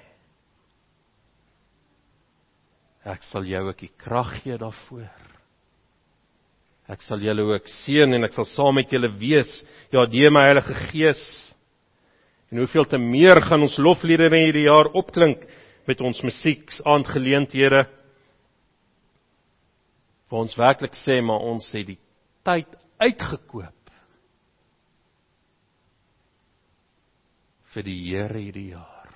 Ek 3.05 3.23
sal 3.23 3.45
jou 3.45 3.69
ook 3.69 3.79
die 3.79 3.93
krag 3.99 4.43
gee 4.43 4.57
daarvoor. 4.57 5.11
Ek 6.89 7.03
sal 7.03 7.19
julle 7.19 7.43
ook 7.43 7.69
seën 7.85 8.15
en 8.15 8.25
ek 8.25 8.33
sal 8.33 8.45
saam 8.45 8.75
met 8.75 8.91
julle 8.91 9.19
wees. 9.19 9.65
Ja, 9.93 10.07
deur 10.07 10.31
my 10.31 10.41
Heilige 10.41 10.75
Gees." 10.75 11.55
En 12.49 12.59
hoeveel 12.59 12.85
te 12.89 12.99
meer 12.99 13.43
gaan 13.45 13.63
ons 13.67 13.77
lofliedere 13.77 14.39
hierdie 14.41 14.67
jaar 14.69 14.89
opklink 14.97 15.43
met 15.89 16.01
ons 16.01 16.21
musiek 16.25 16.71
aandgeleenthede 16.85 17.85
waar 20.29 20.45
ons 20.45 20.57
werklik 20.61 20.97
sê 21.05 21.21
maar 21.25 21.45
ons 21.49 21.69
het 21.73 21.87
die 21.89 22.01
tyd 22.45 22.69
uitgekoop 23.01 23.75
vir 27.75 27.85
die 27.85 27.99
Here 28.09 28.41
hierdie 28.41 28.71
jaar. 28.73 29.13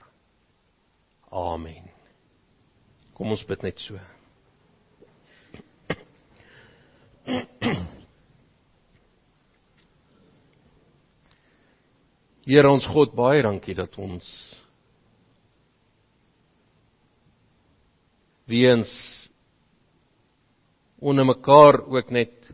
Amen. 1.33 1.89
Kom 3.16 3.33
ons 3.33 3.45
bid 3.49 3.64
net 3.64 3.80
so. 3.80 3.97
Here 12.43 12.66
ons 12.66 12.86
God, 12.90 13.12
baie 13.14 13.43
dankie 13.45 13.74
dat 13.78 13.95
ons 14.03 14.26
weens 18.51 18.90
onder 20.99 21.26
mekaar 21.28 21.78
ook 21.86 22.11
net 22.11 22.51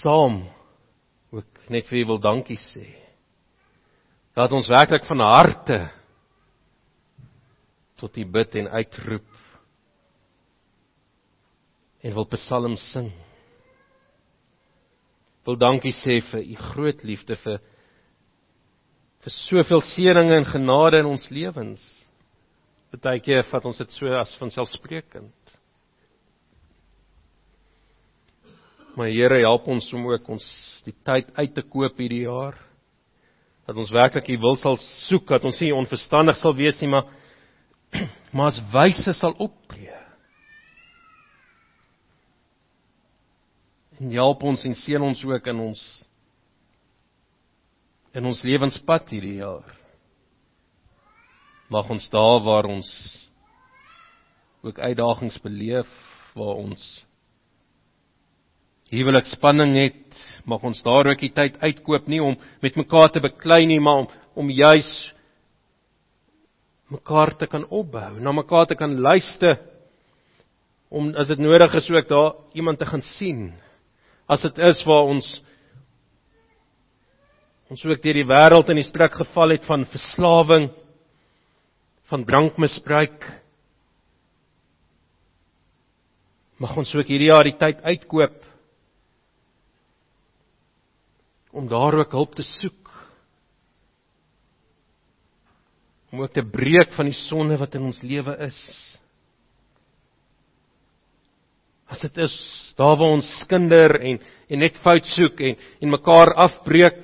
saam 0.00 0.40
ook 1.28 1.68
net 1.68 1.86
vir 1.92 2.00
U 2.00 2.04
wil 2.14 2.22
dankie 2.24 2.56
sê. 2.72 2.86
Dat 4.32 4.52
ons 4.56 4.72
werklik 4.72 5.04
van 5.04 5.20
harte 5.28 5.78
tot 8.00 8.16
U 8.16 8.24
bid 8.24 8.56
en 8.62 8.72
uitroep 8.80 9.28
en 12.00 12.14
wil 12.16 12.30
psalms 12.32 12.92
sing. 12.94 13.12
Wil 15.48 15.56
dankie 15.56 15.94
sê 15.96 16.18
vir 16.28 16.42
U 16.44 16.56
groot 16.60 17.02
liefde 17.08 17.38
vir 17.40 17.62
vir 19.24 19.32
soveel 19.48 19.80
seëninge 19.94 20.36
en 20.36 20.46
genade 20.46 21.00
in 21.00 21.08
ons 21.08 21.24
lewens. 21.32 21.80
Partykeer 22.92 23.46
vat 23.48 23.64
ons 23.68 23.80
dit 23.80 23.96
so 23.96 24.12
as 24.12 24.34
vanselfsprekend. 24.40 25.54
Maar 28.92 29.08
Here, 29.08 29.40
help 29.46 29.70
ons 29.72 29.88
om 29.96 30.04
ook 30.12 30.28
ons 30.36 30.44
die 30.84 30.94
tyd 31.06 31.32
uit 31.40 31.56
te 31.56 31.64
koop 31.64 31.96
hierdie 31.96 32.26
jaar. 32.26 32.58
Dat 33.64 33.76
ons 33.80 33.92
werklik 33.94 34.28
U 34.28 34.40
wil 34.44 34.60
sal 34.60 34.76
soek, 35.08 35.30
dat 35.32 35.48
ons 35.48 35.60
nie 35.64 35.72
onverstandig 35.72 36.36
sal 36.36 36.56
wees 36.60 36.76
nie, 36.82 36.92
maar 36.92 37.08
maar 38.36 38.52
as 38.52 38.60
wyse 38.74 39.16
sal 39.16 39.32
optree. 39.40 39.97
En 43.98 44.12
help 44.14 44.44
ons 44.46 44.64
en 44.64 44.76
seën 44.78 45.02
ons 45.02 45.24
ook 45.26 45.50
in 45.50 45.64
ons 45.70 45.82
in 48.18 48.24
ons 48.26 48.42
lewenspad 48.42 49.10
hierdie 49.12 49.38
jaar. 49.42 49.66
Mag 51.70 51.90
ons 51.92 52.06
daar 52.10 52.40
waar 52.46 52.66
ons 52.70 52.88
ook 54.64 54.78
uitdagings 54.78 55.36
beleef 55.44 55.90
waar 56.34 56.62
ons 56.62 56.82
huwelikspanning 58.88 59.74
het, 59.76 60.16
mag 60.48 60.64
ons 60.64 60.80
daar 60.82 61.10
ook 61.10 61.20
die 61.20 61.34
tyd 61.34 61.58
uitkoop 61.60 62.08
nie 62.08 62.22
om 62.24 62.38
met 62.64 62.78
mekaar 62.78 63.12
te 63.12 63.20
beklei 63.20 63.66
nie, 63.68 63.80
maar 63.80 64.04
om 64.04 64.08
om 64.38 64.50
juis 64.54 64.88
mekaar 66.94 67.34
te 67.36 67.48
kan 67.50 67.64
opbou, 67.74 68.20
na 68.22 68.32
mekaar 68.32 68.68
te 68.70 68.76
kan 68.78 68.94
luister 69.02 69.58
om 70.88 71.10
as 71.18 71.28
dit 71.28 71.40
nodig 71.42 71.74
is 71.74 71.90
ook 71.90 72.08
daar 72.08 72.36
iemand 72.54 72.78
te 72.78 72.86
gaan 72.86 73.02
sien. 73.18 73.50
As 74.28 74.44
dit 74.44 74.58
is 74.68 74.82
waar 74.84 75.08
ons 75.08 75.28
ons 77.68 77.84
ook 77.84 78.00
deur 78.00 78.16
die 78.16 78.28
wêreld 78.28 78.70
in 78.72 78.78
die 78.80 78.86
struik 78.86 79.18
geval 79.18 79.52
het 79.52 79.66
van 79.68 79.84
verslawing, 79.88 80.70
van 82.08 82.24
drankmisbruik. 82.24 83.26
Mag 86.58 86.76
ons 86.80 86.94
ook 86.96 87.10
hierdie 87.12 87.28
jaar 87.28 87.44
die 87.44 87.58
tyd 87.60 87.82
uitkoop 87.84 88.38
om 91.58 91.68
daar 91.68 91.96
ook 92.00 92.12
hulp 92.16 92.34
te 92.36 92.44
soek 92.44 92.92
om 96.12 96.22
ook 96.24 96.32
te 96.32 96.44
breek 96.44 96.94
van 96.96 97.08
die 97.10 97.16
sonde 97.26 97.56
wat 97.60 97.74
in 97.76 97.84
ons 97.90 98.00
lewe 98.04 98.32
is. 98.46 98.60
As 101.88 102.00
dit 102.04 102.18
is 102.20 102.34
daar 102.76 102.96
waar 103.00 103.16
ons 103.16 103.28
skinder 103.42 103.96
en 104.00 104.20
en 104.48 104.60
net 104.64 104.76
fout 104.84 105.04
soek 105.04 105.40
en 105.40 105.56
en 105.80 105.90
mekaar 105.92 106.34
afbreek 106.34 107.00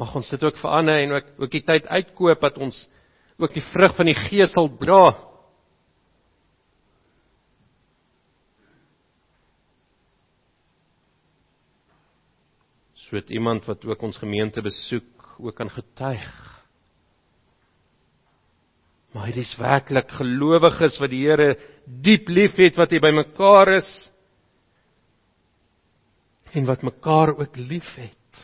mag 0.00 0.14
ons 0.18 0.30
dit 0.30 0.42
ook 0.44 0.56
verander 0.58 1.02
en 1.02 1.12
ook 1.18 1.28
ook 1.38 1.50
die 1.50 1.64
tyd 1.64 1.86
uitkoop 1.86 2.40
dat 2.40 2.58
ons 2.58 2.78
ook 3.38 3.54
die 3.54 3.64
vrug 3.72 3.94
van 3.96 4.10
die 4.10 4.18
gees 4.18 4.52
sal 4.54 4.68
dra. 4.78 5.02
Soet 13.06 13.30
iemand 13.30 13.66
wat 13.66 13.84
ook 13.84 14.02
ons 14.02 14.18
gemeente 14.18 14.62
besoek 14.62 15.36
ook 15.38 15.54
kan 15.56 15.70
getuig. 15.70 16.53
Maar 19.14 19.30
dit 19.30 19.44
is 19.44 19.54
werklik 19.60 20.10
gelowiges 20.18 20.98
wat 20.98 21.12
die 21.12 21.22
Here 21.22 21.54
diep 21.86 22.28
liefhet 22.32 22.78
wat 22.80 22.90
hy 22.90 22.98
by 23.02 23.12
mekaar 23.14 23.76
is 23.76 23.90
en 26.54 26.66
wat 26.66 26.82
mekaar 26.86 27.34
ook 27.34 27.56
liefhet. 27.58 28.40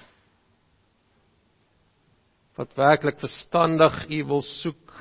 Wat 2.58 2.74
werklik 2.78 3.18
verstandig 3.22 4.02
U 4.10 4.20
wil 4.30 4.42
soek. 4.46 4.94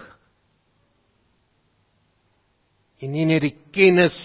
En 3.01 3.13
nie 3.13 3.26
net 3.30 3.45
die 3.45 3.55
kennis 3.74 4.17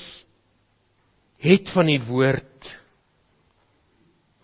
het 1.45 1.69
van 1.77 1.89
die 1.93 2.01
woord 2.09 2.73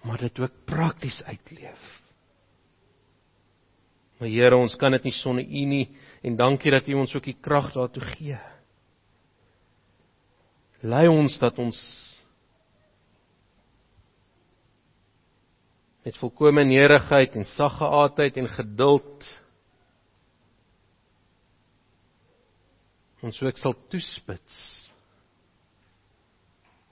maar 0.00 0.20
dit 0.20 0.38
ook 0.40 0.64
prakties 0.64 1.22
uitleef. 1.28 1.88
Maar 4.18 4.28
Here, 4.28 4.56
ons 4.56 4.76
kan 4.76 4.92
dit 4.96 5.04
nie 5.08 5.16
sonder 5.16 5.44
U 5.44 5.64
nie 5.68 5.86
en 6.20 6.36
dankie 6.36 6.72
dat 6.72 6.88
U 6.88 6.98
ons 7.00 7.14
ook 7.14 7.24
die 7.24 7.36
krag 7.40 7.72
daartoe 7.74 8.04
gee. 8.14 8.38
Lei 10.80 11.06
ons 11.08 11.36
dat 11.40 11.58
ons 11.60 11.78
met 16.04 16.16
volkomme 16.16 16.64
nederigheid 16.64 17.36
en 17.36 17.44
saggeaardheid 17.44 18.38
en 18.40 18.48
geduld 18.48 19.26
ons 23.20 23.42
ook 23.44 23.58
sal 23.60 23.76
toespits 23.92 24.60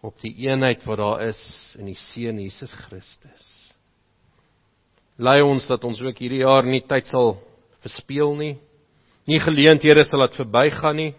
op 0.04 0.20
die 0.20 0.34
eenheid 0.44 0.84
wat 0.84 1.00
daar 1.00 1.24
is 1.30 1.40
in 1.80 1.88
die 1.88 1.96
Seun 2.10 2.36
Jesus 2.44 2.74
Christus 2.84 3.48
lei 5.18 5.40
ons 5.42 5.66
dat 5.66 5.84
ons 5.84 6.00
ook 6.02 6.20
hierdie 6.22 6.44
jaar 6.44 6.66
nie 6.66 6.84
tyd 6.86 7.10
sal 7.10 7.36
verspeel 7.82 8.34
nie. 8.38 8.54
Nie 9.28 9.40
geleenthede 9.44 10.06
sal 10.08 10.22
laat 10.22 10.36
verbygaan 10.38 10.96
nie. 10.96 11.12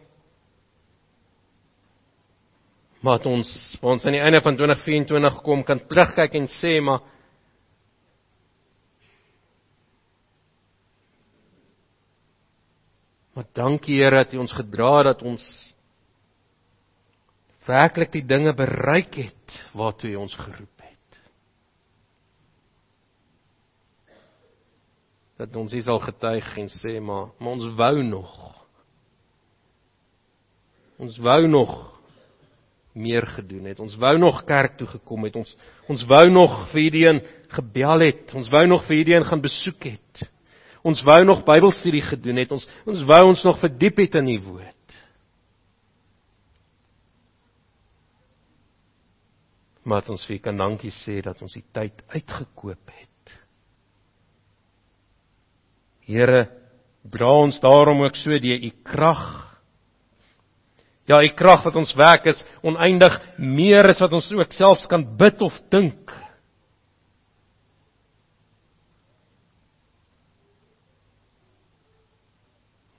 Maar 3.06 3.20
dat 3.20 3.30
ons 3.30 3.50
ons 3.86 4.06
aan 4.06 4.18
die 4.18 4.24
einde 4.24 4.42
van 4.44 4.58
2024 4.58 5.42
kom 5.46 5.62
kan 5.64 5.80
terugkyk 5.88 6.36
en 6.42 6.50
sê 6.60 6.80
maar 6.84 7.06
Maar 13.40 13.48
dankie 13.56 14.02
Here 14.02 14.18
dat 14.18 14.34
U 14.34 14.42
ons 14.42 14.52
gedra 14.52 14.98
het 14.98 15.06
dat 15.06 15.22
ons 15.24 15.44
werklik 17.64 18.12
die 18.12 18.26
dinge 18.26 18.52
bereik 18.58 19.16
het 19.16 19.60
waartoe 19.72 20.12
U 20.12 20.16
ons 20.26 20.36
geroep 20.36 20.79
dat 25.40 25.56
ons 25.56 25.72
hier 25.72 25.86
sal 25.86 26.02
getuig 26.04 26.48
en 26.60 26.68
sê 26.82 26.98
maar, 27.00 27.30
maar 27.40 27.56
ons 27.56 27.70
wou 27.80 28.04
nog. 28.04 28.34
Ons 31.00 31.16
wou 31.24 31.48
nog 31.48 31.78
meer 33.00 33.24
gedoen 33.38 33.70
het. 33.72 33.80
Ons 33.80 33.96
wou 34.02 34.18
nog 34.20 34.42
kerk 34.44 34.76
toe 34.78 34.88
gekom 34.98 35.24
het. 35.30 35.38
Ons 35.40 35.54
ons 35.88 36.04
wou 36.10 36.26
nog 36.34 36.58
vir 36.74 36.82
hierdie 36.82 37.14
gebel 37.56 38.04
het. 38.10 38.34
Ons 38.36 38.52
wou 38.52 38.66
nog 38.68 38.84
vir 38.88 39.00
hierdie 39.00 39.22
gaan 39.30 39.44
besoek 39.46 39.88
het. 39.94 40.26
Ons 40.84 41.04
wou 41.08 41.22
nog 41.24 41.46
Bybelstudie 41.48 42.04
gedoen 42.04 42.44
het. 42.44 42.52
Ons 42.52 42.68
ons 42.84 43.06
wou 43.08 43.22
ons 43.30 43.44
nog 43.48 43.62
verdiep 43.64 44.04
het 44.04 44.20
in 44.20 44.34
die 44.34 44.42
woord. 44.44 44.76
Maar 49.88 50.12
ons 50.12 50.26
vir 50.28 50.42
kan 50.44 50.60
dankie 50.60 50.92
sê 50.92 51.22
dat 51.24 51.40
ons 51.42 51.56
die 51.56 51.66
tyd 51.74 52.04
uitgekoop 52.12 52.92
het. 52.92 53.09
Here, 56.10 56.48
dra 57.06 57.30
ons 57.44 57.60
daarom 57.62 58.02
ook 58.02 58.18
so 58.18 58.34
deur 58.42 58.64
u 58.66 58.72
krag. 58.84 59.26
Ja, 61.10 61.22
u 61.22 61.30
krag 61.38 61.64
wat 61.66 61.78
ons 61.78 61.94
werk 61.98 62.26
is 62.30 62.42
oneindig 62.66 63.14
meer 63.38 63.92
as 63.92 64.02
wat 64.02 64.14
ons 64.18 64.30
ook 64.34 64.54
selfs 64.54 64.90
kan 64.90 65.06
bid 65.18 65.42
of 65.46 65.54
dink. 65.74 66.14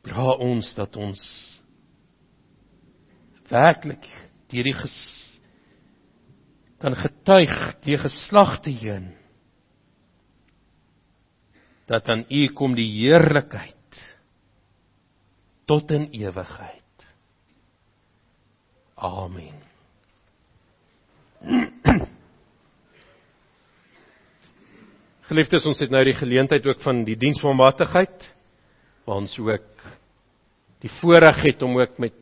Dra 0.06 0.34
ons 0.42 0.70
dat 0.78 0.96
ons 0.98 1.20
werklik 3.50 4.06
deur 4.50 4.66
die 4.70 4.74
ges 4.78 4.98
kan 6.80 6.94
getuig 6.96 7.56
die 7.84 7.98
geslagte 8.00 8.70
heen 8.72 9.10
dat 11.90 12.06
aan 12.08 12.22
U 12.30 12.46
kom 12.54 12.74
die 12.78 12.86
heerlikheid 13.00 13.76
tot 15.66 15.90
in 15.90 16.08
ewigheid. 16.14 16.78
Amen. 18.94 19.58
Geliefdes, 25.30 25.66
ons 25.66 25.78
het 25.82 25.90
nou 25.90 26.04
die 26.06 26.14
geleentheid 26.18 26.66
ook 26.66 26.82
van 26.84 27.04
die 27.06 27.16
diensvermatigheid 27.18 28.34
waar 29.06 29.16
ons 29.22 29.38
ook 29.42 29.68
die 30.82 30.92
voorreg 31.00 31.42
het 31.42 31.62
om 31.66 31.78
ook 31.78 31.98
met 32.02 32.18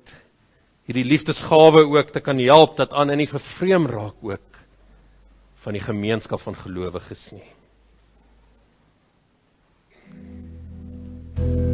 hierdie 0.89 1.09
liefdesgawe 1.09 1.83
ook 1.85 2.11
te 2.15 2.21
kan 2.25 2.39
help 2.41 2.77
dat 2.79 2.93
aan 2.97 3.11
in 3.13 3.21
die 3.25 3.33
vervreem 3.33 3.87
raak 3.91 4.17
ook 4.25 4.49
van 5.65 5.73
die 5.77 5.85
gemeenskap 5.85 6.41
van 6.41 6.57
gelowiges 6.57 7.33
nie. 7.37 7.58
Thank 11.39 11.51
you. 11.51 11.68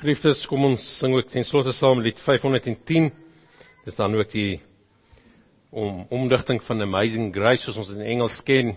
Geliefdes, 0.00 0.46
kom 0.48 0.62
ons 0.64 0.84
sing 0.96 1.12
ook 1.12 1.26
ten 1.28 1.44
slotte 1.44 1.74
saam 1.76 1.98
lied 2.00 2.16
510. 2.24 3.10
Dis 3.84 3.98
dan 3.98 4.14
ook 4.16 4.30
die 4.32 4.62
om 5.76 6.06
omdigting 6.08 6.62
van 6.64 6.80
Amazing 6.80 7.26
Grace 7.34 7.66
soos 7.66 7.82
ons 7.82 7.90
in 7.92 8.00
Engels 8.14 8.38
ken, 8.48 8.70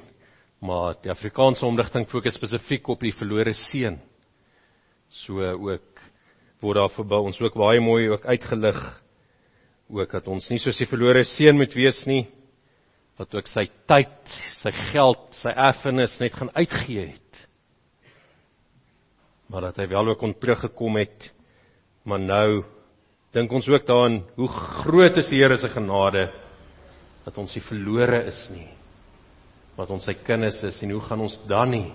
maar 0.59 0.97
die 0.99 1.13
Afrikaanse 1.13 1.63
omdigting 1.63 2.09
fokus 2.11 2.35
spesifiek 2.35 2.91
op 2.91 3.05
die 3.07 3.13
verlore 3.15 3.53
seun. 3.55 4.01
So 5.23 5.39
ook 5.39 6.03
word 6.59 6.81
daar 6.81 6.91
vir 6.91 7.15
ons 7.21 7.39
ook 7.39 7.55
baie 7.55 7.79
mooi 7.79 8.09
ook 8.11 8.27
uitgelig 8.27 8.83
ook 9.95 10.19
dat 10.19 10.27
ons 10.27 10.51
nie 10.51 10.59
soos 10.59 10.83
die 10.83 10.91
verlore 10.91 11.23
seun 11.37 11.55
moet 11.55 11.71
wees 11.79 12.03
nie 12.03 12.25
wat 13.15 13.31
ook 13.31 13.47
sy 13.47 13.69
tyd, 13.87 14.35
sy 14.59 14.75
geld, 14.91 15.23
sy 15.39 15.55
erfenis 15.55 16.19
net 16.19 16.35
gaan 16.35 16.51
uitgee 16.51 17.13
het 17.13 17.32
maar 19.53 19.69
dat 19.69 19.77
hy 19.77 19.85
wel 19.91 20.07
ook 20.09 20.17
kon 20.17 20.33
teruggekom 20.33 20.97
het. 20.97 21.27
Maar 22.09 22.19
nou 22.19 22.63
dink 23.33 23.51
ons 23.53 23.67
ook 23.69 23.85
daaraan 23.85 24.23
hoe 24.35 24.47
groot 24.47 25.17
is 25.21 25.29
die 25.29 25.41
Here 25.41 25.57
se 25.57 25.69
genade 25.69 26.31
dat 27.23 27.37
ons 27.37 27.53
nie 27.55 27.63
verlore 27.63 28.25
is 28.27 28.39
nie, 28.51 28.67
wat 29.77 29.93
ons 29.93 30.03
sy 30.03 30.17
kinders 30.25 30.59
is 30.67 30.81
en 30.83 30.91
hoe 30.91 31.03
gaan 31.05 31.23
ons 31.23 31.37
dan 31.47 31.71
nie 31.71 31.91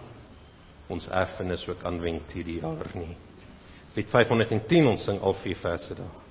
ons 0.88 1.04
erfenis 1.12 1.66
ook 1.68 1.82
aanwend 1.84 2.30
hierdie 2.32 2.62
jaar 2.62 2.88
nie. 2.96 3.12
Lied 3.92 4.08
510 4.08 4.88
ons 4.88 5.04
sing 5.04 5.20
al 5.20 5.36
vier 5.42 5.58
verse 5.60 5.98
daar. 5.98 6.27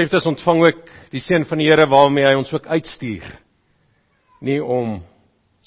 Geliefdes, 0.00 0.24
ontvang 0.24 0.62
ook 0.64 0.78
die 1.12 1.20
seën 1.20 1.42
van 1.44 1.60
die 1.60 1.66
Here 1.68 1.84
waarmee 1.84 2.24
hy 2.24 2.36
ons 2.38 2.48
ook 2.54 2.64
uitstuur. 2.72 3.24
Nie 4.40 4.62
om 4.64 4.94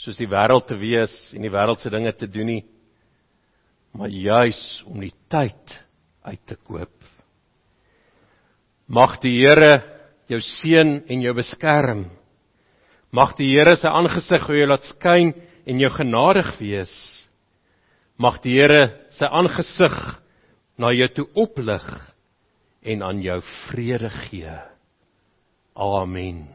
soos 0.02 0.18
die 0.18 0.26
wêreld 0.26 0.66
te 0.66 0.74
wees 0.74 1.14
en 1.38 1.44
die 1.46 1.52
wêreldse 1.54 1.92
dinge 1.94 2.10
te 2.18 2.26
doen 2.26 2.48
nie, 2.50 2.64
maar 3.94 4.10
juis 4.10 4.62
om 4.90 5.04
die 5.06 5.12
tyd 5.30 5.76
uit 6.26 6.42
te 6.50 6.58
koop. 6.66 6.96
Mag 8.90 9.20
die 9.22 9.36
Here 9.36 9.76
jou 10.34 10.40
seën 10.42 10.96
en 11.06 11.22
jou 11.28 11.34
beskerm. 11.38 12.08
Mag 13.14 13.36
die 13.38 13.52
Here 13.52 13.76
sy 13.78 13.92
aangesig 13.92 14.50
oor 14.50 14.58
jou 14.58 14.72
laat 14.72 14.90
skyn 14.96 15.36
en 15.70 15.84
jou 15.86 15.92
genadig 15.94 16.50
wees. 16.58 16.96
Mag 18.18 18.42
die 18.42 18.58
Here 18.58 18.82
sy 19.14 19.30
aangesig 19.30 20.00
na 20.82 20.90
jou 20.90 21.12
toe 21.20 21.28
oplig 21.46 21.86
en 22.84 23.04
aan 23.04 23.22
jou 23.22 23.42
vrede 23.42 24.10
gee. 24.10 24.60
Amen. 25.74 26.48